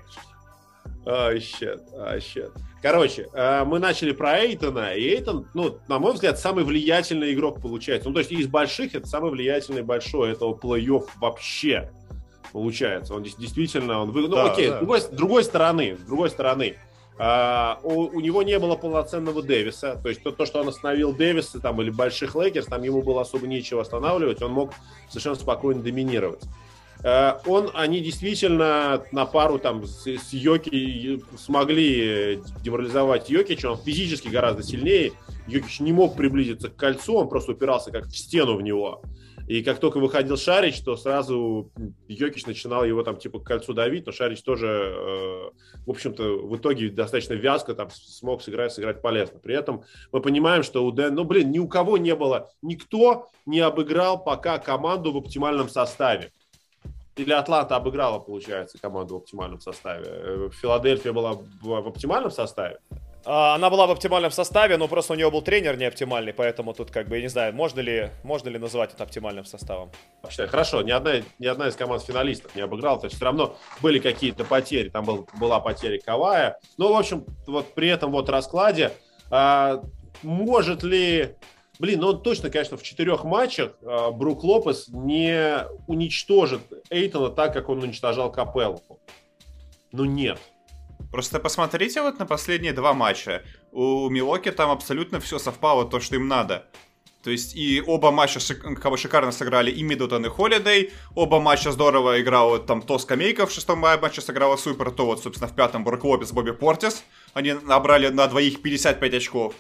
Oh, 1.09 1.35
shit, 1.37 1.81
oh, 1.93 2.17
shit. 2.19 2.51
Короче, 2.83 3.27
э, 3.33 3.63
мы 3.65 3.79
начали 3.79 4.11
про 4.11 4.45
Эйтона, 4.45 4.93
и 4.93 5.15
Эйтон, 5.15 5.47
ну, 5.55 5.79
на 5.87 5.97
мой 5.97 6.13
взгляд, 6.13 6.37
самый 6.37 6.63
влиятельный 6.63 7.33
игрок 7.33 7.59
получается. 7.61 8.09
Ну, 8.09 8.13
то 8.13 8.19
есть 8.19 8.31
из 8.31 8.47
больших 8.47 8.93
это 8.93 9.07
самый 9.07 9.31
влиятельный 9.31 9.81
большой 9.81 10.33
этого 10.33 10.53
плей-офф 10.53 11.07
вообще 11.19 11.91
получается. 12.53 13.15
Он 13.15 13.23
действительно, 13.23 14.01
он, 14.01 14.11
ну, 14.11 14.27
да, 14.27 14.51
окей, 14.51 14.69
да. 14.69 14.75
С, 14.75 14.79
другой, 14.79 15.01
с 15.01 15.05
другой 15.07 15.43
стороны, 15.43 15.97
с 15.97 16.05
другой 16.05 16.29
стороны, 16.29 16.77
а, 17.17 17.79
у, 17.83 18.03
у 18.03 18.19
него 18.19 18.43
не 18.43 18.59
было 18.59 18.75
полноценного 18.75 19.41
Дэвиса, 19.41 19.99
то 20.01 20.09
есть 20.09 20.21
то, 20.21 20.31
то, 20.31 20.45
что 20.45 20.61
он 20.61 20.69
остановил 20.69 21.11
Дэвиса 21.11 21.59
там 21.59 21.81
или 21.81 21.89
больших 21.89 22.35
Лейкерс, 22.35 22.67
там 22.67 22.83
ему 22.83 23.01
было 23.01 23.21
особо 23.21 23.47
нечего 23.47 23.81
останавливать, 23.81 24.41
он 24.41 24.51
мог 24.51 24.73
совершенно 25.09 25.35
спокойно 25.35 25.81
доминировать. 25.81 26.43
А, 27.03 27.41
он, 27.45 27.71
они 27.73 28.01
действительно 28.01 29.03
на 29.11 29.25
пару 29.25 29.57
там 29.57 29.85
с, 29.85 30.05
с 30.05 30.33
Йоки 30.33 31.21
смогли 31.37 32.41
деморализовать 32.61 33.29
Йокича, 33.29 33.71
он 33.71 33.77
физически 33.77 34.27
гораздо 34.27 34.63
сильнее, 34.63 35.13
Йокич 35.47 35.79
не 35.79 35.93
мог 35.93 36.15
приблизиться 36.15 36.69
к 36.69 36.75
кольцу, 36.75 37.15
он 37.15 37.29
просто 37.29 37.53
упирался 37.53 37.91
как 37.91 38.05
в 38.05 38.17
стену 38.17 38.55
в 38.55 38.61
него. 38.61 39.01
И 39.47 39.63
как 39.63 39.79
только 39.79 39.99
выходил 39.99 40.37
Шарич, 40.37 40.79
то 40.81 40.95
сразу 40.95 41.71
Йокич 42.07 42.45
начинал 42.45 42.85
его 42.85 43.01
там 43.01 43.17
типа 43.17 43.39
к 43.39 43.45
кольцу 43.45 43.73
давить, 43.73 44.05
но 44.05 44.11
Шарич 44.11 44.43
тоже, 44.43 44.67
э, 44.67 45.49
в 45.87 45.89
общем-то, 45.89 46.23
в 46.45 46.55
итоге 46.55 46.91
достаточно 46.91 47.33
вязко 47.33 47.73
там 47.73 47.89
смог 47.91 48.43
сыграть, 48.43 48.73
сыграть 48.73 49.01
полезно. 49.01 49.39
При 49.39 49.55
этом 49.55 49.85
мы 50.11 50.21
понимаем, 50.21 50.61
что 50.61 50.85
у 50.85 50.91
Дэн, 50.91 51.15
ну 51.15 51.23
блин, 51.23 51.49
ни 51.49 51.57
у 51.57 51.67
кого 51.67 51.97
не 51.97 52.13
было, 52.13 52.51
никто 52.61 53.29
не 53.47 53.59
обыграл 53.59 54.23
пока 54.23 54.59
команду 54.59 55.11
в 55.11 55.17
оптимальном 55.17 55.67
составе. 55.67 56.31
Или 57.15 57.33
Атланта 57.33 57.75
обыграла, 57.75 58.19
получается, 58.19 58.77
команду 58.79 59.15
в 59.15 59.17
оптимальном 59.17 59.59
составе. 59.59 60.05
Э, 60.07 60.49
Филадельфия 60.53 61.11
была 61.11 61.33
в 61.61 61.87
оптимальном 61.87 62.31
составе. 62.31 62.79
А, 63.25 63.55
она 63.55 63.69
была 63.69 63.85
в 63.85 63.91
оптимальном 63.91 64.31
составе, 64.31 64.77
но 64.77 64.87
просто 64.87 65.13
у 65.13 65.15
нее 65.15 65.29
был 65.29 65.41
тренер 65.41 65.77
не 65.77 65.85
оптимальный, 65.85 66.33
поэтому 66.33 66.73
тут 66.73 66.89
как 66.89 67.07
бы, 67.07 67.17
я 67.17 67.21
не 67.21 67.27
знаю, 67.27 67.53
можно 67.53 67.81
ли, 67.81 68.09
можно 68.23 68.49
ли 68.49 68.57
назвать 68.57 68.93
это 68.93 69.03
оптимальным 69.03 69.45
составом. 69.45 69.91
Вообще, 70.21 70.47
хорошо, 70.47 70.81
ни 70.81 70.91
одна, 70.91 71.15
ни 71.37 71.45
одна 71.45 71.67
из 71.67 71.75
команд 71.75 72.03
финалистов 72.03 72.55
не 72.55 72.61
обыграла, 72.61 72.99
то 72.99 73.05
есть 73.05 73.17
все 73.17 73.25
равно 73.25 73.57
были 73.81 73.99
какие-то 73.99 74.45
потери, 74.45 74.89
там 74.89 75.03
был, 75.03 75.27
была 75.37 75.59
потеря 75.59 75.99
Кавая. 75.99 76.59
Ну, 76.77 76.93
в 76.93 76.97
общем, 76.97 77.25
вот 77.45 77.73
при 77.73 77.89
этом 77.89 78.11
вот 78.11 78.29
раскладе, 78.29 78.93
а, 79.29 79.83
может 80.23 80.83
ли 80.83 81.35
Блин, 81.79 82.01
ну 82.01 82.09
он 82.09 82.21
точно, 82.21 82.49
конечно, 82.49 82.75
в 82.75 82.83
четырех 82.83 83.23
матчах 83.23 83.71
э, 83.81 84.11
Брук 84.11 84.43
Лопес 84.43 84.89
не 84.89 85.65
уничтожит 85.87 86.61
Эйтона 86.89 87.29
так, 87.29 87.53
как 87.53 87.69
он 87.69 87.81
уничтожал 87.81 88.31
Капеллу. 88.31 88.83
Ну 89.93 90.03
нет. 90.03 90.39
Просто 91.09 91.39
посмотрите 91.39 92.01
вот 92.01 92.19
на 92.19 92.25
последние 92.25 92.73
два 92.73 92.93
матча. 92.93 93.43
У 93.71 94.09
Милоки 94.09 94.51
там 94.51 94.69
абсолютно 94.69 95.21
все 95.21 95.39
совпало, 95.39 95.89
то, 95.89 96.01
что 96.01 96.15
им 96.15 96.27
надо. 96.27 96.65
То 97.23 97.31
есть 97.31 97.55
и 97.55 97.81
оба 97.85 98.11
матча 98.11 98.39
шик, 98.39 98.63
шикарно 98.97 99.31
сыграли 99.31 99.71
и 99.71 99.81
Миддлтон, 99.81 100.25
и 100.25 100.29
Холидей. 100.29 100.91
Оба 101.15 101.39
матча 101.39 101.71
здорово 101.71 102.21
играл 102.21 102.49
вот, 102.49 102.65
там 102.65 102.81
то 102.81 102.99
Скамейка 102.99 103.45
в 103.45 103.51
шестом 103.51 103.79
матче 103.79 104.21
сыграла 104.21 104.57
супер, 104.57 104.91
то 104.91 105.05
вот, 105.05 105.23
собственно, 105.23 105.49
в 105.49 105.55
пятом 105.55 105.83
Брук 105.85 106.03
Лопес, 106.03 106.31
Бобби 106.31 106.51
Портис. 106.51 107.03
Они 107.33 107.53
набрали 107.53 108.09
на 108.09 108.27
двоих 108.27 108.61
55 108.61 109.13
очков. 109.13 109.55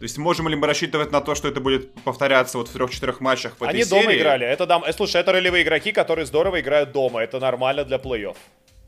То 0.00 0.04
есть 0.04 0.16
можем 0.16 0.48
ли 0.48 0.56
мы 0.56 0.66
рассчитывать 0.66 1.12
на 1.12 1.20
то, 1.20 1.34
что 1.34 1.46
это 1.46 1.60
будет 1.60 1.92
повторяться 1.92 2.56
вот 2.56 2.68
в 2.68 2.72
трех-четырех 2.72 3.20
матчах 3.20 3.56
этой 3.56 3.68
Они 3.68 3.84
серии? 3.84 4.00
дома 4.00 4.14
играли. 4.16 4.46
Это, 4.46 4.64
дам... 4.64 4.82
Э, 4.82 4.94
слушай, 4.94 5.20
это 5.20 5.30
ролевые 5.30 5.62
игроки, 5.62 5.92
которые 5.92 6.24
здорово 6.24 6.60
играют 6.60 6.92
дома. 6.92 7.20
Это 7.20 7.38
нормально 7.38 7.84
для 7.84 7.98
плей-офф 7.98 8.34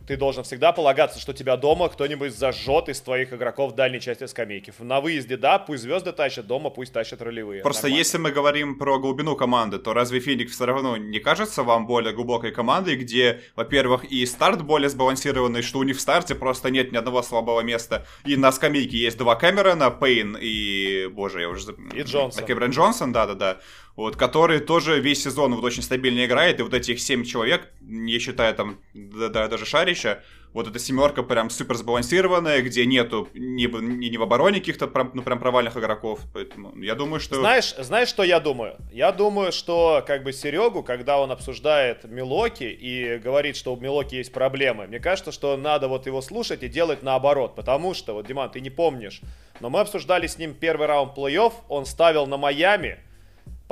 ты 0.06 0.16
должен 0.16 0.44
всегда 0.44 0.72
полагаться, 0.72 1.20
что 1.20 1.32
тебя 1.32 1.56
дома 1.56 1.88
кто-нибудь 1.88 2.34
зажжет 2.34 2.88
из 2.88 3.00
твоих 3.00 3.32
игроков 3.32 3.72
в 3.72 3.74
дальней 3.74 4.00
части 4.00 4.26
скамейки. 4.26 4.72
На 4.78 5.00
выезде, 5.00 5.36
да, 5.36 5.58
пусть 5.58 5.82
звезды 5.82 6.12
тащат, 6.12 6.46
дома 6.46 6.70
пусть 6.70 6.92
тащат 6.92 7.22
ролевые. 7.22 7.62
Просто 7.62 7.84
Нормально. 7.84 7.98
если 7.98 8.18
мы 8.18 8.30
говорим 8.30 8.78
про 8.78 8.98
глубину 8.98 9.36
команды, 9.36 9.78
то 9.78 9.92
разве 9.92 10.20
Феникс 10.20 10.52
все 10.52 10.66
равно 10.66 10.96
не 10.96 11.18
кажется 11.18 11.62
вам 11.62 11.86
более 11.86 12.12
глубокой 12.12 12.52
командой, 12.52 12.96
где, 12.96 13.40
во-первых, 13.56 14.04
и 14.04 14.24
старт 14.26 14.62
более 14.62 14.88
сбалансированный, 14.88 15.62
что 15.62 15.78
у 15.78 15.82
них 15.82 15.96
в 15.96 16.00
старте 16.00 16.34
просто 16.34 16.70
нет 16.70 16.92
ни 16.92 16.96
одного 16.96 17.22
слабого 17.22 17.60
места, 17.60 18.06
и 18.24 18.36
на 18.36 18.52
скамейке 18.52 18.96
есть 18.96 19.18
два 19.18 19.36
Кэмерона, 19.36 19.90
Пейн 19.90 20.36
и, 20.40 21.08
боже, 21.10 21.42
я 21.42 21.48
уже... 21.48 21.74
И 21.94 22.02
Джонсон. 22.02 22.44
Кэмерон 22.44 22.70
Джонсон, 22.70 23.12
да-да-да 23.12 23.60
вот, 23.96 24.16
который 24.16 24.60
тоже 24.60 25.00
весь 25.00 25.22
сезон 25.22 25.54
вот 25.54 25.64
очень 25.64 25.82
стабильно 25.82 26.24
играет, 26.24 26.60
и 26.60 26.62
вот 26.62 26.74
этих 26.74 27.00
семь 27.00 27.24
человек, 27.24 27.68
не 27.80 28.18
считая 28.18 28.52
там 28.54 28.78
да, 28.94 29.28
да, 29.28 29.48
даже 29.48 29.66
Шарича, 29.66 30.22
вот 30.52 30.68
эта 30.68 30.78
семерка 30.78 31.22
прям 31.22 31.50
супер 31.50 31.76
сбалансированная, 31.76 32.60
где 32.62 32.84
нету 32.84 33.28
ни, 33.34 33.64
ни, 33.64 34.08
ни 34.08 34.16
в 34.16 34.22
обороне 34.22 34.60
каких-то 34.60 34.86
прям, 34.86 35.10
ну, 35.14 35.22
прям 35.22 35.38
провальных 35.38 35.76
игроков. 35.76 36.20
Поэтому 36.34 36.76
я 36.82 36.94
думаю, 36.94 37.20
что... 37.20 37.36
Знаешь, 37.36 37.74
знаешь, 37.78 38.08
что 38.08 38.22
я 38.22 38.38
думаю? 38.38 38.76
Я 38.92 39.12
думаю, 39.12 39.52
что 39.52 40.04
как 40.06 40.22
бы 40.22 40.32
Серегу, 40.32 40.82
когда 40.82 41.18
он 41.18 41.30
обсуждает 41.30 42.04
Милоки 42.04 42.64
и 42.64 43.18
говорит, 43.18 43.56
что 43.56 43.72
у 43.74 43.80
Милоки 43.80 44.16
есть 44.16 44.32
проблемы, 44.32 44.86
мне 44.86 45.00
кажется, 45.00 45.32
что 45.32 45.56
надо 45.56 45.88
вот 45.88 46.06
его 46.06 46.20
слушать 46.20 46.62
и 46.62 46.68
делать 46.68 47.02
наоборот. 47.02 47.54
Потому 47.54 47.94
что, 47.94 48.12
вот, 48.14 48.26
Диман, 48.26 48.50
ты 48.50 48.60
не 48.60 48.70
помнишь, 48.70 49.22
но 49.60 49.70
мы 49.70 49.80
обсуждали 49.80 50.26
с 50.26 50.36
ним 50.36 50.54
первый 50.54 50.86
раунд 50.86 51.16
плей-офф, 51.16 51.52
он 51.68 51.86
ставил 51.86 52.26
на 52.26 52.36
Майами, 52.36 52.98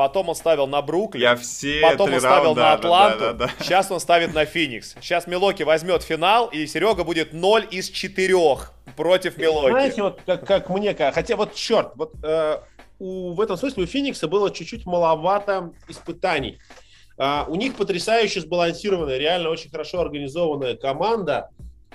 потом 0.00 0.30
он 0.30 0.34
ставил 0.34 0.66
на 0.66 0.80
Бруклин, 0.80 1.20
Я 1.20 1.36
все 1.36 1.82
потом 1.82 2.14
он 2.14 2.20
ставил 2.20 2.54
раунда, 2.54 2.60
на 2.62 2.72
Атланту, 2.72 3.18
да, 3.18 3.32
да, 3.34 3.46
да, 3.48 3.50
сейчас 3.60 3.90
он 3.90 4.00
ставит 4.00 4.32
на 4.32 4.46
Феникс. 4.46 4.94
Сейчас 4.98 5.26
Милоки 5.26 5.62
возьмет 5.62 6.02
финал, 6.02 6.46
и 6.46 6.66
Серега 6.66 7.04
будет 7.04 7.34
0 7.34 7.66
из 7.70 7.90
4 7.90 8.34
против 8.96 9.36
Милоки. 9.36 9.72
Знаете, 9.72 10.02
вот 10.02 10.22
как, 10.24 10.46
как 10.46 10.70
мне 10.70 10.94
кажется, 10.94 11.20
хотя 11.20 11.36
вот 11.36 11.54
черт, 11.54 11.92
вот 11.96 12.14
э, 12.22 12.60
у, 12.98 13.34
в 13.34 13.40
этом 13.42 13.58
смысле 13.58 13.82
у 13.82 13.86
Феникса 13.86 14.26
было 14.26 14.50
чуть-чуть 14.50 14.86
маловато 14.86 15.74
испытаний. 15.86 16.58
Uh, 17.18 17.44
у 17.48 17.54
них 17.56 17.74
потрясающе 17.74 18.40
сбалансированная, 18.40 19.18
реально 19.18 19.50
очень 19.50 19.68
хорошо 19.68 20.00
организованная 20.00 20.76
команда, 20.76 21.50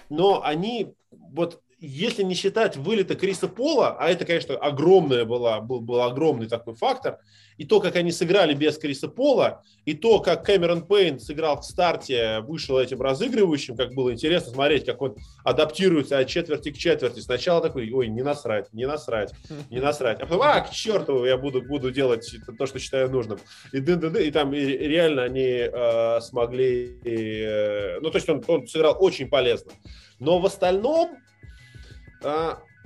но 0.10 0.44
они 0.44 0.94
вот 1.10 1.60
если 1.80 2.24
не 2.24 2.36
считать 2.36 2.78
вылета 2.78 3.16
Криса 3.16 3.48
Пола, 3.48 3.96
а 4.00 4.10
это, 4.10 4.26
конечно, 4.26 4.56
огромная 4.56 5.26
была, 5.26 5.60
был, 5.60 5.82
был 5.82 6.02
огромный 6.02 6.48
такой 6.48 6.76
фактор, 6.76 7.20
и 7.58 7.66
то, 7.66 7.80
как 7.80 7.96
они 7.96 8.12
сыграли 8.12 8.54
без 8.54 8.78
Криса 8.78 9.08
Пола, 9.08 9.64
и 9.86 9.94
то, 9.94 10.20
как 10.20 10.46
Кэмерон 10.46 10.86
Пейн 10.86 11.20
сыграл 11.20 11.62
в 11.62 11.66
старте, 11.66 12.42
вышел 12.42 12.78
этим 12.78 13.02
разыгрывающим, 13.02 13.78
как 13.78 13.94
было 13.94 14.12
интересно 14.12 14.52
смотреть, 14.52 14.86
как 14.86 15.02
он 15.02 15.16
адаптируется 15.44 16.18
от 16.18 16.28
четверти 16.28 16.72
к 16.72 16.78
четверти. 16.78 17.20
Сначала 17.20 17.62
такой, 17.62 17.92
ой, 17.92 18.08
не 18.08 18.24
насрать, 18.24 18.72
не 18.74 18.86
насрать, 18.86 19.32
не 19.70 19.80
насрать. 19.80 20.20
А 20.22 20.26
потом, 20.26 20.42
а, 20.42 20.62
к 20.62 20.72
черту, 20.72 21.26
я 21.26 21.38
буду, 21.38 21.62
буду 21.62 21.92
делать 21.92 22.30
то, 22.58 22.66
что 22.66 22.80
считаю 22.80 23.10
нужным. 23.10 23.40
И, 23.72 23.80
ды 23.80 23.94
-ды 23.94 24.12
-ды, 24.12 24.28
и 24.28 24.32
там 24.32 24.54
и 24.54 24.60
реально 24.60 25.24
они 25.24 25.70
э, 25.72 26.22
смогли... 26.22 27.00
Э, 27.06 28.00
ну, 28.02 28.12
то 28.12 28.18
есть 28.18 28.30
он, 28.30 28.44
он 28.48 28.68
сыграл 28.68 28.98
очень 29.00 29.30
полезно. 29.30 29.72
Но 30.20 30.40
в 30.40 30.46
остальном 30.46 31.18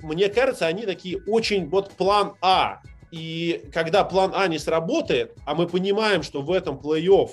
мне 0.00 0.28
кажется, 0.28 0.66
они 0.66 0.86
такие 0.86 1.22
очень, 1.26 1.68
вот 1.68 1.92
план 1.92 2.34
А. 2.40 2.80
И 3.10 3.68
когда 3.72 4.04
план 4.04 4.32
А 4.34 4.46
не 4.46 4.58
сработает, 4.58 5.36
а 5.44 5.54
мы 5.54 5.66
понимаем, 5.66 6.22
что 6.22 6.42
в 6.42 6.50
этом 6.50 6.78
плей-офф 6.78 7.30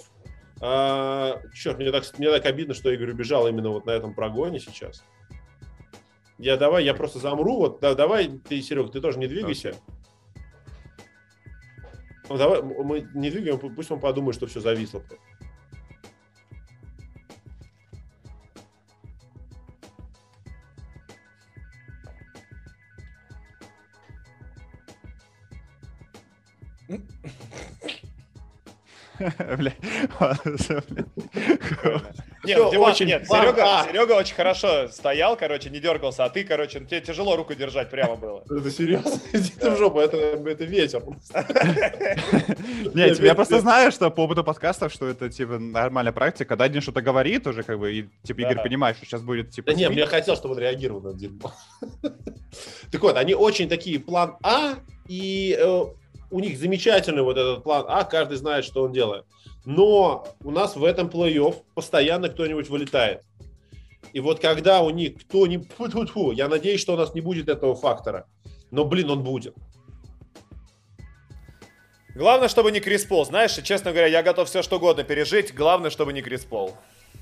а, 0.60 1.40
черт, 1.54 1.78
мне 1.78 1.92
так, 1.92 2.04
мне 2.18 2.32
так 2.32 2.46
обидно, 2.46 2.74
что 2.74 2.92
Игорь 2.92 3.12
убежал 3.12 3.48
именно 3.48 3.70
вот 3.70 3.86
на 3.86 3.92
этом 3.92 4.14
прогоне 4.14 4.60
сейчас. 4.60 5.04
Я 6.40 6.58
давай, 6.58 6.84
я 6.84 6.94
просто 6.94 7.20
замру. 7.20 7.58
Вот 7.58 7.80
да, 7.80 7.94
давай, 7.96 8.28
ты, 8.28 8.62
Серега, 8.62 8.90
ты 8.90 9.02
тоже 9.02 9.20
не 9.20 9.28
двигайся. 9.28 9.76
Ну, 12.30 12.38
давай, 12.38 12.62
мы 12.62 13.08
не 13.14 13.30
двигаем, 13.30 13.58
пусть 13.58 13.92
он 13.92 14.00
подумает, 14.00 14.36
что 14.36 14.48
все 14.48 14.60
зависло. 14.60 15.02
Нет, 32.48 32.58
нет, 32.58 33.28
Серега, 33.28 33.92
Серега 33.92 34.14
очень 34.14 34.36
хорошо 34.36 34.88
стоял, 34.90 35.36
короче, 35.36 35.70
не 35.70 35.80
дергался, 35.80 36.26
а 36.26 36.30
ты, 36.30 36.44
короче, 36.44 36.80
тебе 36.80 37.02
тяжело 37.02 37.36
руку 37.36 37.54
держать 37.56 37.90
прямо 37.90 38.16
было. 38.16 38.44
Это 38.50 38.72
серьезно? 38.72 39.12
Иди 39.34 39.52
ты 39.60 39.72
в 39.72 39.78
жопу, 39.78 40.00
это, 40.00 40.18
это 40.18 40.64
ветер. 40.64 41.04
Нет, 42.94 43.20
я 43.20 43.36
просто 43.36 43.60
знаю, 43.60 43.92
что 43.92 44.10
по 44.10 44.22
опыту 44.22 44.44
подкастов, 44.44 44.94
что 44.94 45.08
это, 45.08 45.30
типа, 45.30 45.60
нормальная 45.60 46.14
практика, 46.14 46.46
когда 46.46 46.66
один 46.66 46.82
что-то 46.82 47.02
говорит 47.02 47.46
уже, 47.48 47.64
как 47.64 47.80
бы, 47.80 47.94
и, 47.94 48.10
типа, 48.24 48.42
Игорь 48.42 48.62
понимает, 48.62 48.98
что 48.98 49.06
сейчас 49.06 49.22
будет, 49.22 49.52
типа... 49.52 49.72
Да 49.72 49.78
нет, 49.78 49.92
я 49.92 50.06
хотел, 50.06 50.36
чтобы 50.36 50.56
он 50.56 50.60
реагировал 50.60 51.02
на 51.02 51.14
дерьмо. 51.14 51.52
Так 52.92 53.02
вот, 53.02 53.18
они 53.18 53.34
очень 53.34 53.68
такие 53.68 54.00
план 54.00 54.38
А, 54.44 54.76
и 55.08 55.58
э, 55.60 55.84
у 56.30 56.40
них 56.40 56.58
замечательный 56.58 57.22
вот 57.22 57.38
этот 57.38 57.64
план 57.64 57.86
А, 57.88 58.04
каждый 58.04 58.38
знает, 58.38 58.66
что 58.66 58.84
он 58.84 58.92
делает. 58.92 59.26
Но 59.66 60.28
у 60.44 60.52
нас 60.52 60.76
в 60.76 60.84
этом 60.84 61.08
плей-офф 61.08 61.56
постоянно 61.74 62.30
кто-нибудь 62.30 62.70
вылетает. 62.70 63.24
И 64.14 64.20
вот 64.20 64.40
когда 64.40 64.82
у 64.82 64.90
них 64.90 65.18
кто-нибудь... 65.22 66.38
Я 66.38 66.48
надеюсь, 66.48 66.82
что 66.82 66.94
у 66.94 66.98
нас 66.98 67.14
не 67.14 67.22
будет 67.22 67.50
этого 67.50 67.76
фактора. 67.76 68.28
Но, 68.72 68.86
блин, 68.86 69.10
он 69.10 69.24
будет. 69.24 69.56
Главное, 72.16 72.48
чтобы 72.48 72.72
не 72.72 72.80
Крис 72.80 73.06
Пол. 73.06 73.26
Знаешь, 73.26 73.54
честно 73.64 73.92
говоря, 73.92 74.08
я 74.08 74.24
готов 74.24 74.50
все 74.50 74.64
что 74.64 74.78
угодно 74.78 75.04
пережить. 75.04 75.54
Главное, 75.54 75.90
чтобы 75.90 76.14
не 76.14 76.22
Крис 76.22 76.46
Пол. 76.46 76.76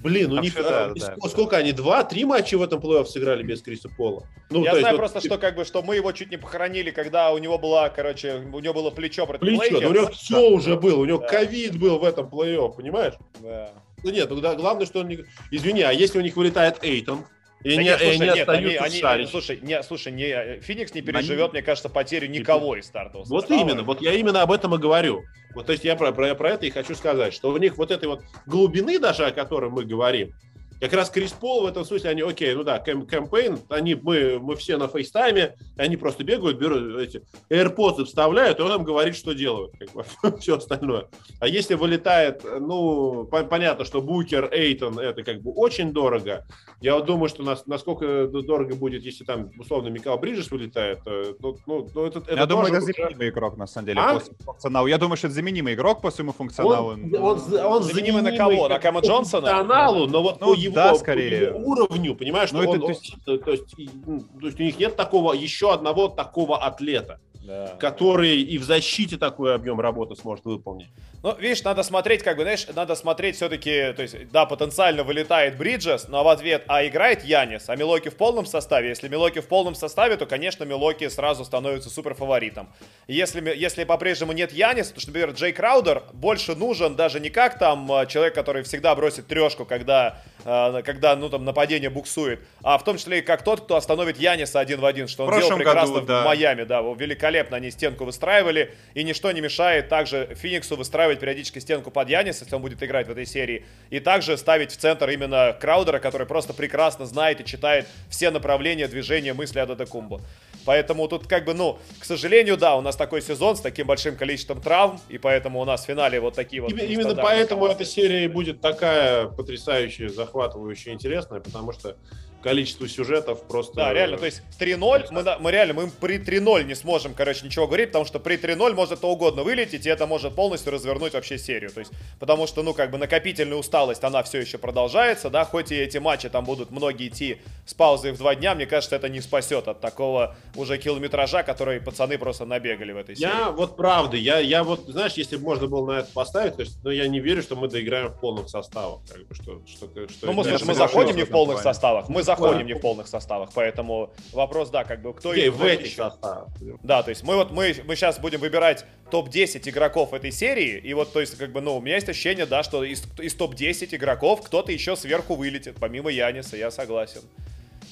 Блин, 0.05 0.33
у 0.33 0.39
них 0.39 0.53
да, 0.53 0.93
да, 0.93 1.15
сколько 1.27 1.57
они? 1.57 1.71
Два, 1.71 2.03
три 2.03 2.25
матча 2.25 2.59
в 2.59 2.61
этом 2.61 2.79
плей-офф 2.79 3.05
сыграли 3.05 3.41
без 3.41 3.63
Криса 3.63 3.89
Пола. 3.89 4.23
Ну, 4.51 4.63
Я 4.63 4.73
знаю 4.73 4.85
есть, 4.85 4.97
просто, 4.97 5.17
вот... 5.17 5.25
что 5.25 5.37
как 5.39 5.55
бы, 5.55 5.65
что 5.65 5.81
мы 5.81 5.95
его 5.95 6.11
чуть 6.11 6.29
не 6.29 6.37
похоронили, 6.37 6.91
когда 6.91 7.31
у 7.31 7.39
него 7.39 7.57
была, 7.57 7.89
короче, 7.89 8.35
у 8.53 8.59
него 8.59 8.75
было 8.75 8.91
плечо 8.91 9.25
против 9.25 9.41
Плечо, 9.41 9.81
но 9.81 9.89
у 9.89 9.93
него 9.93 10.07
все 10.11 10.35
да. 10.35 10.55
уже 10.55 10.75
было, 10.75 10.99
у 10.99 11.05
него 11.05 11.17
ковид 11.17 11.71
да. 11.71 11.79
был 11.79 11.97
в 11.97 12.03
этом 12.03 12.27
плей-офф, 12.27 12.75
понимаешь? 12.75 13.15
Да. 13.39 13.71
Ну 14.03 14.11
нет, 14.11 14.29
ну, 14.29 14.39
да, 14.41 14.53
главное, 14.53 14.85
что 14.85 14.99
он 14.99 15.07
не... 15.07 15.25
Извини, 15.49 15.81
а 15.81 15.91
если 15.91 16.19
у 16.19 16.21
них 16.21 16.35
вылетает 16.35 16.83
Эйтон, 16.83 17.25
и 17.65 17.75
да 17.75 17.81
не, 17.81 17.87
нет, 17.89 17.99
слушай, 17.99 18.19
не 18.19 18.25
нет, 18.25 18.49
они, 18.49 18.75
они, 18.75 19.25
слушай, 19.25 19.59
не, 19.59 19.81
слушай, 19.81 20.11
не, 20.11 20.59
Феникс 20.59 20.93
не 20.93 21.01
переживет, 21.01 21.45
они... 21.45 21.53
мне 21.53 21.61
кажется, 21.63 21.89
потерю 21.89 22.27
никого 22.27 22.75
из 22.75 22.85
стартового 22.85 23.27
Вот 23.27 23.49
именно, 23.49 23.81
вот 23.81 24.03
я 24.03 24.13
именно 24.13 24.43
об 24.43 24.51
этом 24.51 24.75
и 24.75 24.77
говорю. 24.77 25.23
Вот, 25.55 25.65
то 25.65 25.71
есть 25.71 25.83
я 25.83 25.95
про, 25.95 26.11
про, 26.11 26.35
про 26.35 26.51
это 26.51 26.67
и 26.67 26.69
хочу 26.69 26.93
сказать, 26.93 27.33
что 27.33 27.49
у 27.49 27.57
них 27.57 27.77
вот 27.77 27.89
этой 27.89 28.07
вот 28.07 28.21
глубины 28.45 28.99
даже, 28.99 29.25
о 29.25 29.31
которой 29.31 29.71
мы 29.71 29.83
говорим, 29.83 30.35
как 30.79 30.93
раз 30.93 31.09
Крис 31.09 31.31
Пол 31.31 31.63
в 31.63 31.65
этом 31.65 31.85
смысле, 31.85 32.09
они, 32.09 32.21
окей, 32.21 32.53
ну 32.53 32.63
да, 32.63 32.79
Кэм, 32.79 33.05
Кэм 33.05 33.25
Пэйн, 33.26 33.59
они, 33.69 33.95
мы, 33.95 34.39
мы 34.39 34.55
все 34.55 34.77
на 34.77 34.87
FaceTime 34.87 35.42
е, 35.42 35.55
они 35.77 35.97
просто 35.97 36.23
бегают, 36.23 36.57
берут 36.57 36.99
эти 36.99 37.21
AirPods 37.49 38.05
вставляют, 38.05 38.59
и 38.59 38.61
он 38.61 38.71
им 38.73 38.83
говорит, 38.83 39.15
что 39.15 39.33
делают, 39.33 39.73
как 39.77 39.91
бы, 39.91 40.05
все 40.39 40.57
остальное. 40.57 41.07
А 41.39 41.47
если 41.47 41.75
вылетает, 41.75 42.43
ну, 42.43 43.25
по 43.25 43.43
понятно, 43.43 43.85
что 43.85 44.01
Букер, 44.01 44.49
Эйтон, 44.51 44.99
это 44.99 45.23
как 45.23 45.41
бы 45.41 45.51
очень 45.51 45.91
дорого. 45.91 46.45
Я 46.81 46.95
вот 46.95 47.05
думаю, 47.05 47.29
что 47.29 47.43
нас, 47.43 47.65
насколько 47.67 48.27
дорого 48.27 48.75
будет, 48.75 49.03
если 49.03 49.23
там, 49.23 49.51
условно, 49.57 49.87
Микал 49.89 50.17
Бриджес 50.17 50.51
вылетает, 50.51 50.99
ну, 51.05 51.57
ну, 51.65 51.89
ну 51.93 52.05
это, 52.05 52.19
это 52.19 52.35
Я 52.35 52.45
думаю, 52.45 52.73
это 52.73 52.81
заменимый 52.81 53.29
игрок, 53.29 53.57
на 53.57 53.67
самом 53.67 53.87
деле, 53.87 54.01
а? 54.01 54.13
после 54.15 54.33
функционала. 54.43 54.87
Я 54.87 54.97
думаю, 54.97 55.17
что 55.17 55.27
это 55.27 55.35
заменимый 55.35 55.73
игрок 55.73 56.01
по 56.01 56.11
своему 56.11 56.33
функционалу. 56.33 56.93
Он, 56.93 57.15
он, 57.15 57.39
он 57.65 57.83
заменимый 57.83 58.21
на 58.21 58.35
кого? 58.35 58.67
На 58.67 58.79
Кэма 58.79 59.01
Джонсона? 59.01 59.47
Функционалу, 59.47 60.07
но 60.07 60.21
вот 60.21 60.41
ну, 60.41 60.53
его, 60.65 60.75
да, 60.75 60.95
скорее. 60.95 61.47
его 61.47 61.59
уровню, 61.59 62.15
понимаешь, 62.15 62.49
что 62.49 62.61
ну, 62.61 62.69
он, 62.69 62.75
это, 62.77 62.85
то, 62.85 62.89
есть... 62.89 63.15
то, 63.25 63.31
есть, 63.51 63.65
то 63.75 64.45
есть 64.45 64.59
у 64.59 64.63
них 64.63 64.77
нет 64.79 64.95
такого, 64.95 65.33
еще 65.33 65.73
одного 65.73 66.07
такого 66.07 66.63
атлета 66.63 67.19
да. 67.45 67.75
который 67.79 68.41
и 68.41 68.57
в 68.57 68.63
защите 68.63 69.17
такой 69.17 69.55
объем 69.55 69.79
работы 69.79 70.15
сможет 70.15 70.45
выполнить. 70.45 70.87
Ну, 71.23 71.35
видишь, 71.39 71.63
надо 71.63 71.81
смотреть, 71.83 72.21
как 72.21 72.37
бы, 72.37 72.43
знаешь, 72.43 72.67
надо 72.75 72.93
смотреть 72.95 73.35
все-таки, 73.35 73.93
то 73.93 74.03
есть, 74.03 74.29
да, 74.31 74.45
потенциально 74.45 75.03
вылетает 75.03 75.57
Бриджес, 75.57 76.07
но 76.07 76.23
в 76.23 76.27
ответ, 76.27 76.63
а 76.67 76.85
играет 76.85 77.23
Янис, 77.23 77.67
а 77.67 77.75
Милоки 77.75 78.09
в 78.09 78.15
полном 78.15 78.45
составе. 78.45 78.89
Если 78.89 79.07
Милоки 79.07 79.39
в 79.39 79.47
полном 79.47 79.73
составе, 79.73 80.17
то, 80.17 80.25
конечно, 80.25 80.63
Милоки 80.65 81.07
сразу 81.07 81.43
становится 81.43 81.89
супер 81.89 82.13
фаворитом. 82.13 82.69
Если, 83.07 83.41
если 83.55 83.85
по-прежнему 83.85 84.33
нет 84.33 84.51
Яниса, 84.51 84.93
то, 84.93 84.99
что, 84.99 85.09
например, 85.09 85.31
Джей 85.31 85.51
Краудер 85.51 86.03
больше 86.13 86.55
нужен 86.55 86.95
даже 86.95 87.19
не 87.19 87.29
как 87.29 87.57
там 87.57 87.91
а, 87.91 88.05
человек, 88.05 88.35
который 88.35 88.61
всегда 88.61 88.93
бросит 88.95 89.25
трешку, 89.25 89.65
когда, 89.65 90.21
а, 90.43 90.81
когда 90.83 91.15
ну, 91.15 91.29
там, 91.29 91.43
нападение 91.43 91.89
буксует, 91.89 92.41
а 92.61 92.77
в 92.77 92.83
том 92.83 92.97
числе 92.97 93.19
и 93.19 93.21
как 93.21 93.43
тот, 93.43 93.61
кто 93.61 93.77
остановит 93.77 94.19
Яниса 94.19 94.59
один 94.59 94.79
в 94.79 94.85
один, 94.85 95.07
что 95.07 95.25
он 95.25 95.39
делал 95.39 95.57
прекрасно 95.57 95.95
году, 95.95 96.05
да. 96.05 96.21
в 96.21 96.25
Майами, 96.25 96.65
да, 96.65 96.81
великолепно 96.81 97.34
великолепно 97.35 97.57
они 97.57 97.71
стенку 97.71 98.05
выстраивали, 98.05 98.73
и 98.93 99.03
ничто 99.03 99.31
не 99.31 99.41
мешает 99.41 99.89
также 99.89 100.35
Фениксу 100.35 100.75
выстраивать 100.75 101.19
периодически 101.19 101.59
стенку 101.59 101.91
под 101.91 102.09
Янис, 102.09 102.41
если 102.41 102.55
он 102.55 102.61
будет 102.61 102.81
играть 102.81 103.07
в 103.07 103.11
этой 103.11 103.25
серии, 103.25 103.65
и 103.89 103.99
также 103.99 104.37
ставить 104.37 104.71
в 104.71 104.77
центр 104.77 105.09
именно 105.09 105.55
Краудера, 105.59 105.99
который 105.99 106.27
просто 106.27 106.53
прекрасно 106.53 107.05
знает 107.05 107.41
и 107.41 107.45
читает 107.45 107.87
все 108.09 108.31
направления 108.31 108.87
движения 108.87 109.33
мысли 109.33 109.59
Ададекумбо. 109.59 110.21
Поэтому 110.65 111.07
тут 111.07 111.27
как 111.27 111.45
бы, 111.45 111.53
ну, 111.53 111.77
к 111.99 112.05
сожалению, 112.05 112.57
да, 112.57 112.75
у 112.75 112.81
нас 112.81 112.95
такой 112.95 113.21
сезон 113.21 113.55
с 113.55 113.61
таким 113.61 113.85
большим 113.85 114.15
количеством 114.15 114.61
травм, 114.61 114.99
и 115.09 115.17
поэтому 115.17 115.59
у 115.59 115.65
нас 115.65 115.83
в 115.83 115.85
финале 115.85 116.19
вот 116.19 116.33
такие 116.33 116.61
вот... 116.61 116.71
Именно 116.71 117.15
поэтому 117.15 117.67
эта 117.67 117.85
серия 117.85 118.27
будет 118.27 118.61
такая 118.61 119.27
потрясающая, 119.27 120.09
захватывающая, 120.09 120.93
интересная, 120.93 121.39
потому 121.39 121.71
что 121.71 121.97
количество 122.45 122.87
сюжетов 122.87 123.41
просто... 123.47 123.73
Да, 123.73 123.91
реально, 123.91 124.19
то 124.19 124.27
есть 124.27 124.43
3-0, 124.59 125.07
мы, 125.09 125.23
мы 125.39 125.51
реально, 125.51 125.73
мы 125.73 125.89
при 125.89 126.19
3-0 126.19 126.65
не 126.65 126.75
сможем, 126.75 127.15
короче, 127.15 127.43
ничего 127.43 127.65
говорить, 127.65 127.87
потому 127.87 128.05
что 128.05 128.19
при 128.19 128.37
3-0 128.37 128.75
может 128.75 129.01
то 129.01 129.09
угодно 129.09 129.41
вылететь, 129.41 129.87
и 129.87 129.89
это 129.89 130.05
может 130.05 130.35
полностью 130.35 130.71
развернуть 130.71 131.13
вообще 131.13 131.39
серию. 131.39 131.71
То 131.71 131.79
есть, 131.79 131.91
потому 132.19 132.45
что, 132.45 132.61
ну, 132.61 132.75
как 132.75 132.91
бы 132.91 132.99
накопительная 132.99 133.57
усталость, 133.57 134.03
она 134.03 134.21
все 134.21 134.41
еще 134.41 134.59
продолжается, 134.59 135.31
да, 135.31 135.43
хоть 135.43 135.71
и 135.71 135.75
эти 135.75 135.97
матчи 135.97 136.29
там 136.29 136.45
будут 136.45 136.69
многие 136.69 137.07
идти 137.07 137.39
с 137.65 137.73
паузой 137.73 138.11
в 138.11 138.19
два 138.19 138.35
дня, 138.35 138.53
мне 138.53 138.67
кажется, 138.67 138.95
это 138.95 139.09
не 139.09 139.21
спасет 139.21 139.67
от 139.67 139.81
такого 139.81 140.35
уже 140.55 140.77
километража, 140.77 141.41
который 141.41 141.81
пацаны 141.81 142.19
просто 142.19 142.45
набегали 142.45 142.91
в 142.91 142.97
этой 142.97 143.15
серии. 143.15 143.27
Я 143.27 143.49
вот 143.49 143.75
правда, 143.75 144.17
я, 144.17 144.37
я 144.37 144.63
вот, 144.63 144.81
знаешь, 144.87 145.13
если 145.13 145.37
бы 145.37 145.45
можно 145.45 145.65
было 145.65 145.93
на 145.93 145.99
это 146.01 146.11
поставить, 146.13 146.57
то 146.57 146.61
есть, 146.61 146.77
ну, 146.83 146.91
я 146.91 147.07
не 147.07 147.19
верю, 147.19 147.41
что 147.41 147.55
мы 147.55 147.69
доиграем 147.69 148.09
в 148.09 148.19
полных 148.19 148.49
составах, 148.49 148.99
как 149.09 149.25
бы, 149.25 149.33
что, 149.33 149.63
что, 149.65 149.87
что 149.87 150.27
Ну, 150.27 150.33
мы, 150.33 150.43
слушай, 150.43 150.63
мы 150.63 150.75
заходим 150.75 151.15
не 151.15 151.23
в 151.23 151.31
полных 151.31 151.59
составах, 151.59 152.07
мы 152.07 152.21
заходим 152.21 152.34
не 152.63 152.73
в 152.73 152.79
полных 152.79 153.07
составах, 153.07 153.49
поэтому 153.53 154.11
вопрос, 154.31 154.69
да, 154.69 154.83
как 154.83 155.01
бы 155.01 155.13
кто 155.13 155.33
okay, 155.33 155.49
в 155.49 155.63
этих 155.63 155.93
составах. 155.93 156.47
Да, 156.83 157.03
то 157.03 157.09
есть 157.09 157.23
мы 157.23 157.35
вот 157.35 157.51
мы, 157.51 157.75
мы 157.85 157.95
сейчас 157.95 158.19
будем 158.19 158.39
выбирать 158.39 158.85
топ-10 159.11 159.69
игроков 159.69 160.13
этой 160.13 160.31
серии, 160.31 160.77
и 160.77 160.93
вот, 160.93 161.13
то 161.13 161.21
есть, 161.21 161.37
как 161.37 161.51
бы, 161.51 161.61
ну, 161.61 161.77
у 161.77 161.81
меня 161.81 161.95
есть 161.95 162.09
ощущение, 162.09 162.45
да, 162.45 162.63
что 162.63 162.83
из, 162.83 163.03
из 163.19 163.35
топ-10 163.35 163.95
игроков 163.95 164.41
кто-то 164.43 164.71
еще 164.71 164.95
сверху 164.95 165.35
вылетит, 165.35 165.77
помимо 165.79 166.09
Яниса, 166.09 166.57
я 166.57 166.71
согласен. 166.71 167.21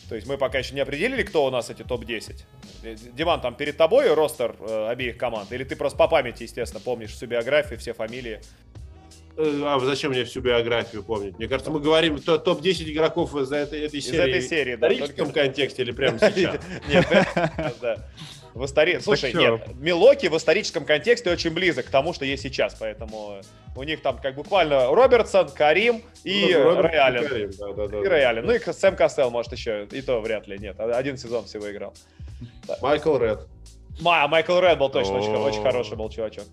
То 0.10 0.16
есть 0.16 0.28
мы 0.28 0.38
пока 0.38 0.60
еще 0.60 0.76
не 0.76 0.82
определили, 0.82 1.24
кто 1.24 1.46
у 1.46 1.50
нас 1.50 1.70
эти 1.70 1.84
топ-10. 1.84 2.44
Диман, 3.14 3.42
там 3.42 3.56
перед 3.56 3.78
тобой 3.78 4.14
ростер 4.14 4.56
э, 4.60 4.88
обеих 4.90 5.18
команд? 5.18 5.52
Или 5.52 5.64
ты 5.64 5.76
просто 5.76 5.98
по 5.98 6.08
памяти, 6.08 6.44
естественно, 6.44 6.82
помнишь 6.84 7.12
всю 7.12 7.26
биографию, 7.26 7.80
все 7.80 7.94
фамилии? 7.94 8.42
Э, 9.36 9.62
а 9.66 9.80
зачем 9.80 10.12
мне 10.12 10.26
всю 10.26 10.42
биографию 10.42 11.04
помнить? 11.04 11.38
Мне 11.38 11.48
кажется, 11.48 11.72
мы 11.72 11.80
говорим 11.80 12.20
топ-10 12.20 12.92
игроков 12.92 13.36
из 13.36 13.52
этой, 13.52 13.82
этой 13.82 14.02
серии. 14.02 14.16
Из 14.16 14.20
этой 14.20 14.42
серии, 14.42 14.76
да. 14.76 14.88
В 14.88 14.92
историческом 14.92 15.26
только... 15.26 15.42
контексте 15.42 15.82
или 15.82 15.92
прямо 15.92 16.20
сейчас? 16.20 16.60
Нет, 16.88 17.08
да. 17.82 17.98
В 18.54 18.66
истори... 18.66 19.00
Слушай, 19.00 19.34
нет, 19.34 19.74
Милоки 19.80 20.28
в 20.28 20.38
историческом 20.38 20.86
контексте 20.86 21.32
очень 21.32 21.50
близок 21.50 21.88
к 21.88 21.90
тому, 21.90 22.14
что 22.14 22.24
есть 22.24 22.44
сейчас, 22.44 22.76
поэтому 22.80 23.42
у 23.76 23.82
них 23.82 24.04
там 24.04 24.20
как 24.20 24.36
буквально 24.36 24.94
Робертсон, 24.94 25.50
Карим 25.50 26.04
и 26.24 26.54
ну, 26.54 26.80
Рэй 26.80 27.00
Аллен. 27.00 27.28
Карим, 27.28 27.52
да, 27.58 27.74
да, 27.74 27.88
да, 27.88 28.00
и 28.00 28.08
Рэй 28.08 28.26
Аллен. 28.26 28.46
Ну 28.46 28.54
и 28.54 28.60
Сэм 28.60 28.96
Кассел, 28.96 29.32
может, 29.32 29.52
еще, 29.54 29.88
и 29.92 30.04
то 30.04 30.22
вряд 30.22 30.48
ли, 30.48 30.60
нет, 30.60 30.80
один 30.80 31.18
сезон 31.18 31.46
всего 31.46 31.72
играл. 31.72 31.96
Майкл 32.80 33.18
Ред. 33.18 33.48
Майкл 34.02 34.60
Ред 34.60 34.78
был 34.78 34.90
точно 34.90 35.18
очень 35.18 35.64
хороший 35.64 35.98
был 35.98 36.10
чувачок. 36.12 36.46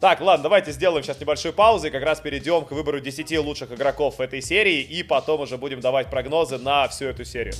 Так, 0.00 0.20
ладно, 0.20 0.44
давайте 0.44 0.70
сделаем 0.70 1.02
сейчас 1.02 1.20
небольшую 1.20 1.52
паузу 1.52 1.88
и 1.88 1.90
как 1.90 2.04
раз 2.04 2.20
перейдем 2.20 2.64
к 2.64 2.70
выбору 2.70 3.00
10 3.00 3.36
лучших 3.38 3.72
игроков 3.72 4.18
в 4.18 4.20
этой 4.20 4.40
серии 4.40 4.80
и 4.80 5.02
потом 5.02 5.40
уже 5.40 5.58
будем 5.58 5.80
давать 5.80 6.08
прогнозы 6.08 6.56
на 6.56 6.86
всю 6.86 7.06
эту 7.06 7.24
серию. 7.24 7.54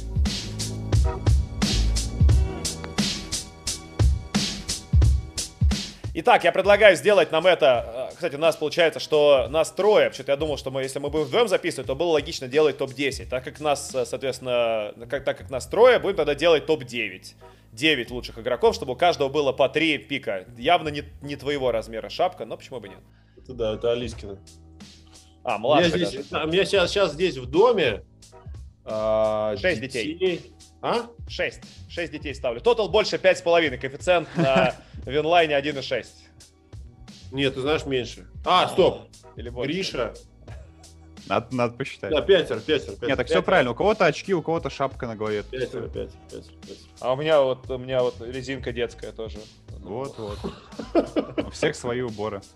Итак, 6.15 6.45
я 6.45 6.53
предлагаю 6.53 6.95
сделать 6.95 7.33
нам 7.33 7.45
это. 7.45 8.11
Э, 8.11 8.15
кстати, 8.15 8.37
у 8.37 8.39
нас 8.39 8.55
получается, 8.57 9.01
что 9.01 9.49
нас 9.51 9.73
трое. 9.73 10.07
Вообще-то 10.07 10.31
я 10.31 10.37
думал, 10.37 10.59
что 10.59 10.71
мы, 10.71 10.83
если 10.83 11.01
мы 11.01 11.11
будем 11.11 11.27
вдвоем 11.27 11.49
записывать, 11.49 11.89
то 11.89 11.97
было 11.97 12.13
логично 12.13 12.47
делать 12.47 12.79
топ-10. 12.79 13.27
Так 13.29 13.45
как 13.45 13.59
нас, 13.59 13.93
э, 13.95 14.05
соответственно, 14.05 14.95
как, 15.09 15.25
так 15.25 15.39
как 15.39 15.51
нас 15.51 15.67
трое, 15.67 15.99
будем 15.99 16.17
тогда 16.17 16.37
делать 16.37 16.67
топ-9. 16.67 17.35
9 17.79 18.11
лучших 18.11 18.39
игроков, 18.39 18.75
чтобы 18.75 18.93
у 18.93 18.97
каждого 18.97 19.29
было 19.29 19.53
по 19.53 19.69
3 19.69 19.99
пика. 19.99 20.47
Явно 20.59 20.89
не, 20.89 21.05
не 21.23 21.37
твоего 21.37 21.71
размера 21.71 22.09
шапка, 22.09 22.45
но 22.45 22.57
почему 22.57 22.81
бы 22.81 22.89
нет? 22.89 22.99
Это 23.37 23.55
да, 23.55 23.75
это 23.75 23.93
Алискина. 23.93 24.39
А, 25.45 25.59
младший. 25.59 25.93
У 25.93 25.97
меня, 25.97 26.07
здесь, 26.07 26.33
у 26.33 26.47
меня 26.49 26.65
сейчас, 26.65 26.91
сейчас 26.91 27.13
здесь 27.13 27.37
в 27.37 27.47
доме 27.47 28.03
а, 28.85 29.57
6 29.57 29.81
детей. 29.81 30.15
детей. 30.15 30.53
А? 30.83 31.07
6. 31.29 31.61
6 31.89 32.13
детей 32.13 32.35
ставлю. 32.35 32.61
Тотал 32.61 32.89
больше 32.89 33.17
5,5. 33.17 33.79
Коэффициент 33.79 34.29
на 34.37 34.75
Винлайне 35.07 35.55
1,6. 35.55 36.07
Нет, 37.31 37.55
ты 37.55 37.61
знаешь 37.61 37.87
меньше. 37.87 38.27
А, 38.45 38.69
стоп. 38.69 39.09
Или 39.37 39.51
больше? 39.51 39.73
Гриша. 39.73 40.15
Надо, 41.29 41.55
надо 41.55 41.75
посчитать. 41.75 42.11
Да, 42.11 42.23
пятеро, 42.23 42.61
пятеро, 42.61 42.93
пятеро. 42.93 43.09
Нет, 43.09 43.17
так 43.17 43.27
все 43.27 43.35
пятеро, 43.35 43.43
правильно. 43.43 43.71
У 43.73 43.75
кого-то 43.75 44.07
очки, 44.07 44.35
у 44.35 44.43
кого-то 44.43 44.71
шапка 44.71 45.07
на 45.07 45.17
голове. 45.17 45.43
Пятеро, 45.43 45.89
пятеро, 45.89 46.11
пятеро, 46.31 46.43
пятеро. 46.63 46.79
А 47.01 47.13
у 47.13 47.17
меня 47.17 47.41
вот, 47.43 47.71
у 47.71 47.79
меня 47.79 48.03
вот 48.03 48.15
резинка 48.21 48.73
детская 48.73 49.13
тоже. 49.13 49.39
Вот, 49.81 50.19
вот. 50.19 50.39
У 51.47 51.51
всех 51.51 51.77
свои 51.77 52.01
уборы. 52.01 52.43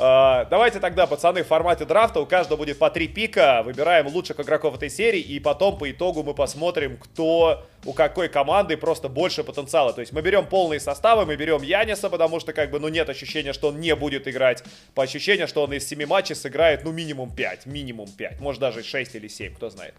А, 0.00 0.44
Давайте 0.44 0.78
тогда, 0.78 1.08
пацаны, 1.08 1.42
в 1.42 1.46
формате 1.48 1.84
драфта 1.84 2.20
у 2.20 2.26
каждого 2.26 2.58
будет 2.58 2.78
по 2.78 2.90
три 2.90 3.08
пика. 3.08 3.62
Выбираем 3.64 4.06
лучших 4.06 4.38
игроков 4.38 4.76
этой 4.76 4.88
серии. 4.88 5.20
И 5.20 5.40
потом 5.40 5.76
по 5.76 5.90
итогу 5.90 6.22
мы 6.22 6.32
посмотрим, 6.32 6.96
кто 6.96 7.64
у 7.84 7.92
какой 7.92 8.28
команды 8.28 8.76
просто 8.76 9.08
больше 9.08 9.42
потенциала. 9.42 9.92
То 9.92 10.00
есть 10.00 10.12
мы 10.12 10.22
берем 10.22 10.46
полные 10.46 10.78
составы, 10.78 11.26
мы 11.26 11.34
берем 11.34 11.62
Яниса, 11.62 12.08
потому 12.08 12.38
что 12.38 12.52
как 12.52 12.70
бы, 12.70 12.78
ну, 12.78 12.88
нет 12.88 13.08
ощущения, 13.08 13.52
что 13.52 13.68
он 13.68 13.80
не 13.80 13.94
будет 13.96 14.28
играть. 14.28 14.62
По 14.94 15.02
ощущению, 15.02 15.48
что 15.48 15.64
он 15.64 15.72
из 15.72 15.88
7 15.88 16.06
матчей 16.06 16.36
сыграет, 16.36 16.84
ну, 16.84 16.92
минимум 16.92 17.34
5. 17.34 17.66
Минимум 17.66 18.08
5. 18.08 18.40
Может, 18.40 18.60
даже 18.60 18.84
6 18.84 19.16
или 19.16 19.26
7, 19.26 19.54
кто 19.54 19.70
знает. 19.70 19.94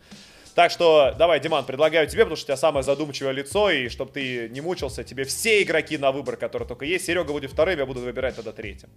Так 0.56 0.72
что, 0.72 1.14
давай, 1.18 1.39
Диман, 1.39 1.64
предлагаю 1.66 2.08
тебе, 2.08 2.24
потому 2.24 2.36
что 2.36 2.45
у 2.45 2.47
тебя 2.47 2.58
самое 2.58 2.84
задумчивое 2.84 3.32
лицо, 3.32 3.70
и 3.70 3.88
чтобы 3.88 4.12
ты 4.12 4.50
не 4.50 4.62
мучился, 4.62 5.04
тебе 5.04 5.24
все 5.24 5.62
игроки 5.62 5.97
на 5.97 6.12
выбор, 6.12 6.36
которые 6.36 6.68
только 6.68 6.86
есть. 6.86 7.06
Серега 7.06 7.32
будет 7.32 7.52
вторым, 7.52 7.80
я 7.80 7.86
буду 7.86 8.02
выбирать 8.02 8.36
тогда 8.36 8.52
третьим. 8.52 8.89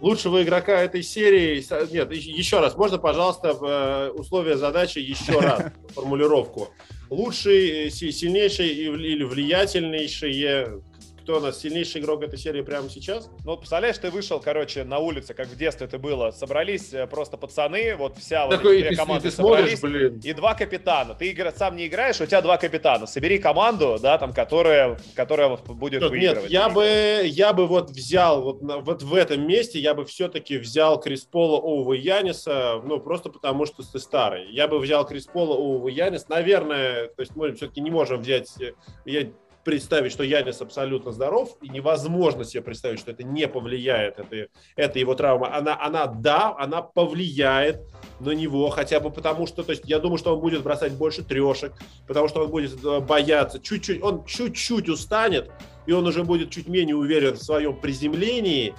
Лучшего 0.00 0.42
игрока 0.42 0.80
этой 0.80 1.02
серии... 1.02 1.62
Нет, 1.92 2.10
еще- 2.12 2.60
раз. 2.60 2.74
Можно, 2.76 2.96
пожалуйста, 2.96 3.48
э, 3.60 4.08
условия 4.14 4.56
задачи 4.56 4.98
еще 4.98 5.32
раз 5.40 5.64
формулировку. 5.94 6.70
Лучший, 7.10 7.88
э, 7.88 7.90
си- 7.90 8.10
сильнейший 8.10 8.68
или 8.68 9.24
влиятельнейший... 9.24 10.82
Кто 11.30 11.38
у 11.38 11.42
нас 11.42 11.60
сильнейший 11.60 12.00
игрок 12.00 12.24
этой 12.24 12.36
серии 12.40 12.60
прямо 12.60 12.88
сейчас? 12.90 13.30
Ну, 13.44 13.52
вот 13.52 13.60
представляешь, 13.60 13.96
ты 13.98 14.10
вышел, 14.10 14.40
короче, 14.40 14.82
на 14.82 14.98
улице, 14.98 15.32
как 15.32 15.46
в 15.46 15.56
детстве 15.56 15.86
это 15.86 15.96
было. 15.96 16.32
Собрались 16.32 16.92
э, 16.92 17.06
просто 17.06 17.36
пацаны, 17.36 17.94
вот 17.94 18.18
вся 18.18 18.46
вот 18.46 18.56
Такой, 18.56 18.78
эти 18.80 18.96
две 18.96 18.96
ты, 18.96 18.96
ты 18.96 19.04
смотришь, 19.04 19.34
собрались. 19.34 19.80
блин. 19.80 20.20
И 20.24 20.32
два 20.32 20.54
капитана. 20.54 21.14
Ты 21.14 21.30
игра- 21.30 21.52
сам 21.52 21.76
не 21.76 21.86
играешь, 21.86 22.20
у 22.20 22.26
тебя 22.26 22.42
два 22.42 22.56
капитана. 22.56 23.06
Собери 23.06 23.38
команду, 23.38 23.96
да, 24.02 24.18
там, 24.18 24.32
которая, 24.32 24.98
которая 25.14 25.56
будет 25.56 26.02
Нет, 26.02 26.10
выигрывать. 26.10 26.50
я 26.50 26.68
бы, 26.68 27.20
я 27.26 27.52
бы 27.52 27.68
вот 27.68 27.90
взял, 27.90 28.42
вот, 28.42 28.58
вот 28.60 29.04
в 29.04 29.14
этом 29.14 29.46
месте 29.46 29.78
я 29.78 29.94
бы 29.94 30.04
все-таки 30.06 30.58
взял 30.58 30.98
Крис 31.00 31.22
Пола, 31.22 31.58
Оува 31.58 31.92
Яниса, 31.92 32.80
ну, 32.84 32.98
просто 32.98 33.30
потому 33.30 33.66
что 33.66 33.84
ты 33.84 34.00
старый. 34.00 34.50
Я 34.50 34.66
бы 34.66 34.80
взял 34.80 35.06
Крис 35.06 35.26
Пола, 35.26 35.54
Оува 35.54 35.86
Янис. 35.90 36.28
Наверное, 36.28 37.06
то 37.06 37.20
есть 37.20 37.36
мы 37.36 37.52
все-таки 37.52 37.80
не 37.80 37.92
можем 37.92 38.20
взять, 38.20 38.50
э, 38.60 38.72
я 39.04 39.30
представить, 39.64 40.12
что 40.12 40.22
Янис 40.22 40.60
абсолютно 40.60 41.12
здоров, 41.12 41.56
и 41.60 41.68
невозможно 41.68 42.44
себе 42.44 42.62
представить, 42.62 42.98
что 42.98 43.10
это 43.10 43.22
не 43.22 43.46
повлияет, 43.46 44.18
это, 44.18 44.48
это 44.76 44.98
его 44.98 45.14
травма. 45.14 45.54
Она, 45.54 45.78
она, 45.80 46.06
да, 46.06 46.54
она 46.58 46.82
повлияет 46.82 47.80
на 48.20 48.30
него, 48.30 48.68
хотя 48.70 49.00
бы 49.00 49.10
потому 49.10 49.46
что, 49.46 49.62
то 49.62 49.72
есть 49.72 49.82
я 49.86 49.98
думаю, 49.98 50.18
что 50.18 50.34
он 50.34 50.40
будет 50.40 50.62
бросать 50.62 50.92
больше 50.92 51.22
трешек, 51.22 51.72
потому 52.06 52.28
что 52.28 52.44
он 52.44 52.50
будет 52.50 52.84
э, 52.84 53.00
бояться, 53.00 53.60
чуть-чуть, 53.60 54.02
он 54.02 54.24
чуть-чуть 54.24 54.88
устанет, 54.88 55.50
и 55.86 55.92
он 55.92 56.06
уже 56.06 56.24
будет 56.24 56.50
чуть 56.50 56.68
менее 56.68 56.96
уверен 56.96 57.34
в 57.34 57.42
своем 57.42 57.78
приземлении, 57.78 58.74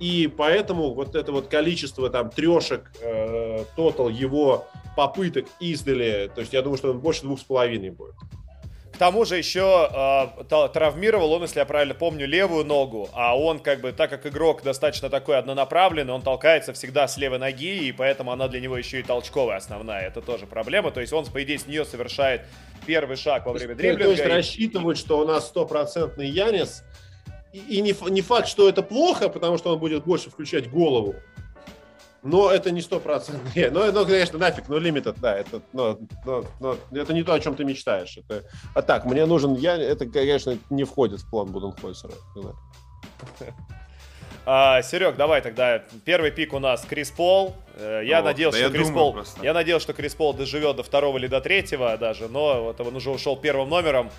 и 0.00 0.32
поэтому 0.34 0.94
вот 0.94 1.14
это 1.14 1.30
вот 1.30 1.48
количество 1.48 2.08
там 2.10 2.30
трешек, 2.30 2.90
э, 3.00 3.64
тотал 3.76 4.08
его 4.08 4.66
попыток 4.96 5.46
издали, 5.60 6.30
то 6.34 6.40
есть 6.40 6.52
я 6.52 6.62
думаю, 6.62 6.78
что 6.78 6.90
он 6.90 7.00
больше 7.00 7.22
двух 7.22 7.40
с 7.40 7.44
половиной 7.44 7.90
будет. 7.90 8.14
К 9.00 9.02
тому 9.02 9.24
же 9.24 9.38
еще 9.38 9.88
э, 9.90 10.44
та- 10.44 10.68
травмировал 10.68 11.32
он, 11.32 11.40
если 11.40 11.58
я 11.58 11.64
правильно 11.64 11.94
помню, 11.94 12.26
левую 12.26 12.66
ногу, 12.66 13.08
а 13.14 13.34
он 13.34 13.58
как 13.58 13.80
бы, 13.80 13.92
так 13.92 14.10
как 14.10 14.26
игрок 14.26 14.62
достаточно 14.62 15.08
такой 15.08 15.38
однонаправленный, 15.38 16.12
он 16.12 16.20
толкается 16.20 16.74
всегда 16.74 17.08
с 17.08 17.16
левой 17.16 17.38
ноги, 17.38 17.86
и 17.86 17.92
поэтому 17.92 18.30
она 18.30 18.46
для 18.46 18.60
него 18.60 18.76
еще 18.76 19.00
и 19.00 19.02
толчковая 19.02 19.56
основная. 19.56 20.06
Это 20.06 20.20
тоже 20.20 20.46
проблема. 20.46 20.90
То 20.90 21.00
есть 21.00 21.14
он, 21.14 21.24
по 21.24 21.42
идее, 21.42 21.58
с 21.58 21.66
нее 21.66 21.86
совершает 21.86 22.42
первый 22.84 23.16
шаг 23.16 23.46
во 23.46 23.54
время 23.54 23.74
То 23.74 23.82
есть 23.82 23.96
дриблинга. 23.96 24.22
и- 24.22 24.36
рассчитывают, 24.36 24.98
что 24.98 25.18
у 25.20 25.26
нас 25.26 25.46
стопроцентный 25.46 26.28
Янис, 26.28 26.84
и, 27.54 27.80
не, 27.80 27.94
не 28.10 28.20
факт, 28.20 28.48
что 28.48 28.68
это 28.68 28.82
плохо, 28.82 29.30
потому 29.30 29.56
что 29.56 29.72
он 29.72 29.78
будет 29.78 30.04
больше 30.04 30.28
включать 30.28 30.70
голову, 30.70 31.14
но 32.22 32.50
это 32.50 32.70
не 32.70 32.80
стопроцентный. 32.80 33.70
Ну, 33.70 33.92
ну, 33.92 34.06
конечно, 34.06 34.38
нафиг, 34.38 34.68
ну, 34.68 34.78
лимитед, 34.78 35.16
да, 35.20 35.36
это, 35.36 35.60
но, 35.72 35.98
но- 36.24 36.44
но 36.60 36.76
это 36.92 37.12
не 37.12 37.22
то, 37.22 37.32
о 37.34 37.40
чем 37.40 37.54
ты 37.54 37.64
мечтаешь. 37.64 38.18
Это, 38.18 38.44
а 38.74 38.82
так, 38.82 39.04
мне 39.04 39.26
нужен 39.26 39.54
я, 39.54 39.76
это, 39.76 40.06
конечно, 40.06 40.58
не 40.70 40.84
входит 40.84 41.20
в 41.20 41.30
план 41.30 41.48
Буденхольцера. 41.50 42.14
А, 44.46 44.80
Серег, 44.82 45.16
давай 45.16 45.42
тогда. 45.42 45.82
Первый 46.04 46.30
пик 46.30 46.54
у 46.54 46.58
нас 46.58 46.84
Крис 46.88 47.10
Пол. 47.10 47.54
Э, 47.80 48.02
Я 48.04 48.18
О, 48.18 48.22
надеялся, 48.22 48.58
да 48.58 48.66
что 48.66 48.76
я 48.76 48.82
Крис 48.82 48.92
Пол. 48.92 49.12
просто. 49.14 49.42
Я 49.44 49.54
надеялся, 49.54 49.84
что 49.84 49.92
Крис 49.94 50.14
Пол 50.14 50.34
доживет 50.34 50.76
до 50.76 50.82
второго 50.82 51.16
или 51.18 51.26
до 51.26 51.40
третьего 51.40 51.96
даже, 51.96 52.28
но 52.28 52.64
вот 52.64 52.80
он 52.80 52.94
уже 52.94 53.10
ушел 53.10 53.36
первым 53.36 53.68
номером. 53.70 54.10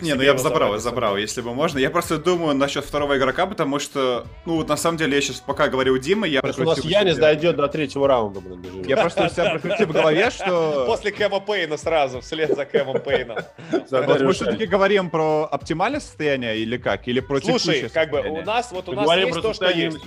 Не, 0.00 0.14
ну 0.14 0.22
я 0.22 0.32
бы 0.32 0.38
забрал, 0.38 0.72
я 0.74 0.78
забрал, 0.78 1.16
если 1.16 1.40
бы 1.40 1.52
можно. 1.52 1.78
Я 1.78 1.90
просто 1.90 2.18
думаю 2.18 2.54
насчет 2.54 2.84
второго 2.84 3.18
игрока, 3.18 3.46
потому 3.46 3.78
что, 3.78 4.26
ну 4.46 4.56
вот 4.56 4.68
на 4.68 4.76
самом 4.76 4.98
деле 4.98 5.16
я 5.16 5.20
сейчас 5.20 5.40
пока 5.40 5.68
говорил 5.68 5.98
Дима, 5.98 6.26
я 6.26 6.40
Просто 6.40 6.62
у 6.62 6.64
нас 6.64 6.78
Янис 6.84 7.14
себе- 7.14 7.22
дойдет 7.22 7.56
до 7.56 7.68
третьего 7.68 8.06
раунда, 8.06 8.40
блин, 8.40 8.62
доживет. 8.62 8.88
Я 8.88 8.96
просто 8.96 9.24
у 9.24 9.28
себя 9.28 9.50
прокрутил 9.50 9.86
в 9.86 9.92
голове, 9.92 10.30
что... 10.30 10.84
После 10.86 11.10
Кэма 11.10 11.40
Пейна 11.40 11.76
сразу, 11.76 12.20
вслед 12.20 12.54
за 12.54 12.64
Кэмом 12.64 13.00
Пейном. 13.00 13.38
Вот 13.90 14.20
мы 14.20 14.32
все-таки 14.32 14.66
говорим 14.66 15.10
про 15.10 15.48
оптимальное 15.50 16.00
состояние 16.00 16.58
или 16.58 16.76
как? 16.76 17.06
Или 17.08 17.20
про 17.20 17.40
Слушай, 17.40 17.88
как 17.88 18.10
бы 18.10 18.20
у 18.20 18.42
нас 18.42 18.70
вот 18.72 18.88
у 18.88 18.92
нас 18.92 19.16
есть 19.16 19.42
то, 19.42 19.52
что 19.52 19.68
есть. 19.70 19.98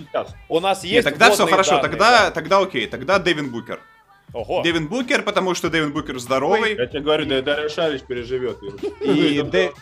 У 0.48 0.60
нас 0.60 0.84
есть 0.84 1.04
тогда 1.04 1.32
все 1.32 1.46
хорошо, 1.46 1.80
тогда, 1.80 2.24
да. 2.24 2.32
тогда 2.32 2.60
окей, 2.60 2.88
тогда 2.88 3.03
Дэвин 3.04 3.50
Букер. 3.52 3.80
Ого. 4.34 4.64
Дэвин 4.64 4.88
Букер, 4.88 5.22
потому 5.22 5.54
что 5.54 5.70
Дэвин 5.70 5.92
Букер 5.92 6.18
здоровый, 6.18 6.76
Я 6.76 6.88
тебе 6.88 7.02
говорю, 7.02 7.26
да, 7.28 7.42
Дарья 7.42 7.70
Шалич 7.70 8.02
переживет. 8.02 8.58
И 9.02 9.40
Дэ- 9.44 9.74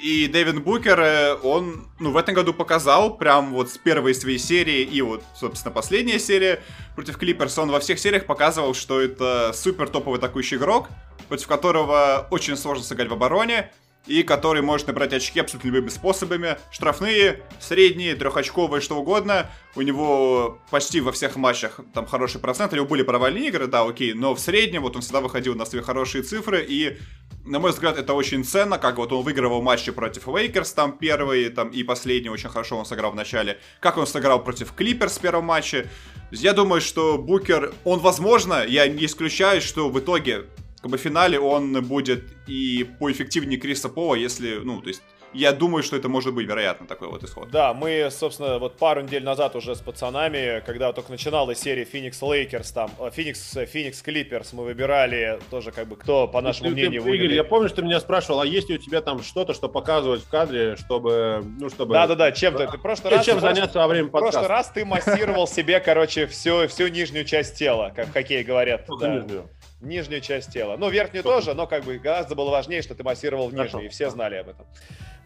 и 0.00 0.26
Дэвин 0.26 0.62
Букер, 0.62 0.98
э, 0.98 1.34
он, 1.36 1.86
ну, 2.00 2.10
в 2.10 2.16
этом 2.16 2.34
году 2.34 2.52
показал, 2.52 3.16
прям 3.16 3.52
вот 3.52 3.70
с 3.70 3.78
первой 3.78 4.14
своей 4.14 4.38
серии 4.38 4.82
и 4.82 5.00
вот, 5.00 5.22
собственно, 5.38 5.72
последняя 5.72 6.18
серия 6.18 6.60
против 6.96 7.18
Клиперс, 7.18 7.56
он 7.58 7.70
во 7.70 7.78
всех 7.78 8.00
сериях 8.00 8.26
показывал, 8.26 8.74
что 8.74 9.00
это 9.00 9.52
супер 9.54 9.88
топовый 9.88 10.18
атакующий 10.18 10.56
игрок, 10.56 10.88
против 11.28 11.46
которого 11.46 12.26
очень 12.32 12.56
сложно 12.56 12.82
сыграть 12.82 13.08
в 13.08 13.12
обороне, 13.12 13.70
и 14.06 14.22
который 14.22 14.62
может 14.62 14.86
набрать 14.86 15.12
очки 15.12 15.40
абсолютно 15.40 15.68
любыми 15.68 15.88
способами. 15.88 16.58
Штрафные, 16.70 17.42
средние, 17.60 18.14
трехочковые, 18.14 18.80
что 18.80 18.96
угодно. 18.96 19.50
У 19.76 19.82
него 19.82 20.58
почти 20.70 21.00
во 21.00 21.12
всех 21.12 21.36
матчах 21.36 21.80
там 21.94 22.06
хороший 22.06 22.40
процент. 22.40 22.72
У 22.72 22.76
него 22.76 22.86
были 22.86 23.02
провальные 23.02 23.48
игры, 23.48 23.66
да, 23.66 23.82
окей, 23.82 24.14
но 24.14 24.34
в 24.34 24.40
среднем 24.40 24.82
вот 24.82 24.96
он 24.96 25.02
всегда 25.02 25.20
выходил 25.20 25.54
на 25.54 25.64
свои 25.64 25.82
хорошие 25.82 26.22
цифры, 26.22 26.64
и 26.66 26.98
на 27.44 27.58
мой 27.58 27.70
взгляд, 27.70 27.98
это 27.98 28.12
очень 28.12 28.44
ценно, 28.44 28.78
как 28.78 28.98
вот 28.98 29.12
он 29.12 29.22
выигрывал 29.22 29.62
матчи 29.62 29.92
против 29.92 30.28
Лейкерс, 30.28 30.72
там 30.72 30.92
первый, 30.92 31.48
там 31.48 31.70
и 31.70 31.82
последний 31.82 32.28
очень 32.28 32.50
хорошо 32.50 32.76
он 32.76 32.84
сыграл 32.84 33.12
в 33.12 33.14
начале, 33.14 33.58
как 33.80 33.96
он 33.96 34.06
сыграл 34.06 34.44
против 34.44 34.72
Клиперс 34.72 35.16
в 35.16 35.20
первом 35.20 35.46
матче. 35.46 35.88
Я 36.30 36.52
думаю, 36.52 36.80
что 36.80 37.18
Букер, 37.18 37.72
он 37.84 37.98
возможно, 37.98 38.64
я 38.66 38.86
не 38.88 39.06
исключаю, 39.06 39.60
что 39.62 39.88
в 39.88 39.98
итоге 39.98 40.46
как 40.82 40.90
бы 40.90 40.98
в 40.98 41.00
финале 41.00 41.38
он 41.38 41.82
будет 41.86 42.24
и 42.46 42.84
поэффективнее 42.98 43.58
Криса 43.58 43.88
Пола, 43.88 44.14
если, 44.14 44.56
ну, 44.62 44.80
то 44.80 44.88
есть, 44.88 45.02
я 45.32 45.52
думаю, 45.52 45.84
что 45.84 45.94
это 45.96 46.08
может 46.08 46.34
быть, 46.34 46.48
вероятно, 46.48 46.88
такой 46.88 47.06
вот 47.06 47.22
исход. 47.22 47.50
Да, 47.52 47.72
мы, 47.72 48.08
собственно, 48.10 48.58
вот 48.58 48.78
пару 48.78 49.02
недель 49.02 49.22
назад 49.22 49.54
уже 49.54 49.76
с 49.76 49.78
пацанами, 49.80 50.60
когда 50.66 50.92
только 50.92 51.12
начиналась 51.12 51.60
серия 51.60 51.84
Феникс 51.84 52.20
Лейкерс, 52.20 52.72
там, 52.72 52.90
Феникс, 53.12 53.56
Феникс 53.68 54.02
Клиперс, 54.02 54.52
мы 54.54 54.64
выбирали 54.64 55.38
тоже, 55.48 55.70
как 55.70 55.86
бы, 55.86 55.94
кто, 55.94 56.26
по 56.26 56.40
нашему 56.40 56.70
Ты- 56.70 56.74
ты, 56.74 56.80
мнению, 56.80 57.00
Игорь, 57.02 57.10
выиграет. 57.12 57.32
я 57.34 57.44
помню, 57.44 57.68
что 57.68 57.76
ты 57.76 57.82
меня 57.82 58.00
спрашивал, 58.00 58.40
а 58.40 58.46
есть 58.46 58.68
ли 58.70 58.74
у 58.74 58.78
тебя 58.78 59.02
там 59.02 59.22
что-то, 59.22 59.54
что 59.54 59.68
показывать 59.68 60.22
в 60.24 60.28
кадре, 60.28 60.74
чтобы, 60.74 61.44
ну, 61.60 61.70
чтобы... 61.70 61.94
Да-да-да, 61.94 62.32
чем 62.32 62.56
ты? 62.56 62.66
Ты 62.66 62.78
прошлый 62.78 63.12
Ну, 63.12 63.16
раз... 63.18 63.24
чем 63.26 63.38
заняться 63.38 63.78
во 63.78 63.86
время 63.86 64.08
В 64.08 64.10
прошлый 64.10 64.32
подкаста? 64.32 64.48
раз 64.48 64.70
ты 64.70 64.84
массировал 64.84 65.46
себе, 65.46 65.78
короче, 65.78 66.26
всю, 66.26 66.66
всю 66.66 66.88
нижнюю 66.88 67.24
часть 67.24 67.56
тела, 67.56 67.92
как 67.94 68.08
в 68.08 68.12
хоккее 68.12 68.42
говорят. 68.42 68.84
Да. 68.98 69.14
нижнюю. 69.14 69.48
Нижнюю 69.80 70.20
часть 70.20 70.52
тела. 70.52 70.76
Ну, 70.76 70.90
верхнюю 70.90 71.22
тоже, 71.22 71.54
но 71.54 71.66
как 71.66 71.84
бы 71.84 71.98
гораздо 71.98 72.34
было 72.34 72.50
важнее, 72.50 72.82
что 72.82 72.94
ты 72.94 73.02
массировал 73.02 73.50
Хорошо. 73.50 73.64
нижнюю, 73.64 73.86
и 73.86 73.88
все 73.88 74.10
знали 74.10 74.36
об 74.36 74.48
этом. 74.50 74.66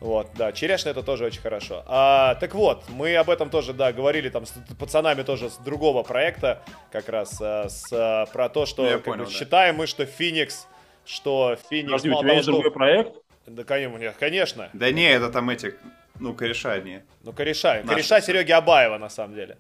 Вот, 0.01 0.29
да, 0.37 0.53
черешня 0.53 0.91
это 0.91 1.03
тоже 1.03 1.25
очень 1.25 1.41
хорошо. 1.41 1.83
А, 1.87 2.35
так 2.37 2.55
вот, 2.55 2.85
мы 2.89 3.17
об 3.17 3.31
этом 3.31 3.49
тоже, 3.51 3.73
да, 3.73 3.93
говорили 3.93 4.29
там 4.29 4.45
с 4.47 4.53
пацанами 4.79 5.23
тоже 5.23 5.51
с 5.51 5.57
другого 5.57 6.03
проекта, 6.03 6.63
как 6.93 7.09
раз 7.09 7.41
а, 7.41 7.69
с, 7.69 7.89
а, 7.93 8.27
про 8.27 8.49
то, 8.49 8.67
что 8.67 8.83
Ну, 8.85 8.91
как 8.91 9.05
понял, 9.05 9.25
бы, 9.25 9.31
да. 9.31 9.37
считаем 9.37 9.77
мы, 9.77 9.87
что 9.87 10.05
Феникс, 10.05 10.67
что 11.05 11.57
Феникс 11.71 12.03
Подожди, 12.03 12.11
у 12.11 12.13
тебя 12.13 12.21
того, 12.23 12.33
есть 12.33 12.43
что- 12.45 12.53
другой 12.53 12.71
проект? 12.71 13.13
Да, 13.47 13.65
конечно, 13.65 14.15
конечно. 14.19 14.71
Да 14.73 14.91
не, 14.91 15.11
это 15.11 15.31
там 15.31 15.51
эти, 15.51 15.75
ну, 16.21 16.35
кореша 16.35 16.73
одни. 16.73 17.01
Ну, 17.23 17.33
кореша. 17.33 17.75
Наши 17.77 17.89
Кореша 17.89 18.21
все. 18.21 18.27
Сереги 18.33 18.53
Абаева, 18.53 18.99
на 18.99 19.09
самом 19.09 19.35
деле. 19.35 19.59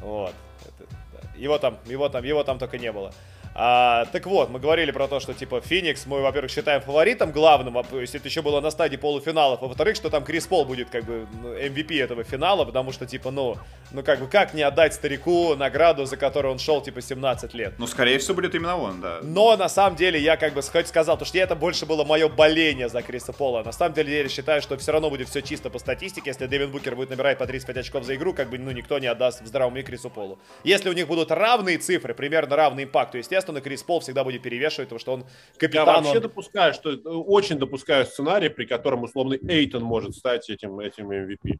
Вот. 0.00 0.32
Это, 0.62 0.88
да. 1.12 1.28
Его 1.36 1.58
там, 1.58 1.78
его 1.86 2.08
там, 2.08 2.24
его 2.24 2.42
там 2.44 2.58
только 2.58 2.78
не 2.78 2.90
было. 2.92 3.12
А, 3.54 4.06
так 4.06 4.26
вот, 4.26 4.50
мы 4.50 4.58
говорили 4.58 4.90
про 4.90 5.06
то, 5.06 5.20
что, 5.20 5.32
типа, 5.32 5.60
Феникс 5.60 6.06
мы, 6.06 6.20
во-первых, 6.22 6.50
считаем 6.50 6.80
фаворитом 6.80 7.30
главным, 7.30 7.78
а, 7.78 7.84
то 7.84 8.00
есть 8.00 8.14
это 8.14 8.26
еще 8.26 8.42
было 8.42 8.60
на 8.60 8.70
стадии 8.70 8.96
полуфиналов, 8.96 9.62
а 9.62 9.66
во-вторых, 9.66 9.94
что 9.94 10.10
там 10.10 10.24
Крис 10.24 10.48
Пол 10.48 10.64
будет, 10.64 10.90
как 10.90 11.04
бы, 11.04 11.26
MVP 11.62 12.02
этого 12.02 12.24
финала, 12.24 12.64
потому 12.64 12.90
что, 12.90 13.06
типа, 13.06 13.30
ну, 13.30 13.56
ну, 13.92 14.02
как 14.02 14.18
бы, 14.18 14.26
как 14.26 14.54
не 14.54 14.62
отдать 14.62 14.94
старику 14.94 15.54
награду, 15.54 16.04
за 16.04 16.16
которую 16.16 16.52
он 16.52 16.58
шел, 16.58 16.82
типа, 16.82 17.00
17 17.00 17.54
лет? 17.54 17.74
Ну, 17.78 17.86
скорее 17.86 18.18
всего, 18.18 18.34
будет 18.34 18.56
именно 18.56 18.76
он, 18.76 19.00
да. 19.00 19.18
Но, 19.22 19.56
на 19.56 19.68
самом 19.68 19.94
деле, 19.94 20.18
я, 20.20 20.36
как 20.36 20.52
бы, 20.54 20.62
хоть 20.62 20.88
сказал, 20.88 21.16
то, 21.16 21.24
что 21.24 21.38
это 21.38 21.54
больше 21.54 21.86
было 21.86 22.04
мое 22.04 22.28
боление 22.28 22.88
за 22.88 23.02
Криса 23.02 23.32
Пола. 23.32 23.62
На 23.62 23.70
самом 23.70 23.94
деле, 23.94 24.22
я 24.22 24.28
считаю, 24.28 24.62
что 24.62 24.76
все 24.76 24.90
равно 24.90 25.10
будет 25.10 25.28
все 25.28 25.42
чисто 25.42 25.70
по 25.70 25.78
статистике. 25.78 26.30
Если 26.30 26.46
Дэвин 26.46 26.72
Букер 26.72 26.96
будет 26.96 27.10
набирать 27.10 27.38
по 27.38 27.46
35 27.46 27.76
очков 27.76 28.04
за 28.04 28.16
игру, 28.16 28.34
как 28.34 28.50
бы, 28.50 28.58
ну, 28.58 28.72
никто 28.72 28.98
не 28.98 29.06
отдаст 29.06 29.42
в 29.42 29.46
здравом 29.46 29.74
уме 29.74 29.82
Крису 29.84 30.10
Полу. 30.10 30.40
Если 30.64 30.88
у 30.88 30.92
них 30.92 31.06
будут 31.06 31.30
равные 31.30 31.78
цифры, 31.78 32.14
примерно 32.14 32.56
равный 32.56 32.84
импакт, 32.84 33.12
то, 33.12 33.18
естественно, 33.18 33.43
Крис 33.60 33.82
Пол 33.82 34.00
всегда 34.00 34.24
будет 34.24 34.42
перевешивать, 34.42 34.88
потому 34.88 35.00
что 35.00 35.12
он 35.12 35.24
капитан. 35.58 35.86
Я 35.86 35.94
вообще 35.94 36.16
он... 36.16 36.22
допускаю, 36.22 36.74
что 36.74 36.90
очень 36.90 37.58
допускаю 37.58 38.06
сценарий, 38.06 38.48
при 38.48 38.64
котором 38.64 39.02
условный 39.02 39.38
Эйтон 39.48 39.82
может 39.82 40.14
стать 40.14 40.48
этим, 40.50 40.78
этим 40.80 41.10
MVP. 41.10 41.58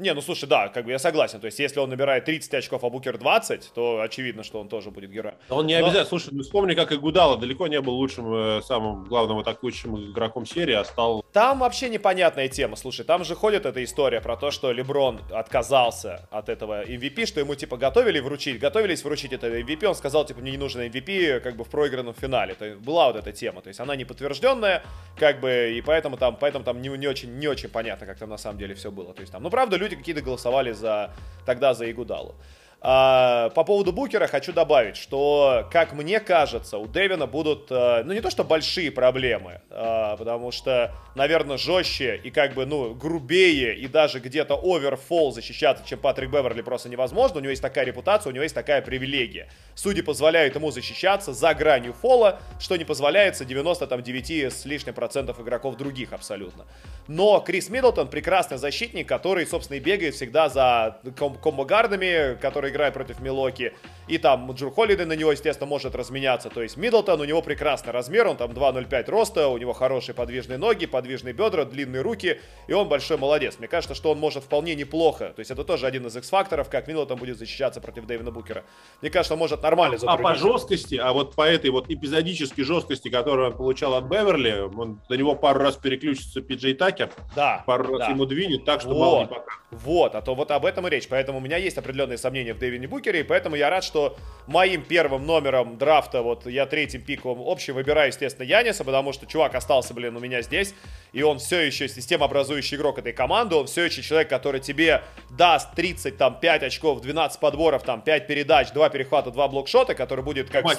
Не, 0.00 0.14
ну 0.14 0.22
слушай, 0.22 0.46
да, 0.48 0.68
как 0.68 0.86
бы 0.86 0.92
я 0.92 0.98
согласен. 0.98 1.40
То 1.40 1.44
есть, 1.44 1.58
если 1.58 1.78
он 1.78 1.90
набирает 1.90 2.24
30 2.24 2.54
очков, 2.54 2.82
а 2.84 2.88
Букер 2.88 3.18
20, 3.18 3.72
то 3.74 4.00
очевидно, 4.00 4.42
что 4.42 4.58
он 4.58 4.68
тоже 4.68 4.90
будет 4.90 5.10
героем. 5.10 5.34
Он 5.50 5.66
не 5.66 5.78
Но... 5.78 5.86
обязательно. 5.86 6.08
Слушай, 6.08 6.30
ну 6.32 6.42
вспомни, 6.42 6.74
как 6.74 6.90
и 6.92 6.96
Гудала 6.96 7.36
далеко 7.36 7.66
не 7.66 7.80
был 7.82 7.94
лучшим, 7.94 8.32
э, 8.32 8.62
самым 8.62 9.04
главным 9.04 9.38
атакующим 9.38 10.12
игроком 10.12 10.46
серии, 10.46 10.74
а 10.74 10.84
стал... 10.84 11.22
Там 11.32 11.58
вообще 11.58 11.90
непонятная 11.90 12.48
тема. 12.48 12.76
Слушай, 12.76 13.04
там 13.04 13.24
же 13.24 13.34
ходит 13.34 13.66
эта 13.66 13.84
история 13.84 14.22
про 14.22 14.36
то, 14.36 14.50
что 14.50 14.72
Леброн 14.72 15.20
отказался 15.30 16.26
от 16.30 16.48
этого 16.48 16.82
MVP, 16.84 17.26
что 17.26 17.40
ему 17.40 17.54
типа 17.54 17.76
готовили 17.76 18.20
вручить, 18.20 18.58
готовились 18.58 19.04
вручить 19.04 19.34
это 19.34 19.48
MVP, 19.48 19.84
он 19.84 19.94
сказал, 19.94 20.24
типа, 20.24 20.40
мне 20.40 20.52
не 20.52 20.58
нужен 20.58 20.80
MVP, 20.80 21.40
как 21.40 21.56
бы 21.56 21.64
в 21.64 21.68
проигранном 21.68 22.14
финале. 22.14 22.54
То 22.54 22.64
есть, 22.64 22.80
была 22.80 23.08
вот 23.08 23.16
эта 23.16 23.32
тема. 23.32 23.60
То 23.60 23.68
есть, 23.68 23.80
она 23.80 23.96
не 23.96 24.04
подтвержденная, 24.04 24.82
как 25.16 25.40
бы, 25.40 25.74
и 25.76 25.82
поэтому 25.82 26.16
там, 26.16 26.36
поэтому 26.40 26.64
там 26.64 26.80
не, 26.80 26.88
не 26.88 27.06
очень, 27.06 27.38
не 27.38 27.48
очень 27.48 27.68
понятно, 27.68 28.06
как 28.06 28.18
там 28.18 28.30
на 28.30 28.38
самом 28.38 28.58
деле 28.58 28.74
все 28.74 28.90
было. 28.90 29.12
То 29.12 29.20
есть, 29.20 29.32
там, 29.32 29.42
ну, 29.42 29.50
правда, 29.50 29.76
люди 29.76 29.89
какие-то 29.96 30.22
голосовали 30.22 30.72
за, 30.72 31.10
тогда 31.44 31.74
за 31.74 31.90
Игудалу. 31.90 32.34
А, 32.82 33.50
по 33.50 33.62
поводу 33.64 33.92
Букера 33.92 34.26
хочу 34.26 34.52
добавить, 34.52 34.96
что, 34.96 35.68
как 35.70 35.92
мне 35.92 36.18
кажется, 36.18 36.78
у 36.78 36.86
Дэвина 36.86 37.26
будут, 37.26 37.66
а, 37.70 38.02
ну 38.04 38.14
не 38.14 38.20
то 38.20 38.30
что 38.30 38.42
большие 38.42 38.90
проблемы, 38.90 39.60
а, 39.70 40.16
потому 40.16 40.50
что, 40.50 40.94
наверное, 41.14 41.58
жестче 41.58 42.16
и 42.16 42.30
как 42.30 42.54
бы, 42.54 42.64
ну, 42.64 42.94
грубее 42.94 43.76
и 43.76 43.86
даже 43.86 44.18
где-то 44.20 44.58
оверфол 44.62 45.30
защищаться, 45.32 45.84
чем 45.86 45.98
Патрик 45.98 46.30
Беверли 46.30 46.62
просто 46.62 46.88
невозможно. 46.88 47.38
У 47.38 47.42
него 47.42 47.50
есть 47.50 47.60
такая 47.60 47.84
репутация, 47.84 48.30
у 48.30 48.32
него 48.32 48.44
есть 48.44 48.54
такая 48.54 48.80
привилегия. 48.80 49.48
Судьи 49.74 50.02
позволяют 50.02 50.54
ему 50.54 50.70
защищаться 50.70 51.34
за 51.34 51.52
гранью 51.52 51.92
фола, 51.92 52.40
что 52.58 52.76
не 52.76 52.84
позволяется 52.84 53.44
99 53.44 54.52
с 54.52 54.64
лишним 54.64 54.94
процентов 54.94 55.38
игроков 55.38 55.76
других 55.76 56.14
абсолютно. 56.14 56.64
Но 57.08 57.40
Крис 57.40 57.68
Миддлтон 57.68 58.08
прекрасный 58.08 58.56
защитник, 58.56 59.06
который, 59.06 59.46
собственно, 59.46 59.76
и 59.76 59.80
бегает 59.80 60.14
всегда 60.14 60.48
за 60.48 60.98
ком- 61.18 61.36
комбо-гардами, 61.36 62.38
которые 62.40 62.69
играет 62.70 62.94
против 62.94 63.20
Милоки. 63.20 63.74
И 64.10 64.18
там 64.18 64.50
Джур 64.50 64.72
Холлиды 64.72 65.06
на 65.06 65.12
него, 65.12 65.30
естественно, 65.30 65.68
может 65.68 65.94
разменяться. 65.94 66.50
То 66.50 66.64
есть 66.64 66.76
Миддлтон, 66.76 67.20
у 67.20 67.24
него 67.24 67.42
прекрасный 67.42 67.92
размер, 67.92 68.26
он 68.26 68.36
там 68.36 68.50
2.05 68.50 69.08
роста, 69.08 69.46
у 69.46 69.56
него 69.56 69.72
хорошие 69.72 70.16
подвижные 70.16 70.58
ноги, 70.58 70.86
подвижные 70.86 71.32
бедра, 71.32 71.64
длинные 71.64 72.02
руки, 72.02 72.40
и 72.66 72.72
он 72.72 72.88
большой 72.88 73.18
молодец. 73.18 73.60
Мне 73.60 73.68
кажется, 73.68 73.94
что 73.94 74.10
он 74.10 74.18
может 74.18 74.42
вполне 74.42 74.74
неплохо. 74.74 75.32
То 75.36 75.38
есть 75.38 75.52
это 75.52 75.62
тоже 75.62 75.86
один 75.86 76.08
из 76.08 76.16
X-факторов, 76.16 76.68
как 76.68 76.88
Миддлтон 76.88 77.18
будет 77.18 77.38
защищаться 77.38 77.80
против 77.80 78.06
Дэвина 78.06 78.32
Букера. 78.32 78.64
Мне 79.00 79.12
кажется, 79.12 79.34
он 79.34 79.38
может 79.38 79.62
нормально 79.62 79.96
А 80.04 80.16
по 80.16 80.34
жесткости, 80.34 80.96
а 80.96 81.12
вот 81.12 81.36
по 81.36 81.42
этой 81.42 81.70
вот 81.70 81.88
эпизодической 81.88 82.64
жесткости, 82.64 83.10
которую 83.10 83.50
он 83.50 83.56
получал 83.56 83.94
от 83.94 84.06
Беверли, 84.06 84.68
он 84.76 85.00
до 85.08 85.16
него 85.16 85.36
пару 85.36 85.60
раз 85.60 85.76
переключится 85.76 86.40
Пиджей 86.40 86.74
Такер, 86.74 87.10
да, 87.36 87.62
пару 87.64 87.84
да. 87.92 87.98
раз 87.98 88.08
ему 88.08 88.26
двинет 88.26 88.64
так, 88.64 88.80
что 88.80 88.90
вот, 88.90 88.98
мало 88.98 89.20
не 89.20 89.26
покажет. 89.28 89.60
Вот, 89.70 90.16
а 90.16 90.20
то 90.20 90.34
вот 90.34 90.50
об 90.50 90.66
этом 90.66 90.88
и 90.88 90.90
речь. 90.90 91.06
Поэтому 91.06 91.38
у 91.38 91.40
меня 91.40 91.58
есть 91.58 91.78
определенные 91.78 92.18
сомнения 92.18 92.54
в 92.54 92.58
Дэвине 92.58 92.88
Букере, 92.88 93.20
и 93.20 93.22
поэтому 93.22 93.54
я 93.54 93.70
рад, 93.70 93.84
что 93.84 93.99
моим 94.46 94.82
первым 94.82 95.26
номером 95.26 95.78
драфта, 95.78 96.22
вот 96.22 96.46
я 96.46 96.66
третьим 96.66 97.02
пиком 97.02 97.40
общий 97.40 97.72
выбираю, 97.72 98.08
естественно, 98.08 98.44
Яниса, 98.44 98.84
потому 98.84 99.12
что 99.12 99.26
чувак 99.26 99.54
остался, 99.54 99.94
блин, 99.94 100.16
у 100.16 100.20
меня 100.20 100.42
здесь, 100.42 100.74
и 101.12 101.22
он 101.22 101.38
все 101.38 101.60
еще 101.60 101.88
системообразующий 101.88 102.76
игрок 102.76 102.98
этой 102.98 103.12
команды, 103.12 103.54
он 103.54 103.66
все 103.66 103.84
еще 103.84 104.02
человек, 104.02 104.28
который 104.28 104.60
тебе 104.60 105.02
даст 105.30 105.72
30, 105.74 106.16
там, 106.16 106.38
5 106.40 106.62
очков, 106.64 107.00
12 107.00 107.38
подборов, 107.40 107.82
там, 107.84 108.02
5 108.02 108.26
передач, 108.26 108.72
2 108.72 108.88
перехвата, 108.88 109.30
2 109.30 109.48
блокшота, 109.48 109.94
который 109.94 110.24
будет 110.24 110.50
как 110.50 110.64
Матч 110.64 110.78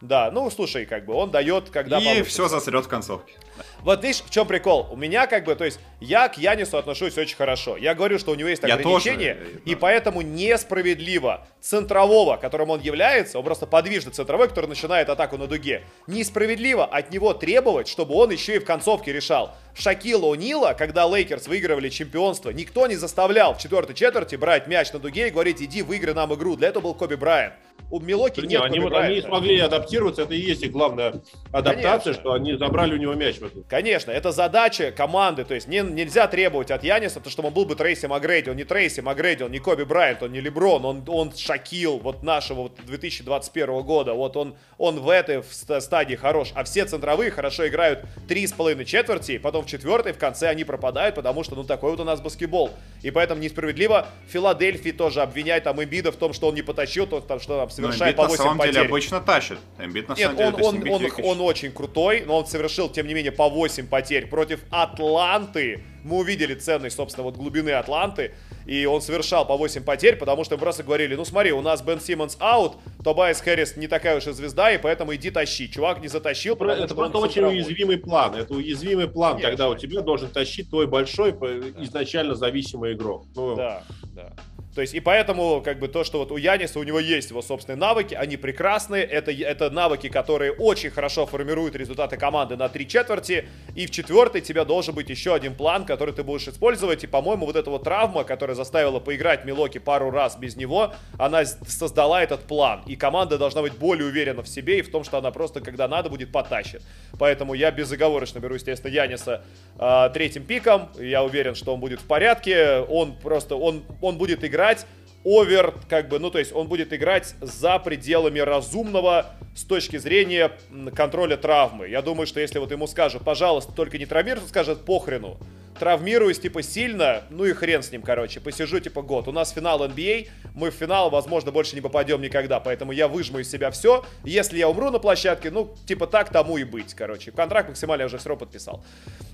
Да, 0.00 0.30
ну, 0.30 0.48
слушай, 0.50 0.86
как 0.86 1.04
бы, 1.04 1.14
он 1.14 1.30
дает, 1.32 1.70
когда 1.70 1.98
И 1.98 2.04
получится. 2.04 2.30
все 2.30 2.48
засрет 2.48 2.84
в 2.84 2.88
концовке. 2.88 3.34
Вот 3.82 4.02
видишь, 4.02 4.22
в 4.22 4.30
чем 4.30 4.46
прикол? 4.46 4.88
У 4.90 4.96
меня 4.96 5.26
как 5.26 5.44
бы, 5.44 5.54
то 5.54 5.64
есть, 5.64 5.80
я 6.00 6.28
к 6.28 6.38
Янису 6.38 6.78
отношусь 6.78 7.16
очень 7.18 7.36
хорошо. 7.36 7.76
Я 7.76 7.94
говорю, 7.94 8.18
что 8.18 8.32
у 8.32 8.34
него 8.34 8.48
есть 8.48 8.62
ограничения, 8.64 9.34
тоже, 9.34 9.60
и 9.64 9.74
да. 9.74 9.78
поэтому 9.80 10.22
несправедливо 10.22 11.46
центрового, 11.60 12.36
которым 12.36 12.70
он 12.70 12.80
является, 12.80 13.38
он 13.38 13.44
просто 13.44 13.66
подвижный 13.66 14.12
центровой, 14.12 14.48
который 14.48 14.66
начинает 14.66 15.08
атаку 15.08 15.36
на 15.38 15.46
дуге, 15.46 15.82
несправедливо 16.06 16.84
от 16.84 17.10
него 17.10 17.34
требовать, 17.34 17.88
чтобы 17.88 18.14
он 18.14 18.30
еще 18.30 18.56
и 18.56 18.58
в 18.58 18.64
концовке 18.64 19.12
решал. 19.12 19.54
Шакила 19.74 20.34
О'Нила, 20.34 20.74
когда 20.76 21.06
Лейкерс 21.06 21.46
выигрывали 21.46 21.88
чемпионство, 21.88 22.50
никто 22.50 22.86
не 22.86 22.96
заставлял 22.96 23.54
в 23.54 23.58
четвертой 23.58 23.94
четверти 23.94 24.36
брать 24.36 24.66
мяч 24.66 24.92
на 24.92 24.98
дуге 24.98 25.28
и 25.28 25.30
говорить, 25.30 25.62
иди 25.62 25.82
выиграй 25.82 26.14
нам 26.14 26.34
игру. 26.34 26.56
Для 26.56 26.68
этого 26.68 26.84
был 26.84 26.94
Коби 26.94 27.14
Брайан. 27.14 27.52
У 27.90 28.00
Милуоки 28.00 28.40
нет, 28.40 28.50
нет 28.50 28.62
они, 28.62 28.78
они 28.80 29.20
смогли 29.22 29.58
адаптироваться, 29.60 30.22
это 30.22 30.34
и 30.34 30.38
есть 30.38 30.62
их 30.62 30.72
главная 30.72 31.22
адаптация, 31.52 32.12
Конечно. 32.12 32.14
что 32.14 32.32
они 32.32 32.54
забрали 32.56 32.94
у 32.94 32.98
него 32.98 33.14
мяч 33.14 33.36
в 33.36 33.47
этом. 33.48 33.64
Конечно, 33.68 34.10
это 34.10 34.32
задача 34.32 34.92
команды, 34.92 35.44
то 35.44 35.54
есть 35.54 35.68
не, 35.68 35.80
нельзя 35.80 36.26
требовать 36.28 36.70
от 36.70 36.84
Яниса, 36.84 37.20
то, 37.20 37.30
чтобы 37.30 37.48
он 37.48 37.54
был 37.54 37.64
бы 37.64 37.74
Трейси 37.74 38.06
Магрейди, 38.06 38.50
он 38.50 38.56
не 38.56 38.64
Трейси 38.64 39.00
Магрейди, 39.00 39.42
он 39.42 39.50
не 39.50 39.58
Коби 39.58 39.84
Брайант, 39.84 40.22
он 40.22 40.32
не 40.32 40.40
Леброн, 40.40 40.84
он, 40.84 41.04
он 41.06 41.32
Шакил 41.36 41.98
вот 41.98 42.22
нашего 42.22 42.62
вот 42.62 42.76
2021 42.84 43.82
года, 43.82 44.14
вот 44.14 44.36
он, 44.36 44.54
он 44.78 45.00
в 45.00 45.08
этой 45.08 45.42
стадии 45.80 46.14
хорош, 46.14 46.52
а 46.54 46.64
все 46.64 46.84
центровые 46.84 47.30
хорошо 47.30 47.66
играют 47.66 48.04
три 48.28 48.46
с 48.46 48.52
половиной 48.52 48.84
четверти, 48.84 49.38
потом 49.38 49.64
в 49.64 49.66
четвертой 49.66 50.12
в 50.12 50.18
конце 50.18 50.48
они 50.48 50.64
пропадают, 50.64 51.14
потому 51.14 51.42
что 51.44 51.54
ну 51.56 51.64
такой 51.64 51.90
вот 51.90 52.00
у 52.00 52.04
нас 52.04 52.20
баскетбол, 52.20 52.70
и 53.02 53.10
поэтому 53.10 53.40
несправедливо 53.40 54.06
Филадельфии 54.28 54.90
тоже 54.90 55.22
обвинять 55.22 55.64
там 55.64 55.82
Эмбида 55.82 56.12
в 56.12 56.16
том, 56.16 56.32
что 56.32 56.48
он 56.48 56.54
не 56.54 56.62
потащил, 56.62 57.06
то, 57.06 57.20
там, 57.20 57.40
что 57.40 57.58
там 57.58 57.70
совершает 57.70 58.16
по 58.16 58.24
8 58.24 58.36
на 58.36 58.36
самом 58.36 58.58
потерь. 58.58 58.74
деле 58.74 58.86
обычно 58.86 59.20
тащит. 59.20 59.58
Эмбит 59.78 60.08
на 60.08 60.14
Нет, 60.14 60.36
самом 60.36 60.36
деле, 60.36 60.48
он, 60.50 60.76
он, 60.76 61.04
он, 61.04 61.04
он, 61.04 61.24
он 61.24 61.40
очень 61.40 61.72
крутой, 61.72 62.24
но 62.26 62.38
он 62.38 62.46
совершил, 62.46 62.88
тем 62.88 63.06
не 63.06 63.14
менее, 63.14 63.32
по 63.38 63.48
8 63.48 63.86
потерь 63.86 64.26
против 64.26 64.64
Атланты. 64.68 65.80
Мы 66.02 66.18
увидели 66.18 66.54
ценность, 66.54 66.96
собственно, 66.96 67.22
вот 67.22 67.36
глубины 67.36 67.70
Атланты. 67.70 68.32
И 68.66 68.84
он 68.84 69.00
совершал 69.00 69.46
по 69.46 69.56
8 69.56 69.84
потерь, 69.84 70.16
потому 70.16 70.42
что 70.42 70.56
мы 70.56 70.60
просто 70.60 70.82
говорили, 70.82 71.14
ну 71.14 71.24
смотри, 71.24 71.52
у 71.52 71.60
нас 71.62 71.80
Бен 71.80 72.00
Симмонс 72.00 72.36
out, 72.40 72.72
Тобайс 73.04 73.40
Хэрис 73.40 73.76
не 73.76 73.86
такая 73.86 74.16
уж 74.16 74.26
и 74.26 74.32
звезда, 74.32 74.72
и 74.72 74.78
поэтому 74.78 75.14
иди 75.14 75.30
тащи. 75.30 75.70
Чувак 75.70 76.00
не 76.00 76.08
затащил, 76.08 76.56
потому 76.56 76.82
Это 76.82 76.94
просто 76.96 77.18
очень 77.18 77.44
уязвимый 77.44 77.96
план. 77.96 78.34
Это 78.34 78.54
уязвимый 78.54 79.06
план, 79.06 79.34
Конечно. 79.34 79.50
когда 79.50 79.68
у 79.68 79.76
тебя 79.76 80.00
должен 80.00 80.28
тащить 80.30 80.68
твой 80.68 80.88
большой, 80.88 81.30
изначально 81.30 82.34
зависимый 82.34 82.94
игрок. 82.94 83.26
Ну, 83.36 83.54
да, 83.54 83.84
да. 84.16 84.32
То 84.78 84.82
есть, 84.82 84.94
и 84.94 85.00
поэтому, 85.00 85.60
как 85.60 85.80
бы, 85.80 85.88
то, 85.88 86.04
что 86.04 86.18
вот 86.20 86.30
у 86.30 86.36
Яниса, 86.36 86.78
у 86.78 86.84
него 86.84 87.00
есть 87.00 87.30
его 87.30 87.42
собственные 87.42 87.80
навыки, 87.80 88.14
они 88.14 88.36
прекрасные, 88.36 89.02
это, 89.02 89.32
это 89.32 89.70
навыки, 89.70 90.08
которые 90.08 90.52
очень 90.52 90.90
хорошо 90.90 91.26
формируют 91.26 91.74
результаты 91.74 92.16
команды 92.16 92.56
на 92.56 92.68
три 92.68 92.86
четверти, 92.86 93.48
и 93.74 93.86
в 93.86 93.90
четвертой 93.90 94.40
тебя 94.40 94.64
должен 94.64 94.94
быть 94.94 95.10
еще 95.10 95.34
один 95.34 95.56
план, 95.56 95.84
который 95.84 96.14
ты 96.14 96.22
будешь 96.22 96.46
использовать, 96.46 97.02
и, 97.02 97.08
по-моему, 97.08 97.44
вот 97.44 97.56
эта 97.56 97.70
вот 97.70 97.82
травма, 97.82 98.22
которая 98.22 98.54
заставила 98.54 99.00
поиграть 99.00 99.44
Милоки 99.44 99.78
пару 99.78 100.12
раз 100.12 100.36
без 100.36 100.54
него, 100.54 100.94
она 101.18 101.44
создала 101.44 102.22
этот 102.22 102.42
план, 102.42 102.82
и 102.86 102.94
команда 102.94 103.36
должна 103.36 103.62
быть 103.62 103.72
более 103.72 104.06
уверена 104.06 104.44
в 104.44 104.48
себе 104.48 104.78
и 104.78 104.82
в 104.82 104.92
том, 104.92 105.02
что 105.02 105.18
она 105.18 105.32
просто, 105.32 105.60
когда 105.60 105.88
надо, 105.88 106.08
будет 106.08 106.30
потащит. 106.30 106.82
Поэтому 107.18 107.54
я 107.54 107.72
безоговорочно 107.72 108.38
беру, 108.38 108.54
естественно, 108.54 108.92
Яниса 108.92 109.42
э, 109.76 110.10
третьим 110.14 110.44
пиком, 110.44 110.88
я 111.00 111.24
уверен, 111.24 111.56
что 111.56 111.74
он 111.74 111.80
будет 111.80 112.00
в 112.00 112.06
порядке, 112.06 112.78
он 112.88 113.16
просто, 113.16 113.56
он, 113.56 113.82
он 114.00 114.18
будет 114.18 114.44
играть 114.44 114.67
играть 114.68 114.86
овер, 115.28 115.74
как 115.88 116.08
бы, 116.08 116.18
ну, 116.18 116.30
то 116.30 116.38
есть 116.38 116.52
он 116.52 116.68
будет 116.68 116.92
играть 116.92 117.34
за 117.40 117.78
пределами 117.78 118.38
разумного 118.38 119.26
с 119.54 119.64
точки 119.64 119.98
зрения 119.98 120.52
контроля 120.94 121.36
травмы. 121.36 121.88
Я 121.88 122.00
думаю, 122.00 122.26
что 122.26 122.40
если 122.40 122.58
вот 122.58 122.70
ему 122.70 122.86
скажут, 122.86 123.24
пожалуйста, 123.24 123.72
только 123.72 123.98
не 123.98 124.06
травмируйся, 124.06 124.48
скажет, 124.48 124.84
похрену 124.84 125.38
травмируюсь, 125.78 126.38
типа, 126.38 126.62
сильно, 126.62 127.22
ну 127.30 127.44
и 127.44 127.52
хрен 127.52 127.82
с 127.82 127.90
ним, 127.90 128.02
короче, 128.02 128.40
посижу, 128.40 128.80
типа, 128.80 129.02
год. 129.02 129.28
У 129.28 129.32
нас 129.32 129.52
финал 129.52 129.84
NBA, 129.84 130.28
мы 130.54 130.70
в 130.70 130.74
финал, 130.74 131.10
возможно, 131.10 131.52
больше 131.52 131.74
не 131.74 131.80
попадем 131.80 132.20
никогда, 132.20 132.60
поэтому 132.60 132.92
я 132.92 133.08
выжму 133.08 133.38
из 133.38 133.50
себя 133.50 133.70
все. 133.70 134.04
Если 134.24 134.58
я 134.58 134.68
умру 134.68 134.90
на 134.90 134.98
площадке, 134.98 135.50
ну, 135.50 135.74
типа, 135.86 136.06
так 136.06 136.30
тому 136.30 136.58
и 136.58 136.64
быть, 136.64 136.94
короче. 136.94 137.30
Контракт 137.30 137.68
максимально 137.68 138.02
я 138.02 138.06
уже 138.06 138.18
все 138.18 138.28
равно 138.28 138.44
подписал. 138.44 138.84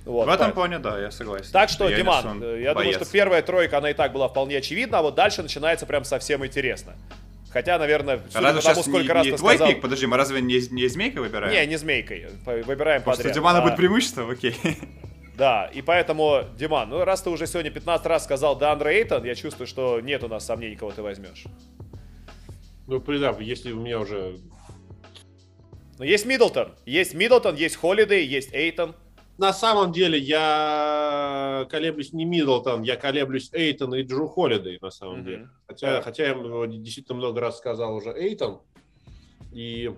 Вот, 0.04 0.26
в 0.26 0.30
этом 0.30 0.46
так. 0.46 0.54
плане, 0.54 0.78
да, 0.78 1.00
я 1.00 1.10
согласен. 1.10 1.50
Так 1.50 1.70
что, 1.70 1.88
я 1.88 1.96
Диман, 1.96 2.40
я 2.42 2.74
боец. 2.74 2.76
думаю, 2.76 2.92
что 2.92 3.12
первая 3.12 3.42
тройка, 3.42 3.78
она 3.78 3.90
и 3.90 3.94
так 3.94 4.12
была 4.12 4.28
вполне 4.28 4.58
очевидна, 4.58 4.98
а 4.98 5.02
вот 5.02 5.14
дальше 5.14 5.42
начинается 5.42 5.83
прям 5.86 6.04
совсем 6.04 6.44
интересно. 6.44 6.94
Хотя, 7.50 7.78
наверное, 7.78 8.20
судя 8.30 8.40
разве 8.40 8.62
по 8.62 8.68
тому, 8.68 8.82
сколько 8.82 9.02
не, 9.02 9.12
раз 9.12 9.24
не 9.26 9.30
ты 9.32 9.38
твой 9.38 9.54
сказал... 9.54 9.72
пик? 9.72 9.80
Подожди, 9.80 10.06
мы 10.06 10.16
разве 10.16 10.40
не, 10.40 10.60
не 10.72 10.88
змейкой 10.88 11.22
выбираем? 11.22 11.52
Не, 11.52 11.66
не 11.66 11.76
змейкой. 11.76 12.26
Выбираем 12.44 13.02
Потому 13.02 13.16
подряд. 13.16 13.18
что 13.18 13.28
у 13.28 13.32
Димана 13.32 13.58
А, 13.60 13.62
будет 13.62 13.76
преимущество? 13.76 14.30
Окей. 14.30 14.56
Да, 15.36 15.68
и 15.74 15.82
поэтому, 15.82 16.44
Диман, 16.56 16.88
ну 16.90 17.04
раз 17.04 17.22
ты 17.22 17.28
уже 17.28 17.48
сегодня 17.48 17.70
15 17.72 18.06
раз 18.06 18.22
сказал 18.22 18.56
Деандре 18.56 19.00
Эйтон, 19.00 19.24
я 19.24 19.34
чувствую, 19.34 19.66
что 19.66 20.00
нет 20.00 20.22
у 20.22 20.28
нас 20.28 20.46
сомнений, 20.46 20.76
кого 20.76 20.92
ты 20.92 21.02
возьмешь. 21.02 21.44
Ну, 22.86 23.00
да, 23.00 23.36
если 23.40 23.72
у 23.72 23.80
меня 23.80 23.98
уже... 23.98 24.38
Но 25.98 26.04
есть 26.04 26.24
Миддлтон, 26.24 26.74
есть 26.86 27.14
Миддлтон, 27.14 27.56
есть 27.56 27.74
Холидей, 27.76 28.24
есть 28.24 28.52
Эйтон. 28.52 28.94
На 29.36 29.52
самом 29.52 29.90
деле 29.92 30.18
я 30.18 31.66
колеблюсь 31.68 32.12
не 32.12 32.24
Миддлтон, 32.24 32.82
я 32.82 32.96
колеблюсь 32.96 33.50
Эйтон 33.52 33.94
и 33.94 34.02
Джу 34.02 34.28
Холидей, 34.28 34.78
на 34.80 34.90
самом 34.90 35.16
Мгм. 35.20 35.24
деле. 35.24 35.48
Хотя, 35.66 36.02
хотя 36.02 36.22
я 36.24 36.30
ему 36.30 36.64
действительно 36.66 37.18
много 37.18 37.40
раз 37.40 37.58
сказал 37.58 37.96
уже 37.96 38.10
Эйтон. 38.10 38.60
И... 39.52 39.90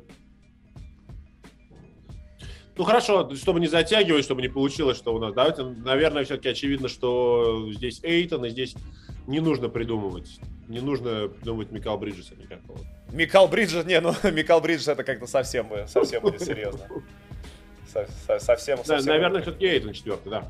Ну 2.78 2.84
хорошо, 2.84 3.34
чтобы 3.34 3.60
не 3.60 3.66
затягивать, 3.68 4.24
чтобы 4.24 4.40
не 4.42 4.48
получилось, 4.48 4.96
что 4.96 5.14
у 5.14 5.18
нас... 5.18 5.34
Давайте, 5.34 5.62
наверное, 5.64 6.24
все-таки 6.24 6.48
очевидно, 6.50 6.88
что 6.88 7.70
здесь 7.72 8.00
Эйтон, 8.02 8.44
и 8.46 8.50
здесь 8.50 8.74
не 9.26 9.40
нужно 9.40 9.68
придумывать. 9.68 10.38
Не 10.68 10.80
нужно 10.80 11.28
придумывать 11.28 11.70
Микал 11.72 11.98
Бриджеса 11.98 12.34
никакого. 12.36 12.78
Микал 13.12 13.48
Бриджес, 13.48 13.84
не, 13.84 14.00
ну 14.00 14.12
Микал 14.30 14.60
Бриджес 14.60 14.88
это 14.88 15.04
как-то 15.04 15.26
совсем, 15.26 15.68
совсем 15.86 16.22
серьезно. 16.38 16.88
Со- 17.92 18.06
со- 18.26 18.38
Совсем, 18.38 18.78
Да, 18.78 18.84
совсем. 18.84 19.12
наверное, 19.12 19.42
все-таки 19.42 19.66
Эйтон 19.66 19.92
четвертый, 19.92 20.30
да. 20.30 20.44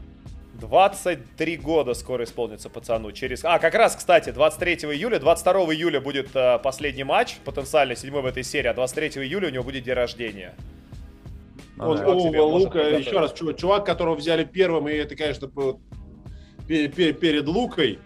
23 0.55 1.57
года 1.59 1.93
скоро 1.93 2.25
исполнится 2.25 2.71
пацану. 2.71 3.13
Через... 3.13 3.45
А, 3.45 3.59
как 3.59 3.75
раз, 3.75 3.95
кстати, 3.95 4.31
23 4.31 4.75
июля, 4.93 5.19
22 5.19 5.53
июля 5.75 6.01
будет 6.01 6.35
э, 6.35 6.59
последний 6.63 7.05
матч, 7.05 7.37
потенциально 7.45 7.95
седьмой 7.95 8.23
в 8.23 8.27
этой 8.27 8.43
серии, 8.43 8.69
а 8.69 8.75
23 8.75 9.23
июля 9.23 9.49
у 9.49 9.51
него 9.51 9.65
будет 9.65 9.85
день 9.85 9.95
рождения. 9.95 10.55
Ну 11.77 11.91
Он 11.91 11.97
да. 11.99 12.07
Лука, 12.09 12.71
приготовить. 12.71 13.07
еще 13.07 13.19
раз, 13.19 13.35
чувак, 13.35 13.85
которого 13.85 14.15
взяли 14.15 14.45
первым, 14.45 14.89
и 14.89 14.95
это, 14.95 15.15
конечно, 15.15 15.51
перед 16.67 17.47
Лукой. 17.47 17.99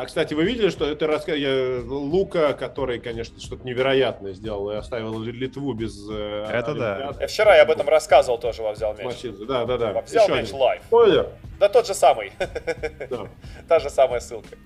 А, 0.00 0.06
кстати, 0.06 0.32
вы 0.32 0.44
видели, 0.44 0.68
что 0.70 0.88
это 0.88 1.08
раска... 1.08 1.34
я- 1.34 1.80
Лука, 1.84 2.52
который, 2.52 3.00
конечно, 3.00 3.40
что-то 3.40 3.66
невероятное 3.66 4.32
сделал 4.32 4.70
и 4.70 4.76
оставил 4.76 5.20
Литву 5.20 5.72
без... 5.72 6.08
э, 6.08 6.46
Это 6.52 6.74
да. 6.74 7.14
Я 7.18 7.26
вчера 7.26 7.56
я 7.56 7.62
об 7.62 7.70
этом 7.72 7.88
рассказывал 7.88 8.38
тоже 8.38 8.62
во 8.62 8.72
«Взял 8.74 8.94
мяч». 8.94 9.04
Мочился. 9.04 9.44
Да, 9.44 9.64
да, 9.64 9.76
да. 9.76 10.00
Взял 10.02 10.24
Еще 10.24 10.34
мяч 10.36 10.44
один. 10.50 10.56
live. 10.60 10.82
Спойлер. 10.86 11.30
Да 11.58 11.68
тот 11.68 11.88
же 11.88 11.94
самый. 11.94 12.30
Да. 13.10 13.26
Та 13.68 13.80
же 13.80 13.90
самая 13.90 14.20
ссылка. 14.20 14.56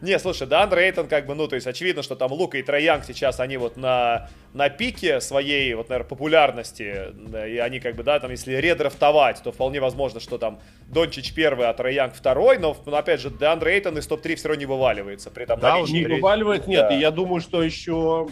Не, 0.00 0.18
слушай, 0.18 0.46
Деандре 0.46 0.86
Эйтон, 0.86 1.08
как 1.08 1.26
бы, 1.26 1.34
ну, 1.34 1.46
то 1.46 1.56
есть, 1.56 1.66
очевидно, 1.66 2.02
что 2.02 2.16
там 2.16 2.32
Лука 2.32 2.56
и 2.58 2.62
Трэй 2.62 2.83
Янг 2.83 3.04
сейчас, 3.04 3.38
они 3.38 3.58
вот 3.58 3.76
на, 3.76 4.28
на 4.54 4.68
пике 4.70 5.20
своей, 5.20 5.74
вот, 5.74 5.88
наверное, 5.90 6.08
популярности, 6.08 7.12
и 7.46 7.58
они, 7.58 7.80
как 7.80 7.96
бы, 7.96 8.02
да, 8.02 8.18
там, 8.18 8.30
если 8.30 8.54
редрафтовать, 8.54 9.42
то 9.42 9.52
вполне 9.52 9.80
возможно, 9.80 10.18
что 10.20 10.38
там 10.38 10.60
Дончич 10.88 11.34
первый, 11.34 11.66
а 11.68 11.74
Трэй 11.74 11.94
Янг 11.94 12.14
второй, 12.14 12.58
но, 12.58 12.76
ну, 12.86 12.96
опять 12.96 13.20
же, 13.20 13.30
Деандре 13.30 13.74
Эйтон 13.74 13.98
из 13.98 14.06
топ-3 14.06 14.36
все 14.36 14.48
равно 14.48 14.60
не 14.60 14.66
вываливается, 14.66 15.30
при 15.30 15.44
этом 15.44 15.60
Да, 15.60 15.76
наличии- 15.76 15.92
Не 15.92 16.14
вываливает, 16.14 16.66
нет. 16.66 16.88
Да. 16.88 16.96
И 16.96 17.00
я 17.00 17.10
думаю, 17.10 17.40
что 17.40 17.62
еще, 17.62 18.28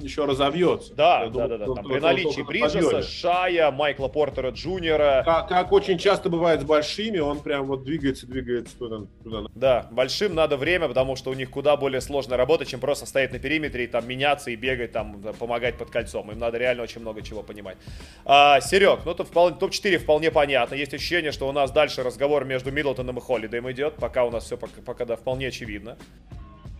еще 0.00 0.24
разовьется. 0.24 0.94
Да, 0.94 1.20
Я 1.24 1.26
да, 1.26 1.30
думаю, 1.30 1.48
да, 1.48 1.58
да, 1.58 1.74
там, 1.74 1.84
при 1.84 1.98
наличии 2.00 2.42
Бриджеса. 2.42 3.02
Шая, 3.02 3.70
Майкла 3.70 4.08
Портера 4.08 4.50
Джуниора, 4.50 5.22
Как, 5.24 5.48
как 5.48 5.72
очень 5.72 5.98
часто 5.98 6.28
бывает 6.28 6.60
с 6.60 6.64
большими, 6.64 7.18
он 7.18 7.40
прям 7.40 7.66
вот 7.66 7.84
двигается, 7.84 8.26
двигается 8.26 8.76
туда. 8.78 9.00
туда. 9.22 9.48
Да, 9.54 9.88
большим 9.90 10.34
надо 10.34 10.56
время, 10.56 10.88
потому 10.88 11.16
что 11.16 11.30
у 11.30 11.34
них 11.34 11.50
куда 11.50 11.76
более 11.76 12.00
сложная 12.00 12.36
работа, 12.36 12.64
чем 12.64 12.80
просто 12.80 13.06
стоять 13.06 13.32
на 13.32 13.38
периметре 13.38 13.84
и 13.84 13.86
там 13.86 14.06
меняться 14.06 14.50
и 14.50 14.56
бегать, 14.56 14.92
там, 14.92 15.22
помогать 15.38 15.76
под 15.76 15.90
кольцом. 15.90 16.30
Им 16.30 16.38
надо 16.38 16.58
реально 16.58 16.82
очень 16.82 17.00
много 17.00 17.22
чего 17.22 17.42
понимать. 17.42 17.76
А, 18.24 18.60
Серег, 18.60 19.00
ну 19.04 19.14
тут 19.14 19.28
вполне, 19.28 19.56
топ-4 19.56 19.98
вполне 19.98 20.30
понятно. 20.30 20.74
Есть 20.74 20.94
ощущение, 20.94 21.32
что 21.32 21.48
у 21.48 21.52
нас 21.52 21.70
дальше 21.70 22.02
разговор 22.02 22.44
между 22.44 22.70
Миддлтоном 22.72 23.18
и 23.18 23.20
Холлидеем 23.20 23.70
идет, 23.70 23.94
пока 23.94 24.24
у 24.24 24.30
нас 24.30 24.44
все 24.44 24.56
пока, 24.56 24.80
пока 24.84 25.04
да, 25.04 25.16
вполне 25.16 25.48
очевидно. 25.48 25.96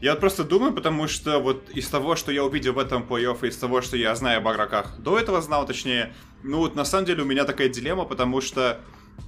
Я 0.01 0.11
вот 0.11 0.21
просто 0.21 0.45
думаю, 0.45 0.75
потому 0.75 1.09
что 1.09 1.39
вот 1.39 1.71
из 1.71 1.89
того, 1.89 2.17
что 2.17 2.31
я 2.31 2.45
увидел 2.45 2.75
в 2.75 2.79
этом 2.79 3.03
плей-офф, 3.03 3.39
и 3.43 3.49
из 3.49 3.57
того, 3.57 3.81
что 3.81 3.97
я 3.97 4.15
знаю 4.15 4.39
об 4.39 4.49
игроках, 4.49 4.99
до 4.99 5.19
этого 5.19 5.41
знал, 5.41 5.67
точнее, 5.67 6.13
ну 6.43 6.59
вот 6.59 6.75
на 6.75 6.85
самом 6.85 7.07
деле 7.07 7.23
у 7.23 7.27
меня 7.27 7.45
такая 7.45 7.71
дилемма, 7.71 8.05
потому 8.05 8.43
что 8.43 8.81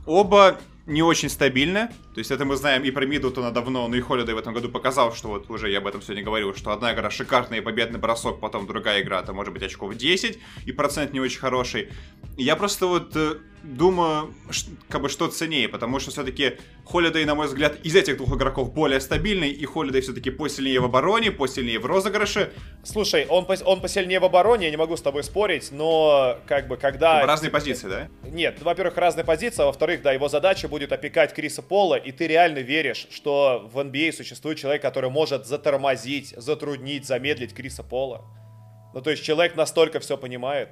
оба 0.04 0.58
не 0.88 1.02
очень 1.02 1.28
стабильны. 1.28 1.88
То 2.14 2.18
есть 2.18 2.30
это 2.30 2.44
мы 2.44 2.56
знаем 2.56 2.82
и 2.82 2.90
про 2.90 3.06
Миддлтона 3.06 3.50
давно, 3.50 3.86
но 3.88 3.94
и 3.94 4.00
Холидей 4.00 4.32
в 4.34 4.38
этом 4.38 4.54
году 4.54 4.68
показал, 4.68 5.14
что 5.14 5.28
вот 5.28 5.50
уже 5.50 5.70
я 5.70 5.78
об 5.78 5.86
этом 5.86 6.02
сегодня 6.02 6.24
говорил, 6.24 6.54
что 6.54 6.72
одна 6.72 6.94
игра 6.94 7.10
шикарный 7.10 7.58
и 7.58 7.60
победный 7.60 7.98
бросок, 7.98 8.40
потом 8.40 8.66
другая 8.66 9.02
игра, 9.02 9.20
это 9.20 9.32
может 9.32 9.52
быть 9.52 9.62
очков 9.62 9.94
10, 9.94 10.38
и 10.64 10.72
процент 10.72 11.12
не 11.12 11.20
очень 11.20 11.38
хороший. 11.38 11.90
Я 12.38 12.54
просто 12.54 12.86
вот 12.86 13.16
э, 13.16 13.34
думаю, 13.64 14.32
как 14.88 15.02
бы 15.02 15.08
что 15.08 15.26
ценнее, 15.26 15.68
потому 15.68 15.98
что 15.98 16.12
все-таки 16.12 16.56
Холидей, 16.84 17.24
на 17.24 17.34
мой 17.34 17.48
взгляд, 17.48 17.78
из 17.84 17.96
этих 17.96 18.16
двух 18.16 18.36
игроков 18.36 18.72
более 18.72 19.00
стабильный, 19.00 19.50
и 19.50 19.64
Холидей 19.64 20.00
все-таки 20.00 20.30
посильнее 20.30 20.78
в 20.78 20.84
обороне, 20.84 21.32
посильнее 21.32 21.80
в 21.80 21.86
розыгрыше. 21.86 22.52
Слушай, 22.84 23.26
он, 23.26 23.44
пос- 23.44 23.64
он 23.64 23.80
посильнее 23.80 24.20
в 24.20 24.24
обороне, 24.24 24.66
я 24.66 24.70
не 24.70 24.76
могу 24.76 24.96
с 24.96 25.02
тобой 25.02 25.24
спорить, 25.24 25.72
но 25.72 26.38
как 26.46 26.68
бы 26.68 26.76
когда... 26.76 27.22
Бы 27.22 27.26
разные 27.26 27.50
позиции, 27.50 27.88
да? 27.88 28.08
Нет, 28.22 28.62
во-первых, 28.62 28.96
разные 28.96 29.24
позиции, 29.24 29.62
а 29.62 29.66
во-вторых, 29.66 30.02
да, 30.02 30.12
его 30.12 30.28
задача 30.28 30.68
будет 30.68 30.92
опекать 30.92 31.34
Криса 31.34 31.62
Пола, 31.62 31.96
и 31.96 32.12
ты 32.12 32.28
реально 32.28 32.60
веришь, 32.60 33.08
что 33.10 33.68
в 33.72 33.78
NBA 33.78 34.12
существует 34.12 34.58
человек, 34.58 34.80
который 34.80 35.10
может 35.10 35.46
затормозить, 35.46 36.34
затруднить, 36.36 37.04
замедлить 37.04 37.52
Криса 37.52 37.82
Пола. 37.82 38.24
Ну, 38.94 39.02
то 39.02 39.10
есть 39.10 39.22
человек 39.22 39.56
настолько 39.56 40.00
все 40.00 40.16
понимает. 40.16 40.70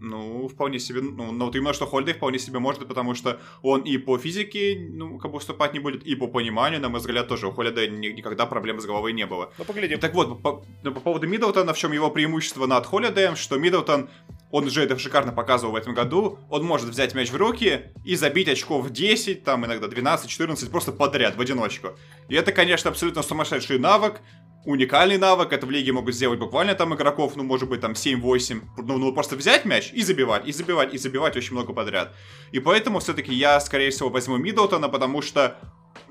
Ну, 0.00 0.46
вполне 0.48 0.78
себе, 0.78 1.00
ну, 1.00 1.32
но 1.32 1.46
вот 1.46 1.56
именно 1.56 1.72
что 1.72 1.86
Холидей 1.86 2.14
вполне 2.14 2.38
себе 2.38 2.60
может, 2.60 2.86
потому 2.86 3.14
что 3.14 3.40
он 3.62 3.80
и 3.82 3.98
по 3.98 4.16
физике, 4.16 4.78
ну, 4.90 5.18
как 5.18 5.32
бы 5.32 5.38
уступать 5.38 5.72
не 5.74 5.80
будет, 5.80 6.04
и 6.04 6.14
по 6.14 6.28
пониманию, 6.28 6.80
на 6.80 6.88
мой 6.88 7.00
взгляд, 7.00 7.26
тоже 7.26 7.48
у 7.48 7.50
Холидея 7.50 7.88
ни- 7.88 8.08
никогда 8.08 8.46
проблем 8.46 8.80
с 8.80 8.86
головой 8.86 9.12
не 9.12 9.26
было. 9.26 9.52
Ну, 9.58 9.64
поглядим. 9.64 9.98
Так 9.98 10.14
вот, 10.14 10.40
по, 10.40 10.64
ну, 10.84 10.92
по 10.92 11.00
поводу 11.00 11.26
Миддлтона, 11.26 11.72
в 11.72 11.78
чем 11.78 11.92
его 11.92 12.10
преимущество 12.10 12.66
над 12.66 12.86
Холидеем, 12.86 13.34
что 13.34 13.58
Миддлтон, 13.58 14.08
он 14.52 14.66
уже 14.66 14.82
это 14.84 14.96
шикарно 14.98 15.32
показывал 15.32 15.72
в 15.72 15.76
этом 15.76 15.94
году, 15.94 16.38
он 16.48 16.64
может 16.64 16.88
взять 16.88 17.14
мяч 17.14 17.30
в 17.30 17.36
руки 17.36 17.92
и 18.04 18.14
забить 18.14 18.48
очков 18.48 18.90
10, 18.90 19.42
там 19.42 19.66
иногда 19.66 19.88
12, 19.88 20.30
14, 20.30 20.70
просто 20.70 20.92
подряд, 20.92 21.36
в 21.36 21.40
одиночку. 21.40 21.88
И 22.28 22.36
это, 22.36 22.52
конечно, 22.52 22.90
абсолютно 22.90 23.22
сумасшедший 23.22 23.78
навык, 23.78 24.20
уникальный 24.64 25.18
навык, 25.18 25.52
это 25.52 25.66
в 25.66 25.70
лиге 25.70 25.92
могут 25.92 26.14
сделать 26.14 26.38
буквально 26.38 26.74
там 26.74 26.94
игроков, 26.94 27.36
ну, 27.36 27.42
может 27.42 27.68
быть, 27.68 27.80
там 27.80 27.92
7-8, 27.92 28.60
ну, 28.78 28.98
ну, 28.98 29.12
просто 29.12 29.36
взять 29.36 29.64
мяч 29.64 29.90
и 29.92 30.02
забивать, 30.02 30.46
и 30.46 30.52
забивать, 30.52 30.94
и 30.94 30.98
забивать 30.98 31.36
очень 31.36 31.52
много 31.52 31.72
подряд. 31.72 32.14
И 32.52 32.60
поэтому 32.60 32.98
все-таки 33.00 33.32
я, 33.34 33.58
скорее 33.60 33.90
всего, 33.90 34.08
возьму 34.10 34.36
Миддлтона, 34.36 34.88
потому 34.88 35.22
что 35.22 35.58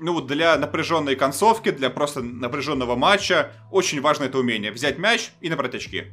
ну, 0.00 0.20
для 0.20 0.56
напряженной 0.56 1.16
концовки, 1.16 1.70
для 1.70 1.90
просто 1.90 2.22
напряженного 2.22 2.96
матча 2.96 3.52
очень 3.70 4.00
важно 4.00 4.24
это 4.24 4.38
умение. 4.38 4.70
Взять 4.70 4.98
мяч 4.98 5.30
и 5.40 5.48
набрать 5.48 5.74
очки. 5.74 6.04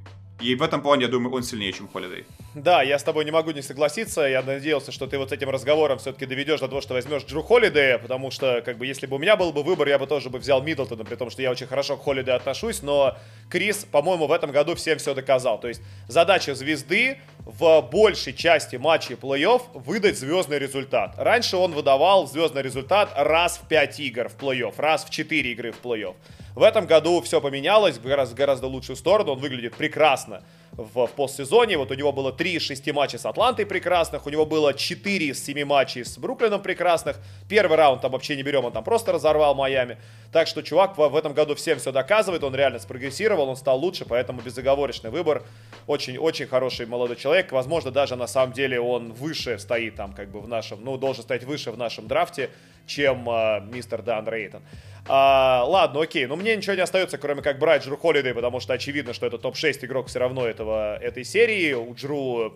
И 0.45 0.53
в 0.53 0.61
этом 0.61 0.81
плане, 0.81 1.05
я 1.05 1.07
думаю, 1.09 1.33
он 1.33 1.43
сильнее, 1.43 1.73
чем 1.73 1.87
Холидей. 1.87 2.25
Да, 2.53 2.83
я 2.83 2.99
с 2.99 3.03
тобой 3.03 3.25
не 3.25 3.31
могу 3.31 3.49
не 3.49 3.63
согласиться. 3.63 4.21
Я 4.21 4.43
надеялся, 4.43 4.91
что 4.91 5.07
ты 5.07 5.17
вот 5.17 5.29
с 5.29 5.31
этим 5.31 5.49
разговором 5.49 5.97
все-таки 5.97 6.27
доведешь 6.27 6.59
до 6.59 6.67
того, 6.67 6.81
что 6.81 6.93
возьмешь 6.93 7.23
Джру 7.23 7.41
Холидея, 7.41 7.97
потому 7.97 8.29
что, 8.29 8.61
как 8.63 8.77
бы, 8.77 8.85
если 8.85 9.07
бы 9.07 9.15
у 9.15 9.19
меня 9.19 9.35
был 9.35 9.51
бы 9.51 9.63
выбор, 9.63 9.87
я 9.87 9.97
бы 9.97 10.05
тоже 10.05 10.29
бы 10.29 10.37
взял 10.37 10.61
Миддлтона, 10.61 11.03
при 11.03 11.15
том, 11.15 11.31
что 11.31 11.41
я 11.41 11.49
очень 11.49 11.65
хорошо 11.65 11.97
к 11.97 12.03
Холидею 12.03 12.37
отношусь, 12.37 12.83
но 12.83 13.17
Крис, 13.49 13.85
по-моему, 13.91 14.27
в 14.27 14.31
этом 14.31 14.51
году 14.51 14.75
всем 14.75 14.99
все 14.99 15.15
доказал. 15.15 15.59
То 15.59 15.67
есть 15.67 15.81
задача 16.07 16.53
звезды 16.53 17.17
в 17.39 17.81
большей 17.91 18.33
части 18.33 18.75
матчей 18.75 19.15
плей-офф 19.15 19.61
выдать 19.73 20.19
звездный 20.19 20.59
результат. 20.59 21.15
Раньше 21.17 21.57
он 21.57 21.71
выдавал 21.71 22.27
звездный 22.27 22.61
результат 22.61 23.11
раз 23.15 23.57
в 23.57 23.67
5 23.67 23.99
игр 23.99 24.29
в 24.29 24.37
плей-офф, 24.37 24.75
раз 24.77 25.05
в 25.05 25.09
4 25.09 25.51
игры 25.51 25.71
в 25.71 25.83
плей-офф. 25.83 26.15
В 26.55 26.63
этом 26.63 26.85
году 26.85 27.21
все 27.21 27.41
поменялось 27.41 27.97
в 27.97 28.03
гораздо, 28.03 28.33
гораздо 28.33 28.67
лучшую 28.67 28.95
сторону. 28.95 29.33
Он 29.33 29.39
выглядит 29.39 29.75
прекрасно 29.75 30.34
в, 30.71 31.07
в 31.07 31.11
постсезоне. 31.11 31.77
Вот 31.77 31.91
у 31.91 31.93
него 31.93 32.11
было 32.11 32.31
3 32.31 32.53
из 32.53 32.61
6 32.63 32.91
матчей 32.91 33.19
с 33.19 33.25
Атлантой 33.25 33.65
прекрасных. 33.65 34.25
У 34.25 34.29
него 34.29 34.45
было 34.45 34.73
4 34.73 35.27
из 35.27 35.43
7 35.43 35.65
матчей 35.65 36.03
с 36.03 36.17
Бруклином 36.17 36.61
прекрасных. 36.61 37.17
Первый 37.47 37.77
раунд 37.77 38.01
там 38.01 38.11
вообще 38.11 38.35
не 38.35 38.43
берем, 38.43 38.65
он 38.65 38.71
там 38.71 38.83
просто 38.83 39.11
разорвал 39.11 39.55
Майами. 39.55 39.97
Так 40.31 40.47
что 40.47 40.61
чувак 40.61 40.97
в, 40.97 41.07
в 41.07 41.15
этом 41.15 41.33
году 41.33 41.55
всем 41.55 41.79
все 41.79 41.91
доказывает. 41.91 42.43
Он 42.43 42.53
реально 42.55 42.79
спрогрессировал, 42.79 43.49
он 43.49 43.55
стал 43.55 43.79
лучше, 43.79 44.05
поэтому 44.05 44.41
безоговорочный 44.41 45.09
выбор. 45.09 45.43
Очень-очень 45.87 46.47
хороший 46.47 46.85
молодой 46.85 47.15
человек. 47.15 47.51
Возможно, 47.51 47.91
даже 47.91 48.15
на 48.15 48.27
самом 48.27 48.53
деле 48.53 48.79
он 48.79 49.13
выше 49.13 49.57
стоит 49.59 49.95
там 49.95 50.13
как 50.13 50.29
бы 50.29 50.41
в 50.41 50.47
нашем, 50.47 50.83
ну, 50.83 50.97
должен 50.97 51.23
стоять 51.23 51.43
выше 51.43 51.71
в 51.71 51.77
нашем 51.77 52.07
драфте, 52.07 52.49
чем 52.85 53.29
э, 53.29 53.61
мистер 53.61 54.01
Дан 54.01 54.27
Рейтон. 54.27 54.61
А, 55.07 55.63
ладно, 55.67 56.01
окей, 56.01 56.25
но 56.25 56.35
мне 56.35 56.55
ничего 56.55 56.75
не 56.75 56.81
остается, 56.81 57.17
кроме 57.17 57.41
как 57.41 57.59
брать 57.59 57.85
Джру 57.85 57.95
Холидей, 57.95 58.33
потому 58.33 58.59
что 58.59 58.73
очевидно, 58.73 59.13
что 59.13 59.27
это 59.27 59.37
топ-6 59.37 59.85
игрок 59.85 60.07
все 60.07 60.19
равно 60.19 60.47
этого, 60.47 60.97
этой 60.97 61.23
серии. 61.23 61.73
У 61.73 61.93
Джру 61.93 62.53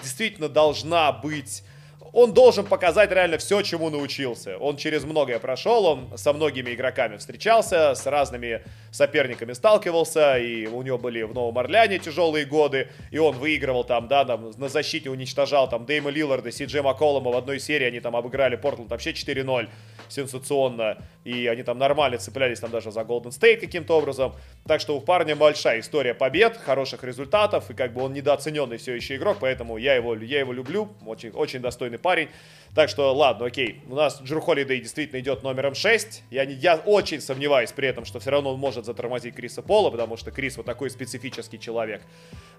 действительно 0.00 0.48
должна 0.48 1.10
быть 1.10 1.64
он 2.12 2.32
должен 2.32 2.64
показать 2.64 3.10
реально 3.12 3.38
все, 3.38 3.62
чему 3.62 3.90
научился. 3.90 4.56
Он 4.58 4.76
через 4.76 5.04
многое 5.04 5.38
прошел, 5.38 5.84
он 5.84 6.16
со 6.16 6.32
многими 6.32 6.72
игроками 6.74 7.16
встречался, 7.16 7.94
с 7.94 8.06
разными 8.06 8.62
соперниками 8.90 9.52
сталкивался, 9.52 10.38
и 10.38 10.66
у 10.66 10.82
него 10.82 10.98
были 10.98 11.22
в 11.22 11.34
Новом 11.34 11.58
Орлеане 11.58 11.98
тяжелые 11.98 12.46
годы, 12.46 12.88
и 13.10 13.18
он 13.18 13.36
выигрывал 13.36 13.84
там, 13.84 14.08
да, 14.08 14.24
там, 14.24 14.50
на 14.56 14.68
защите 14.68 15.10
уничтожал 15.10 15.68
там 15.68 15.86
Дэйма 15.86 16.10
Лилларда, 16.10 16.50
Си 16.50 16.64
Джей 16.64 16.82
Макколома 16.82 17.30
в 17.30 17.36
одной 17.36 17.60
серии, 17.60 17.86
они 17.86 18.00
там 18.00 18.16
обыграли 18.16 18.56
Портленд 18.56 18.90
вообще 18.90 19.10
4-0 19.10 19.68
сенсационно, 20.08 20.98
и 21.24 21.46
они 21.46 21.62
там 21.62 21.78
нормально 21.78 22.18
цеплялись 22.18 22.60
там 22.60 22.70
даже 22.70 22.90
за 22.90 23.00
Golden 23.00 23.30
State 23.30 23.58
каким-то 23.58 23.98
образом. 23.98 24.34
Так 24.66 24.80
что 24.80 24.96
у 24.96 25.00
парня 25.00 25.36
большая 25.36 25.80
история 25.80 26.14
побед, 26.14 26.56
хороших 26.56 27.04
результатов, 27.04 27.70
и 27.70 27.74
как 27.74 27.92
бы 27.92 28.02
он 28.02 28.12
недооцененный 28.12 28.78
все 28.78 28.94
еще 28.94 29.16
игрок, 29.16 29.38
поэтому 29.40 29.76
я 29.76 29.94
его, 29.94 30.14
я 30.16 30.40
его 30.40 30.52
люблю, 30.52 30.88
очень, 31.06 31.30
очень 31.30 31.60
достойный 31.60 31.98
парень. 31.98 32.28
Так 32.74 32.90
что, 32.90 33.12
ладно, 33.14 33.46
окей, 33.46 33.82
у 33.88 33.94
нас 33.94 34.20
Джру 34.22 34.40
Холидей 34.40 34.80
действительно 34.80 35.20
идет 35.20 35.42
номером 35.42 35.74
6. 35.74 36.22
Я, 36.30 36.44
не, 36.44 36.54
я 36.54 36.76
очень 36.76 37.20
сомневаюсь 37.20 37.72
при 37.72 37.88
этом, 37.88 38.04
что 38.04 38.20
все 38.20 38.30
равно 38.30 38.52
он 38.54 38.60
может 38.60 38.84
затормозить 38.84 39.34
Криса 39.34 39.62
Пола, 39.62 39.90
потому 39.90 40.16
что 40.16 40.30
Крис 40.30 40.56
вот 40.56 40.66
такой 40.66 40.90
специфический 40.90 41.58
человек. 41.58 42.02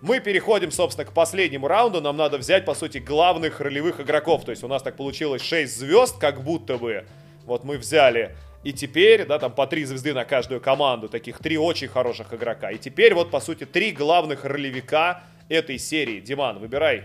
Мы 0.02 0.20
переходим, 0.20 0.72
собственно, 0.72 1.06
к 1.06 1.14
последнему 1.14 1.68
раунду. 1.68 2.02
Нам 2.02 2.18
надо 2.18 2.38
взять, 2.38 2.66
по 2.66 2.74
сути, 2.74 2.98
главных 2.98 3.60
ролевых 3.60 4.00
игроков. 4.00 4.46
То 4.46 4.52
есть 4.52 4.64
у 4.64 4.68
нас 4.68 4.82
так 4.82 4.98
получилось 4.98 5.42
6 5.42 5.78
звезд, 5.78 6.18
как 6.18 6.44
будто 6.44 6.78
бы. 6.78 7.06
Вот 7.50 7.64
мы 7.64 7.78
взяли 7.78 8.36
и 8.64 8.72
теперь, 8.74 9.26
да, 9.26 9.40
там 9.40 9.52
по 9.52 9.66
три 9.68 9.84
звезды 9.86 10.14
на 10.14 10.24
каждую 10.26 10.62
команду, 10.62 11.10
таких 11.10 11.40
три 11.40 11.58
очень 11.58 11.88
хороших 11.88 12.34
игрока. 12.34 12.72
И 12.72 12.78
теперь 12.78 13.14
вот, 13.16 13.32
по 13.32 13.40
сути, 13.40 13.66
три 13.66 13.92
главных 13.92 14.46
ролевика 14.46 15.24
этой 15.50 15.80
серии. 15.80 16.20
Диман, 16.20 16.60
выбирай 16.60 17.04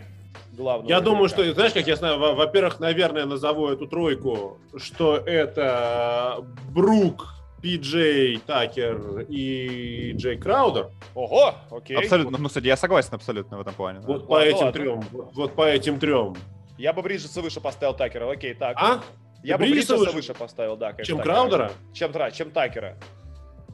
главного. 0.52 0.88
Я 0.90 0.96
игрока. 0.96 1.10
думаю, 1.10 1.28
что, 1.28 1.54
знаешь, 1.54 1.72
как 1.72 1.86
я 1.86 1.96
знаю, 1.96 2.18
во- 2.18 2.34
во-первых, 2.34 2.78
наверное, 2.80 3.24
назову 3.24 3.68
эту 3.68 3.86
тройку, 3.86 4.58
что 4.76 5.16
это 5.16 6.44
Брук, 6.72 7.34
Пиджей 7.62 8.38
Такер 8.46 9.20
и 9.28 10.12
Джей 10.16 10.36
Краудер. 10.36 10.90
Ого, 11.14 11.54
окей. 11.70 11.96
Абсолютно, 11.96 12.36
ну, 12.36 12.48
кстати, 12.48 12.66
я 12.66 12.76
согласен 12.76 13.14
абсолютно 13.14 13.56
в 13.56 13.60
этом 13.62 13.72
плане. 13.74 14.00
да. 14.00 14.06
Вот 14.08 14.26
по 14.26 14.32
Ладно, 14.32 14.46
этим 14.48 14.56
ладно. 14.58 14.72
трем. 14.72 15.00
Вот, 15.12 15.30
вот 15.34 15.54
по 15.54 15.62
этим 15.66 15.98
трем. 15.98 16.34
Я 16.76 16.92
бы 16.92 17.00
Бриджеса 17.00 17.40
выше 17.40 17.60
поставил 17.60 17.94
Такера, 17.94 18.30
окей, 18.30 18.52
так. 18.54 18.76
А? 18.78 19.00
Я 19.44 19.58
бы 19.58 19.64
Бриджеса 19.64 19.96
выше? 19.96 20.12
выше 20.12 20.34
поставил, 20.34 20.76
да. 20.76 20.92
Чем 20.94 21.18
Такера. 21.18 21.22
Краудера? 21.22 21.72
Чем, 21.92 22.12
чем 22.32 22.50
Такера. 22.50 22.96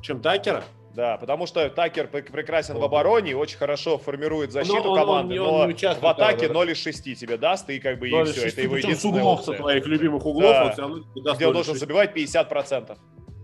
Чем 0.02 0.20
Такера? 0.20 0.64
Да, 0.94 1.16
потому 1.18 1.46
что 1.46 1.68
Такер 1.70 2.08
пр- 2.08 2.24
прекрасен 2.24 2.74
в 2.74 2.78
Ого. 2.78 2.86
обороне 2.86 3.30
и 3.30 3.34
очень 3.34 3.56
хорошо 3.58 3.96
формирует 3.96 4.50
защиту 4.50 4.76
он- 4.82 4.86
он 4.88 4.98
команды, 4.98 5.34
не- 5.34 5.38
он 5.40 5.46
но 5.46 5.66
участвует, 5.68 6.02
в 6.02 6.06
атаке 6.06 6.48
да, 6.48 6.48
да. 6.48 6.54
0 6.54 6.70
из 6.72 6.78
6 6.78 7.14
тебе 7.14 7.36
даст, 7.36 7.70
и 7.70 7.78
как 7.78 8.00
бы 8.00 8.08
и 8.08 8.24
все, 8.24 8.48
это 8.48 8.60
его 8.62 8.74
причем 8.74 8.88
с 8.88 8.90
единственная 9.04 9.22
углов, 9.22 9.44
со 9.44 9.52
твоих 9.52 9.86
любимых 9.86 10.26
углов, 10.26 10.50
Да. 10.52 10.64
он 10.64 10.72
все 10.72 10.80
равно 10.82 10.98
тебе 11.14 11.22
даст 11.22 11.36
Где 11.36 11.46
он 11.46 11.52
должен 11.54 11.76
забивать 11.76 12.12
50%. 12.12 12.98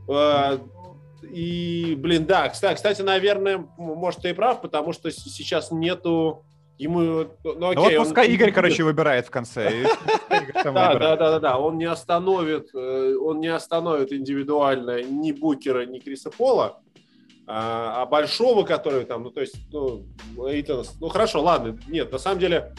Э, 0.08 0.58
И, 1.22 1.94
блин, 1.98 2.26
да, 2.26 2.48
кстати, 2.50 3.02
наверное, 3.02 3.66
может, 3.78 4.20
ты 4.20 4.30
и 4.30 4.32
прав, 4.32 4.60
потому 4.60 4.92
что 4.92 5.10
сейчас 5.10 5.70
нету 5.72 6.44
ему... 6.78 7.00
Ну, 7.00 7.54
Ну 7.54 7.70
окей, 7.70 7.76
вот 7.76 7.92
он- 7.92 8.04
пускай 8.04 8.28
Игорь, 8.28 8.52
короче, 8.52 8.82
выбирает 8.84 9.26
в 9.26 9.30
конце. 9.30 9.86
Да, 10.64 10.94
да, 10.94 11.16
да, 11.16 11.16
да, 11.16 11.40
да. 11.40 11.58
Он 11.58 11.78
не 11.78 11.84
остановит, 11.84 12.70
э, 12.74 13.14
он 13.20 13.40
не 13.40 13.48
остановит 13.48 14.12
индивидуально 14.12 15.02
ни 15.02 15.32
Букера, 15.32 15.86
ни 15.86 15.98
Криса 15.98 16.30
Пола, 16.30 16.80
а, 17.46 18.02
а 18.02 18.06
большого, 18.06 18.64
который 18.64 19.04
там, 19.04 19.22
ну 19.22 19.30
то 19.30 19.40
есть, 19.40 19.54
ну, 19.72 20.04
ну 20.36 21.08
хорошо, 21.08 21.42
ладно, 21.42 21.78
нет, 21.88 22.10
на 22.12 22.18
самом 22.18 22.40
деле, 22.40 22.74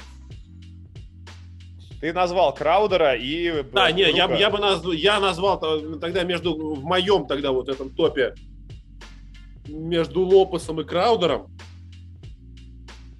Ты 2.02 2.14
назвал 2.14 2.54
Краудера 2.54 3.16
и... 3.16 3.64
да, 3.74 3.91
не, 3.91 4.04
я, 4.12 4.32
я 4.36 4.50
бы 4.50 4.60
назвал, 4.60 4.91
я 4.93 5.20
назвал 5.20 5.60
то- 5.60 5.95
тогда 5.98 6.24
между 6.24 6.54
в 6.76 6.84
моем 6.84 7.26
тогда 7.26 7.52
вот 7.52 7.70
этом 7.70 7.89
топе 7.89 8.36
между 9.68 10.22
Лопесом 10.22 10.80
и 10.82 10.84
Краудером. 10.84 11.48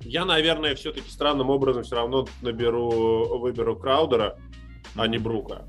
Я, 0.08 0.24
наверное, 0.24 0.74
все-таки 0.76 1.10
странным 1.10 1.50
образом 1.50 1.84
все 1.84 1.96
равно 1.96 2.28
наберу, 2.42 3.40
выберу 3.40 3.76
Краудера, 3.76 4.38
а 4.96 5.08
не 5.08 5.18
Брука. 5.18 5.68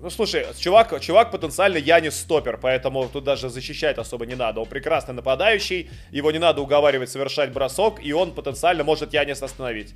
Ну, 0.00 0.10
слушай, 0.10 0.46
чувак, 0.58 1.00
чувак 1.00 1.30
потенциально 1.32 1.78
Янис 1.78 2.20
стопер, 2.20 2.58
поэтому 2.62 3.08
тут 3.12 3.24
даже 3.24 3.48
защищать 3.48 3.98
особо 3.98 4.26
не 4.26 4.36
надо. 4.36 4.60
Он 4.60 4.66
прекрасный 4.66 5.14
нападающий, 5.14 5.90
его 6.12 6.30
не 6.30 6.38
надо 6.38 6.60
уговаривать 6.60 7.08
совершать 7.10 7.52
бросок, 7.52 7.98
и 8.04 8.12
он 8.12 8.32
потенциально 8.32 8.84
может 8.84 9.14
Янис 9.14 9.42
остановить. 9.42 9.94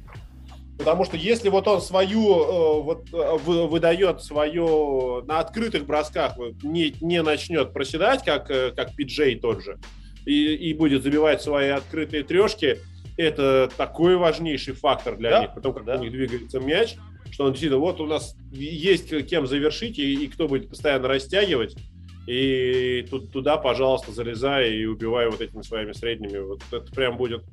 Потому 0.78 1.04
что 1.04 1.16
если 1.18 1.50
вот 1.50 1.68
он 1.68 1.82
свою 1.82 2.22
э, 2.22 2.82
вот 2.82 3.12
э, 3.12 3.38
вы- 3.44 3.68
выдает 3.68 4.22
свое 4.22 5.22
на 5.26 5.38
открытых 5.38 5.84
бросках 5.86 6.36
вот, 6.38 6.54
не, 6.62 6.96
не 7.02 7.22
начнет 7.22 7.72
проседать, 7.74 8.24
как, 8.24 8.50
э, 8.50 8.72
как 8.74 8.96
Пиджей 8.96 9.38
тот 9.38 9.62
же, 9.62 9.78
и, 10.24 10.54
и 10.54 10.74
будет 10.74 11.02
забивать 11.02 11.42
свои 11.42 11.68
открытые 11.68 12.24
трешки, 12.24 12.78
это 13.24 13.70
такой 13.76 14.16
важнейший 14.16 14.74
фактор 14.74 15.16
для 15.16 15.30
Да, 15.30 15.40
них, 15.42 15.54
потому 15.54 15.74
как 15.74 15.84
да. 15.84 15.96
у 15.96 16.02
них 16.02 16.12
двигается 16.12 16.60
мяч, 16.60 16.96
что 17.30 17.44
он 17.44 17.52
действительно, 17.52 17.80
вот 17.80 18.00
у 18.00 18.06
нас 18.06 18.36
есть 18.50 19.26
кем 19.26 19.46
завершить, 19.46 19.98
и, 19.98 20.24
и 20.24 20.28
кто 20.28 20.48
будет 20.48 20.68
постоянно 20.68 21.08
растягивать, 21.08 21.76
и 22.26 23.06
тут, 23.10 23.32
туда, 23.32 23.56
пожалуйста, 23.56 24.12
залезай 24.12 24.72
и 24.72 24.84
убивай 24.84 25.28
вот 25.28 25.40
этими 25.40 25.62
своими 25.62 25.92
средними. 25.92 26.38
Вот 26.38 26.62
это 26.70 26.92
прям 26.92 27.16
будет 27.16 27.44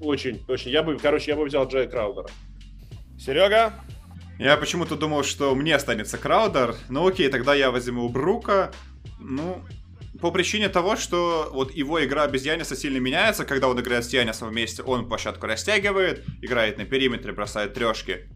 очень, 0.00 0.42
очень. 0.48 0.70
Я 0.72 0.82
бы, 0.82 0.96
короче, 0.96 1.30
я 1.30 1.36
бы 1.36 1.44
взял 1.44 1.68
Джея 1.68 1.86
Краудера. 1.86 2.28
Серега? 3.18 3.74
Я 4.38 4.56
почему-то 4.56 4.96
думал, 4.96 5.22
что 5.22 5.54
мне 5.54 5.76
останется 5.76 6.18
Краудер. 6.18 6.74
Ну 6.88 7.06
окей, 7.06 7.28
тогда 7.28 7.54
я 7.54 7.70
возьму 7.70 8.08
Брука. 8.08 8.72
Ну, 9.20 9.62
по 10.22 10.30
причине 10.30 10.68
того, 10.68 10.94
что 10.94 11.50
вот 11.52 11.74
его 11.74 12.02
игра 12.02 12.28
без 12.28 12.46
Яниса 12.46 12.76
сильно 12.76 12.98
меняется. 12.98 13.44
Когда 13.44 13.66
он 13.66 13.78
играет 13.80 14.04
с 14.04 14.12
Янисом 14.12 14.50
вместе, 14.50 14.82
он 14.82 15.08
площадку 15.08 15.46
растягивает, 15.46 16.24
играет 16.40 16.78
на 16.78 16.84
периметре, 16.84 17.32
бросает 17.32 17.74
трешки. 17.74 18.28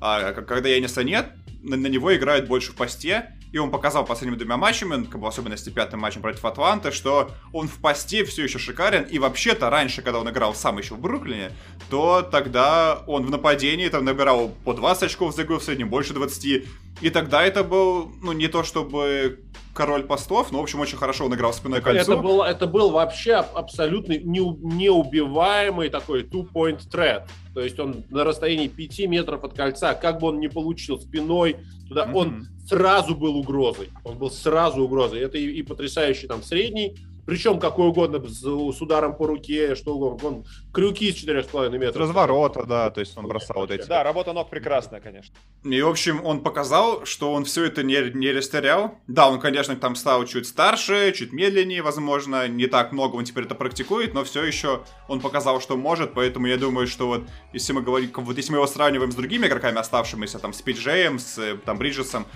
А 0.00 0.32
когда 0.32 0.70
Яниса 0.70 1.04
нет, 1.04 1.32
на, 1.62 1.76
на 1.76 1.88
него 1.88 2.16
играют 2.16 2.48
больше 2.48 2.72
в 2.72 2.74
посте. 2.74 3.34
И 3.52 3.58
он 3.58 3.70
показал 3.70 4.04
последними 4.04 4.38
двумя 4.38 4.56
матчами, 4.56 4.94
ну, 4.96 5.04
как 5.04 5.20
бы 5.20 5.26
в 5.26 5.26
особенности 5.26 5.70
пятым 5.70 6.00
матчем 6.00 6.22
против 6.22 6.44
Атланты, 6.44 6.90
что 6.90 7.30
он 7.52 7.68
в 7.68 7.78
посте 7.80 8.24
все 8.24 8.44
еще 8.44 8.58
шикарен. 8.58 9.02
И 9.04 9.18
вообще-то 9.18 9.68
раньше, 9.68 10.02
когда 10.02 10.18
он 10.18 10.28
играл 10.30 10.54
сам 10.54 10.78
еще 10.78 10.94
в 10.94 11.00
Бруклине, 11.00 11.52
то 11.90 12.22
тогда 12.22 13.02
он 13.06 13.26
в 13.26 13.30
нападении 13.30 13.88
там 13.88 14.04
набирал 14.06 14.48
по 14.64 14.72
20 14.72 15.04
очков 15.04 15.34
за 15.34 15.42
игру, 15.42 15.58
в 15.58 15.62
среднем 15.62 15.90
больше 15.90 16.14
20. 16.14 16.66
И 17.02 17.10
тогда 17.10 17.44
это 17.44 17.62
был, 17.62 18.10
ну, 18.22 18.32
не 18.32 18.48
то 18.48 18.62
чтобы 18.62 19.40
король 19.74 20.04
постов, 20.04 20.50
но, 20.52 20.60
в 20.60 20.62
общем, 20.62 20.80
очень 20.80 20.96
хорошо 20.96 21.26
он 21.26 21.34
играл 21.34 21.52
спиной 21.52 21.80
к 21.82 21.84
кольцу. 21.84 22.12
Это 22.12 22.22
был, 22.22 22.42
это 22.42 22.66
был 22.66 22.90
вообще 22.90 23.34
аб- 23.34 23.54
абсолютно 23.54 24.14
неу- 24.14 24.56
неубиваемый 24.62 25.90
такой 25.90 26.22
two-point 26.22 26.80
threat. 26.90 27.24
То 27.54 27.60
есть 27.60 27.78
он 27.78 28.04
на 28.08 28.24
расстоянии 28.24 28.68
5 28.68 29.06
метров 29.06 29.44
от 29.44 29.52
кольца, 29.54 29.92
как 29.94 30.20
бы 30.20 30.28
он 30.28 30.40
ни 30.40 30.46
получил 30.46 30.98
спиной, 30.98 31.56
туда, 31.88 32.06
Мгм. 32.06 32.16
он 32.16 32.46
сразу 32.66 33.14
был 33.14 33.36
угрозой. 33.36 33.90
Он 34.04 34.16
был 34.16 34.30
сразу 34.30 34.82
угрозой. 34.82 35.20
Это 35.20 35.36
и, 35.36 35.46
и 35.46 35.62
потрясающий 35.62 36.26
там 36.26 36.42
средний, 36.42 36.96
причем 37.26 37.58
какой 37.58 37.88
угодно, 37.88 38.26
с, 38.26 38.40
с 38.40 38.80
ударом 38.80 39.16
по 39.16 39.26
руке, 39.26 39.74
что 39.74 39.94
угодно. 39.94 40.28
Он 40.28 40.44
крюки 40.72 41.12
с 41.12 41.16
4,5 41.16 41.70
С 41.70 41.72
метров. 41.72 41.96
разворота, 41.96 42.64
да, 42.64 42.90
то 42.90 43.00
есть 43.00 43.16
он 43.18 43.26
бросал 43.26 43.56
вот 43.56 43.70
эти. 43.70 43.86
Да, 43.86 44.02
работа 44.04 44.32
ног 44.32 44.48
прекрасная, 44.48 45.00
конечно. 45.00 45.34
И, 45.64 45.82
в 45.82 45.88
общем, 45.88 46.24
он 46.24 46.42
показал, 46.42 47.04
что 47.04 47.32
он 47.32 47.44
все 47.44 47.64
это 47.64 47.82
не, 47.82 48.10
не 48.14 48.30
растерял. 48.30 48.94
Да, 49.08 49.28
он, 49.28 49.40
конечно, 49.40 49.74
там 49.76 49.96
стал 49.96 50.24
чуть 50.24 50.46
старше, 50.46 51.12
чуть 51.12 51.32
медленнее, 51.32 51.82
возможно, 51.82 52.46
не 52.46 52.66
так 52.68 52.92
много 52.92 53.16
он 53.16 53.24
теперь 53.24 53.44
это 53.44 53.54
практикует, 53.56 54.14
но 54.14 54.22
все 54.22 54.44
еще 54.44 54.84
он 55.08 55.20
показал, 55.20 55.60
что 55.60 55.76
может, 55.76 56.14
поэтому 56.14 56.46
я 56.46 56.56
думаю, 56.56 56.86
что 56.86 57.08
вот 57.08 57.22
если 57.52 57.72
мы 57.72 57.82
говорим, 57.82 58.10
вот 58.14 58.36
если 58.36 58.52
мы 58.52 58.58
его 58.58 58.66
сравниваем 58.66 59.10
с 59.10 59.14
другими 59.16 59.46
игроками 59.46 59.78
оставшимися, 59.78 60.38
там, 60.38 60.52
с 60.52 60.62
Пиджеем, 60.62 61.18
с 61.18 61.38
э, 61.38 61.56
там, 61.64 61.78
Бриджесом, 61.78 62.26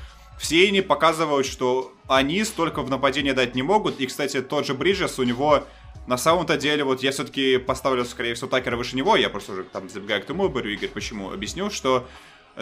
все 0.41 0.66
они 0.68 0.80
показывают, 0.80 1.47
что 1.47 1.93
они 2.09 2.43
столько 2.45 2.80
в 2.80 2.88
нападении 2.88 3.32
дать 3.32 3.55
не 3.55 3.62
могут. 3.62 4.01
И, 4.01 4.07
кстати, 4.07 4.41
тот 4.41 4.66
же 4.66 4.72
Бриджес, 4.72 5.18
у 5.18 5.22
него 5.22 5.64
на 6.07 6.16
самом-то 6.16 6.57
деле, 6.57 6.82
вот 6.82 7.03
я 7.03 7.12
все-таки 7.12 7.59
поставлю, 7.59 8.07
скорее 8.07 8.32
всего, 8.34 8.49
Такера 8.49 8.78
выше 8.78 8.97
него. 8.97 9.16
Я 9.16 9.28
просто 9.28 9.53
уже 9.53 9.64
там 9.64 9.91
забегаю 9.91 10.22
к 10.22 10.24
тому, 10.24 10.49
говорю, 10.49 10.70
Игорь, 10.70 10.88
почему? 10.88 11.30
Объясню, 11.30 11.68
что 11.68 12.09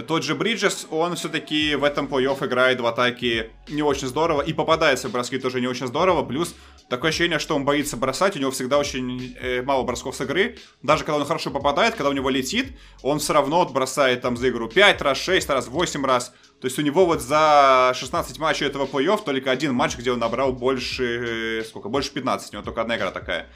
тот 0.08 0.24
же 0.24 0.34
Бриджес, 0.34 0.88
он 0.90 1.14
все-таки 1.14 1.76
в 1.76 1.84
этом 1.84 2.06
плей-офф 2.06 2.44
играет 2.46 2.80
в 2.80 2.86
атаке 2.86 3.52
не 3.68 3.82
очень 3.82 4.08
здорово 4.08 4.42
и 4.42 4.52
попадается 4.52 5.08
в 5.08 5.12
броски 5.12 5.38
тоже 5.38 5.60
не 5.60 5.68
очень 5.68 5.86
здорово. 5.86 6.24
Плюс 6.24 6.56
такое 6.88 7.10
ощущение, 7.10 7.38
что 7.38 7.54
он 7.54 7.64
боится 7.64 7.96
бросать, 7.96 8.36
у 8.36 8.38
него 8.38 8.50
всегда 8.50 8.78
очень 8.78 9.36
э, 9.40 9.62
мало 9.62 9.84
бросков 9.84 10.16
с 10.16 10.20
игры. 10.20 10.58
Даже 10.82 11.04
когда 11.04 11.18
он 11.18 11.26
хорошо 11.26 11.50
попадает, 11.50 11.94
когда 11.94 12.10
у 12.10 12.12
него 12.12 12.30
летит, 12.30 12.76
он 13.02 13.18
все 13.18 13.32
равно 13.32 13.64
бросает 13.66 14.22
там 14.22 14.36
за 14.36 14.48
игру 14.48 14.68
5 14.68 15.02
раз, 15.02 15.18
6 15.18 15.48
раз, 15.50 15.68
8 15.68 16.04
раз. 16.04 16.32
То 16.60 16.66
есть 16.66 16.78
у 16.78 16.82
него 16.82 17.06
вот 17.06 17.20
за 17.20 17.92
16 17.94 18.38
матчей 18.38 18.66
этого 18.66 18.86
плей-офф 18.86 19.22
только 19.24 19.50
один 19.50 19.74
матч, 19.74 19.96
где 19.96 20.10
он 20.10 20.18
набрал 20.18 20.52
больше, 20.52 21.60
э, 21.60 21.64
сколько, 21.64 21.88
больше 21.88 22.10
15, 22.12 22.52
у 22.52 22.56
него 22.56 22.64
только 22.64 22.80
одна 22.80 22.96
игра 22.96 23.10
такая. 23.10 23.48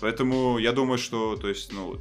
Поэтому 0.00 0.58
я 0.58 0.72
думаю, 0.72 0.98
что, 0.98 1.36
то 1.36 1.48
есть, 1.48 1.72
ну, 1.72 1.98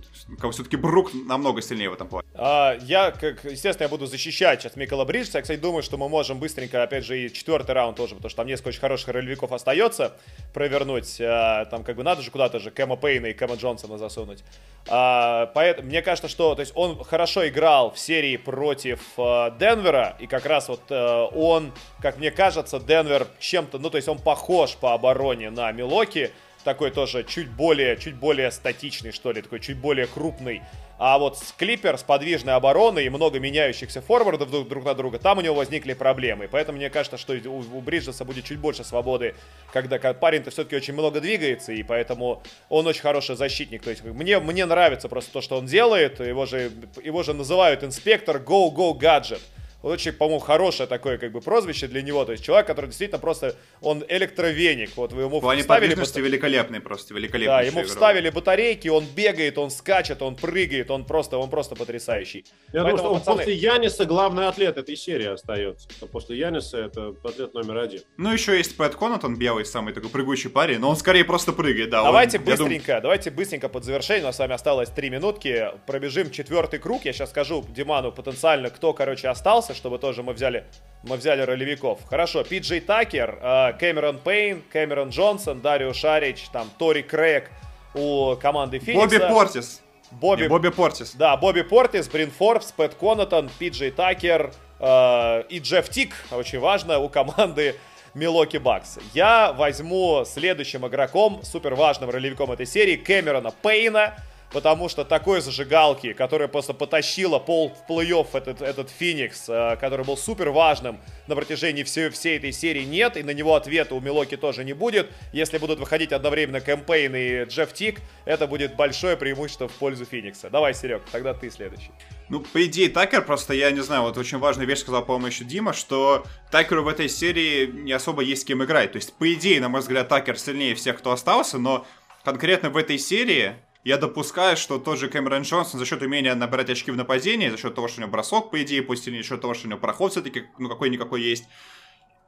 все-таки 0.52 0.78
Брук 0.78 1.12
намного 1.14 1.62
сильнее 1.62 1.90
в 1.90 1.94
этом 1.94 2.08
плане. 2.08 2.28
А, 2.34 2.76
я, 2.82 3.12
как, 3.12 3.44
естественно, 3.44 3.86
я 3.86 3.90
буду 3.90 4.08
защищать 4.08 4.62
сейчас 4.62 4.76
Микола 4.76 5.06
Бриджса. 5.06 5.38
Я, 5.38 5.42
кстати, 5.44 5.60
думаю, 5.60 5.84
что 5.84 5.98
мы 5.98 6.10
можем 6.10 6.40
быстренько, 6.40 6.82
опять 6.82 7.06
же, 7.06 7.26
и 7.26 7.32
четвертый 7.32 7.72
раунд 7.72 7.96
тоже, 7.96 8.16
потому 8.16 8.30
что 8.30 8.38
там 8.38 8.48
несколько 8.48 8.70
очень 8.70 8.80
хороших 8.80 9.10
ролевиков 9.10 9.52
остается 9.52 10.14
провернуть. 10.54 11.22
А, 11.22 11.66
там 11.66 11.84
как 11.84 11.96
бы 11.96 12.04
надо 12.04 12.22
же 12.22 12.32
куда-то 12.32 12.60
же 12.60 12.72
Кэма 12.72 12.96
Пейна 12.98 13.28
и 13.28 13.34
Кэма 13.34 13.56
Джонсона 13.56 13.98
засунуть. 13.98 14.44
А, 14.88 15.48
поэтому 15.54 15.88
мне 15.88 16.02
кажется, 16.02 16.28
что 16.28 16.56
то 16.56 16.62
есть 16.62 16.74
он 16.76 17.02
хорошо 17.04 17.48
играл 17.48 17.92
в 17.92 18.00
серии 18.00 18.38
против 18.38 19.00
а, 19.18 19.52
Денвера, 19.52 20.18
и 20.20 20.28
как 20.28 20.46
раз 20.46 20.68
вот 20.68 20.82
а, 20.90 21.26
он, 21.28 21.72
как 22.02 22.18
мне 22.18 22.32
кажется, 22.32 22.80
Денвер 22.80 23.28
чем-то, 23.40 23.80
ну 23.80 23.90
то 23.90 23.98
есть 23.98 24.08
он 24.08 24.18
похож 24.18 24.76
по 24.76 24.94
обороне 24.94 25.52
на 25.52 25.72
Милоки, 25.72 26.32
такой 26.64 26.92
тоже 26.92 27.24
чуть 27.24 27.50
более, 27.50 27.98
чуть 27.98 28.16
более 28.16 28.52
статичный, 28.52 29.12
что 29.12 29.32
ли, 29.32 29.42
такой 29.42 29.60
чуть 29.60 29.78
более 29.78 30.08
крупный. 30.08 30.62
А 30.98 31.18
вот 31.18 31.38
с 31.38 31.52
Клипер, 31.52 31.98
с 31.98 32.04
подвижной 32.04 32.54
обороной 32.54 33.06
и 33.06 33.10
много 33.10 33.40
меняющихся 33.40 34.02
форвардов 34.02 34.50
друг, 34.50 34.68
друг 34.68 34.86
на 34.86 34.94
друга, 34.94 35.20
там 35.20 35.40
у 35.40 35.42
него 35.42 35.56
возникли 35.56 35.94
проблемы. 35.94 36.48
Поэтому 36.50 36.78
мне 36.78 36.90
кажется, 36.90 37.18
что 37.18 37.34
у, 37.34 37.78
у 37.78 37.82
Бриджеса 37.82 38.24
будет 38.26 38.46
чуть 38.46 38.60
больше 38.60 38.84
свободы, 38.84 39.36
когда 39.72 39.98
парень-то 40.14 40.52
все-таки 40.52 40.76
очень 40.76 40.94
много 40.94 41.20
двигается, 41.20 41.74
и 41.74 41.84
поэтому 41.84 42.42
он 42.70 42.88
очень 42.88 43.02
хороший 43.02 43.36
защитник. 43.36 43.84
То 43.84 43.90
есть 43.90 44.04
мне, 44.04 44.40
мне 44.40 44.66
нравится 44.66 45.10
просто 45.10 45.34
то, 45.34 45.42
что 45.42 45.58
он 45.58 45.66
делает. 45.66 46.20
Его 46.20 46.46
же, 46.46 46.72
его 47.04 47.24
же 47.24 47.34
называют 47.34 47.84
инспектор 47.84 48.38
Go 48.38 48.74
Go 48.74 48.98
Gadget 48.98 49.42
очень, 49.84 50.14
по-моему, 50.14 50.40
хорошее 50.40 50.88
такое 50.88 51.18
как 51.18 51.32
бы 51.32 51.42
прозвище 51.42 51.88
для 51.88 52.02
него. 52.02 52.26
То 52.26 52.32
есть 52.32 52.44
человек, 52.44 52.66
который 52.68 52.88
действительно 52.88 53.20
просто, 53.20 53.56
он 53.82 54.04
электровеник. 54.08 54.92
Вот 54.96 55.12
вы 55.12 55.24
ему 55.24 55.40
В 55.40 55.42
плане 55.42 55.62
вставили... 55.62 55.94
Бат... 55.94 56.16
великолепный 56.16 56.80
просто, 56.80 57.14
великолепный. 57.14 57.58
Да, 57.58 57.62
ему 57.62 57.82
игрок. 57.82 57.88
вставили 57.88 58.30
батарейки, 58.30 58.88
он 58.88 59.06
бегает, 59.06 59.58
он 59.58 59.70
скачет, 59.70 60.22
он 60.22 60.36
прыгает, 60.36 60.90
он 60.90 61.06
просто, 61.06 61.38
он 61.38 61.50
просто 61.50 61.76
потрясающий. 61.76 62.46
Я 62.72 62.84
Поэтому, 62.84 62.98
думаю, 62.98 62.98
что 62.98 63.14
пацаны... 63.20 63.38
после 63.38 63.54
Яниса 63.56 64.06
главный 64.06 64.48
атлет 64.48 64.78
этой 64.78 64.96
серии 64.96 65.28
остается. 65.28 65.90
После 66.12 66.38
Яниса 66.38 66.78
это 66.78 67.14
атлет 67.24 67.54
номер 67.54 67.80
один. 67.80 68.02
Ну, 68.18 68.32
еще 68.32 68.58
есть 68.58 68.78
Пэт 68.78 68.96
Коннот, 68.96 69.26
он 69.26 69.38
белый, 69.38 69.66
самый 69.66 69.94
такой 69.94 70.10
прыгучий 70.10 70.50
парень, 70.50 70.80
но 70.80 70.90
он 70.90 70.96
скорее 70.96 71.26
просто 71.26 71.52
прыгает, 71.52 71.90
да. 71.90 72.04
Давайте 72.04 72.38
он, 72.38 72.46
быстренько, 72.46 72.86
думаю... 72.86 73.02
давайте 73.02 73.32
быстренько 73.32 73.68
под 73.68 73.84
завершение, 73.84 74.24
у 74.24 74.28
нас 74.28 74.38
с 74.38 74.40
вами 74.40 74.54
осталось 74.54 74.90
три 74.90 75.10
минутки, 75.10 75.72
пробежим 75.86 76.32
четвертый 76.32 76.80
круг. 76.80 77.04
Я 77.04 77.12
сейчас 77.12 77.32
скажу 77.32 77.66
Диману 77.70 78.12
потенциально, 78.14 78.70
кто, 78.70 78.94
короче, 78.94 79.28
остался, 79.28 79.73
чтобы 79.74 80.00
тоже 80.00 80.24
мы 80.24 80.34
взяли 80.34 80.66
мы 81.04 81.18
взяли 81.18 81.42
ролевиков. 81.42 82.00
Хорошо, 82.10 82.44
Пиджей 82.44 82.80
Такер, 82.80 83.38
э, 83.42 83.74
Кэмерон 83.80 84.20
Пейн, 84.20 84.64
Кэмерон 84.72 85.10
Джонсон, 85.10 85.62
Дарио 85.62 85.94
Шарич, 85.94 86.48
там 86.52 86.70
Тори 86.78 87.04
Крэг 87.04 87.52
у 87.94 88.36
команды 88.38 88.80
Феникса. 88.80 89.20
Бобби 89.20 89.34
Портис. 89.34 89.82
Бобби, 90.12 90.48
Бобби 90.48 90.70
Портис. 90.70 91.14
Да, 91.16 91.36
Бобби 91.38 91.64
Портис, 91.64 92.08
Брин 92.08 92.32
Форбс, 92.32 92.72
Пэт 92.72 92.96
Конатон, 92.96 93.50
Пиджей 93.60 93.92
Такер 93.92 94.54
э, 94.80 95.44
и 95.50 95.60
Джефф 95.60 95.90
Тик, 95.90 96.14
очень 96.32 96.60
важно, 96.60 97.00
у 97.00 97.10
команды 97.10 97.76
Милоки 98.14 98.58
Бакс. 98.58 99.00
Я 99.14 99.54
возьму 99.54 100.24
следующим 100.26 100.88
игроком, 100.88 101.42
супер 101.44 101.74
важным 101.76 102.10
ролевиком 102.12 102.52
этой 102.52 102.66
серии, 102.66 102.96
Кэмерона 102.96 103.52
Пейна 103.52 104.16
потому 104.54 104.88
что 104.88 105.04
такой 105.04 105.42
зажигалки, 105.42 106.14
которая 106.14 106.48
просто 106.48 106.74
потащила 106.74 107.40
пол 107.40 107.74
в 107.74 107.92
плей-офф 107.92 108.28
этот, 108.34 108.62
этот 108.62 108.90
Феникс, 108.90 109.50
э, 109.50 109.76
который 109.78 110.06
был 110.06 110.16
супер 110.16 110.52
важным 110.52 111.02
на 111.28 111.36
протяжении 111.36 111.84
всей, 111.84 112.10
всей 112.10 112.38
этой 112.38 112.52
серии, 112.52 112.84
нет, 112.84 113.18
и 113.18 113.24
на 113.24 113.32
него 113.32 113.56
ответа 113.56 113.96
у 113.96 114.00
Милоки 114.00 114.38
тоже 114.38 114.64
не 114.64 114.74
будет. 114.74 115.12
Если 115.34 115.58
будут 115.58 115.80
выходить 115.80 116.14
одновременно 116.14 116.62
Кэмпейн 116.62 117.16
и 117.16 117.44
Джефф 117.46 117.74
Тик, 117.74 118.02
это 118.26 118.48
будет 118.48 118.76
большое 118.76 119.18
преимущество 119.18 119.68
в 119.68 119.74
пользу 119.74 120.06
Феникса. 120.06 120.50
Давай, 120.50 120.74
Серег, 120.74 121.02
тогда 121.12 121.34
ты 121.34 121.50
следующий. 121.50 121.92
Ну, 122.30 122.40
по 122.40 122.64
идее, 122.66 122.90
Такер 122.90 123.24
просто, 123.24 123.54
я 123.54 123.72
не 123.72 123.82
знаю, 123.82 124.04
вот 124.04 124.18
очень 124.18 124.38
важную 124.38 124.68
вещь 124.68 124.80
сказал, 124.80 125.04
по-моему, 125.04 125.28
еще 125.28 125.44
Дима, 125.44 125.74
что 125.74 126.24
Такеру 126.52 126.84
в 126.84 126.88
этой 126.88 127.10
серии 127.10 127.66
не 127.66 127.92
особо 127.92 128.22
есть 128.22 128.44
с 128.44 128.46
кем 128.46 128.64
играть. 128.64 128.92
То 128.92 128.98
есть, 128.98 129.14
по 129.14 129.32
идее, 129.34 129.60
на 129.60 129.70
мой 129.70 129.82
взгляд, 129.82 130.08
Такер 130.08 130.38
сильнее 130.38 130.76
всех, 130.76 131.00
кто 131.00 131.12
остался, 131.12 131.58
но 131.58 131.86
конкретно 132.24 132.70
в 132.70 132.78
этой 132.78 132.98
серии 132.98 133.56
я 133.84 133.98
допускаю, 133.98 134.56
что 134.56 134.80
тот 134.80 134.98
же 134.98 135.10
Кэмерон 135.10 135.44
Джонсон 135.44 135.80
за 135.80 135.86
счет 135.86 136.02
умения 136.02 136.34
набирать 136.36 136.70
очки 136.70 136.92
в 136.92 136.96
нападении, 136.96 137.50
за 137.50 137.58
счет 137.58 137.76
того, 137.76 137.88
что 137.88 138.00
у 138.00 138.02
него 138.02 138.12
бросок, 138.12 138.50
по 138.50 138.62
идее, 138.62 138.82
пусть 138.82 139.08
и 139.08 139.18
за 139.18 139.24
счет 139.24 139.42
того, 139.42 139.54
что 139.54 139.68
у 139.68 139.70
него 139.70 139.80
проход 139.80 140.12
все-таки, 140.12 140.46
ну, 140.58 140.70
какой-никакой 140.70 141.22
есть, 141.22 141.46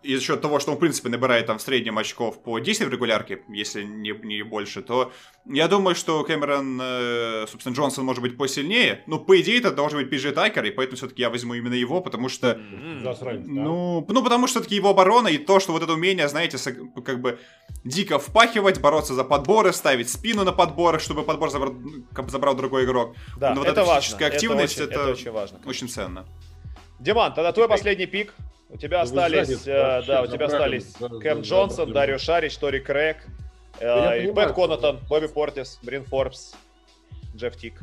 и 0.06 0.16
за 0.16 0.22
счет 0.22 0.42
того, 0.42 0.60
что 0.60 0.72
он, 0.72 0.78
в 0.78 0.80
принципе, 0.80 1.10
набирает 1.10 1.48
там 1.48 1.58
в 1.58 1.62
среднем 1.62 1.98
очков 1.98 2.42
по 2.44 2.60
10 2.60 2.88
в 2.88 2.90
регулярке, 2.90 3.42
если 3.50 3.84
не, 3.84 4.12
не 4.24 4.44
больше, 4.44 4.82
то 4.82 5.12
я 5.46 5.68
думаю, 5.68 5.96
что 5.96 6.24
Кэмерон, 6.24 6.80
э, 6.82 7.46
собственно, 7.48 7.74
Джонсон 7.74 8.06
может 8.06 8.22
быть 8.22 8.38
посильнее. 8.38 9.04
Ну, 9.08 9.20
по 9.20 9.40
идее, 9.42 9.60
это 9.60 9.72
должен 9.72 10.00
быть 10.00 10.10
Пиджи 10.10 10.32
Такер, 10.32 10.66
и 10.66 10.72
поэтому 10.72 10.98
все-таки 10.98 11.22
я 11.22 11.30
возьму 11.30 11.56
именно 11.56 11.74
его, 11.74 12.02
потому 12.02 12.30
что... 12.30 12.60
Засранец, 13.04 13.46
ну, 13.48 14.06
да? 14.08 14.14
ну, 14.14 14.24
потому 14.24 14.48
что 14.48 14.60
все-таки 14.60 14.76
его 14.76 14.90
оборона 14.90 15.28
и 15.28 15.38
то, 15.38 15.60
что 15.60 15.72
вот 15.72 15.84
это 15.84 15.94
умение, 15.94 16.28
знаете, 16.28 16.58
как 17.04 17.22
бы 17.22 17.40
дико 17.84 18.20
впахивать, 18.20 18.80
бороться 18.80 19.14
за 19.14 19.24
подборы, 19.24 19.74
ставить 19.74 20.10
спину 20.10 20.44
на 20.44 20.52
подборы, 20.52 21.00
чтобы 21.00 21.24
подбор 21.24 21.50
забрал, 21.50 21.76
забрал 22.28 22.56
другой 22.56 22.86
игрок. 22.86 23.16
Да, 23.38 23.54
Но 23.54 23.62
вот 23.62 23.68
это 23.68 23.84
важно. 23.84 24.26
активность, 24.26 24.78
это, 24.78 24.84
очень, 24.84 24.94
это, 24.94 25.02
это 25.02 25.12
очень 25.12 25.32
важно. 25.32 25.60
Очень 25.66 25.90
ценно. 25.90 26.26
Диман, 27.00 27.34
тогда 27.34 27.52
твой 27.52 27.68
последний 27.68 28.06
пик. 28.06 28.34
У 28.70 28.78
тебя 28.78 29.02
остались, 29.02 29.68
э, 29.68 30.02
да, 30.08 30.24
у 30.24 30.28
тебя 30.28 30.48
остались 30.48 30.94
Кэм 31.22 31.42
Джонсон, 31.42 31.94
Дарио 31.94 32.18
Шарич, 32.18 32.58
Тори 32.58 32.80
Крэг, 32.80 33.18
э, 33.80 34.32
Пэт 34.34 34.54
Конатон, 34.54 35.00
Бобби 35.08 35.28
Портис, 35.28 35.80
Брин 35.84 36.04
Форбс, 36.04 36.54
Джефф 37.36 37.56
Тик. 37.58 37.82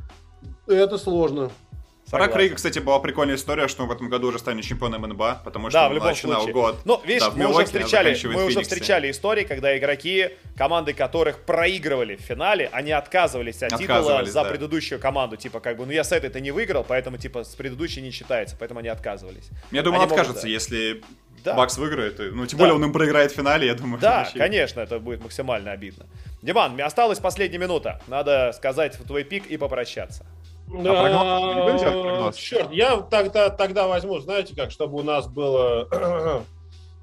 Это 0.66 0.98
сложно. 0.98 1.50
Про 2.12 2.28
Крейга, 2.28 2.56
кстати, 2.56 2.78
была 2.78 2.98
прикольная 2.98 3.36
история, 3.36 3.68
что 3.68 3.84
он 3.84 3.88
в 3.88 3.92
этом 3.92 4.10
году 4.10 4.28
уже 4.28 4.38
станет 4.38 4.64
чемпионом 4.64 5.02
НБА, 5.02 5.40
потому 5.44 5.70
что 5.70 5.78
да, 5.78 5.86
он 5.86 5.92
в 5.92 5.94
любом 5.94 6.08
начинал 6.10 6.42
случае. 6.42 6.52
год. 6.52 6.80
Ну, 6.84 7.00
видишь, 7.06 7.22
да, 7.22 7.30
мы, 7.30 7.38
Милоке, 7.38 7.56
уже 7.56 7.64
встречали, 7.64 8.26
мы 8.26 8.44
уже 8.44 8.60
встречали 8.60 9.10
истории, 9.10 9.44
когда 9.44 9.76
игроки, 9.78 10.28
команды 10.54 10.92
которых 10.92 11.38
проигрывали 11.38 12.16
в 12.16 12.20
финале, 12.20 12.68
они 12.70 12.92
отказывались 12.92 13.62
от 13.62 13.78
титула 13.78 14.26
за 14.26 14.42
да. 14.42 14.44
предыдущую 14.44 15.00
команду. 15.00 15.36
Типа, 15.38 15.60
как 15.60 15.78
бы, 15.78 15.86
ну 15.86 15.92
я 15.92 16.04
с 16.04 16.12
этой-то 16.12 16.38
не 16.40 16.50
выиграл, 16.50 16.84
поэтому, 16.86 17.16
типа, 17.16 17.44
с 17.44 17.54
предыдущей 17.54 18.02
не 18.02 18.10
считается, 18.10 18.56
поэтому 18.58 18.80
они 18.80 18.88
отказывались. 18.88 19.48
Я 19.70 19.82
думаю, 19.82 20.02
они 20.02 20.04
он 20.04 20.10
откажется, 20.10 20.34
могут, 20.34 20.42
да. 20.42 20.48
если 20.48 21.02
да. 21.44 21.54
Бакс 21.54 21.78
выиграет. 21.78 22.18
Ну, 22.18 22.46
тем 22.46 22.58
да. 22.58 22.64
более 22.64 22.74
он 22.74 22.84
им 22.84 22.92
проиграет 22.92 23.32
в 23.32 23.34
финале, 23.34 23.66
я 23.66 23.74
думаю. 23.74 24.00
Да, 24.00 24.28
конечно, 24.34 24.80
это 24.80 24.98
будет 24.98 25.22
максимально 25.22 25.72
обидно. 25.72 26.06
Диман, 26.42 26.74
мне 26.74 26.84
осталась 26.84 27.18
последняя 27.18 27.58
минута. 27.58 28.02
Надо 28.06 28.52
сказать 28.54 28.98
твой 28.98 29.24
пик 29.24 29.46
и 29.46 29.56
попрощаться. 29.56 30.26
А 30.68 32.32
Черт, 32.32 32.72
я 32.72 32.96
тогда, 32.98 33.50
тогда 33.50 33.86
возьму, 33.86 34.18
знаете 34.20 34.54
как, 34.56 34.70
чтобы 34.70 34.98
у 34.98 35.02
нас 35.02 35.26
было 35.26 36.44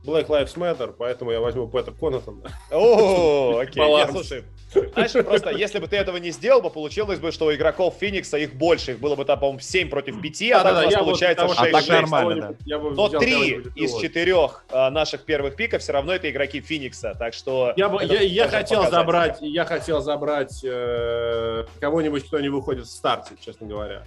Black 0.03 0.27
Lives 0.27 0.55
Matter, 0.55 0.93
поэтому 0.97 1.31
я 1.31 1.39
возьму 1.39 1.67
Пэтра 1.67 1.91
Конатона. 1.91 2.51
О, 2.71 3.59
окей. 3.59 3.83
Нет, 3.83 4.09
слушай, 4.11 4.43
знаешь, 4.71 5.11
просто 5.11 5.49
если 5.51 5.79
бы 5.79 5.87
ты 5.87 5.97
этого 5.97 6.17
не 6.17 6.29
сделал, 6.31 6.61
бы 6.61 6.69
получилось 6.69 7.19
бы, 7.19 7.31
что 7.31 7.47
у 7.47 7.53
игроков 7.53 7.95
Феникса 7.99 8.37
их 8.37 8.53
больше. 8.53 8.91
Их 8.91 8.99
было 8.99 9.15
бы 9.15 9.25
там, 9.25 9.39
по-моему, 9.39 9.59
7 9.59 9.89
против 9.89 10.21
5, 10.21 10.41
а 10.51 10.63
так 10.63 10.71
у 10.71 10.85
нас 10.85 10.93
получается 10.93 11.45
6-6. 11.45 12.93
Но 12.95 13.09
3 13.09 13.61
из 13.75 13.95
4 13.95 14.35
а, 14.71 14.91
наших 14.91 15.25
первых 15.25 15.55
пиков 15.55 15.81
все 15.81 15.91
равно 15.91 16.13
это 16.13 16.29
игроки 16.29 16.61
Феникса. 16.61 17.15
Так 17.17 17.33
что... 17.33 17.73
Я 17.75 18.47
хотел 18.47 18.89
забрать, 18.89 19.37
я 19.41 19.65
хотел 19.65 20.01
забрать 20.01 20.61
э, 20.63 21.65
кого-нибудь, 21.79 22.25
кто 22.27 22.39
не 22.39 22.49
выходит 22.49 22.85
в 22.85 22.91
старте, 22.91 23.35
честно 23.43 23.67
говоря. 23.67 24.03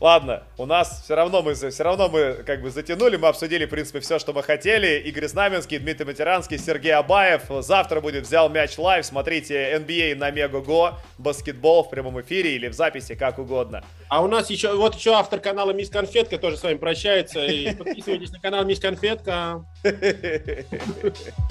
Ладно, 0.00 0.44
у 0.56 0.64
нас 0.64 1.02
все 1.04 1.14
равно 1.14 1.42
мы 1.42 1.52
все 1.52 1.82
равно 1.82 2.08
мы 2.08 2.42
как 2.46 2.62
бы 2.62 2.70
затянули, 2.70 3.18
мы 3.18 3.28
обсудили, 3.28 3.66
в 3.66 3.68
принципе, 3.68 4.00
все, 4.00 4.18
что 4.18 4.32
мы 4.32 4.42
хотели. 4.42 4.98
Игорь 5.00 5.26
Знаменский, 5.26 5.78
Дмитрий 5.78 6.06
Матеранский, 6.06 6.56
Сергей 6.56 6.94
Абаев. 6.94 7.42
Завтра 7.60 8.00
будет 8.00 8.24
«Взял 8.24 8.48
мяч 8.48 8.78
live». 8.78 9.04
Смотрите 9.04 9.76
NBA 9.76 10.14
на 10.14 10.30
Megogo, 10.30 10.98
баскетбол 11.18 11.84
в 11.84 11.90
прямом 11.90 12.18
эфире 12.22 12.54
или 12.54 12.68
в 12.68 12.72
записи, 12.72 13.14
как 13.14 13.38
угодно. 13.38 13.84
А 14.08 14.24
у 14.24 14.26
нас 14.26 14.48
еще, 14.48 14.74
вот 14.74 14.94
еще 14.94 15.12
автор 15.12 15.38
канала 15.38 15.72
Мисс 15.72 15.90
Конфетка 15.90 16.38
тоже 16.38 16.56
с 16.56 16.62
вами 16.62 16.78
прощается. 16.78 17.44
И 17.44 17.74
подписывайтесь 17.74 18.30
на 18.30 18.40
канал 18.40 18.64
Мисс 18.64 18.80
Конфетка. 18.80 19.66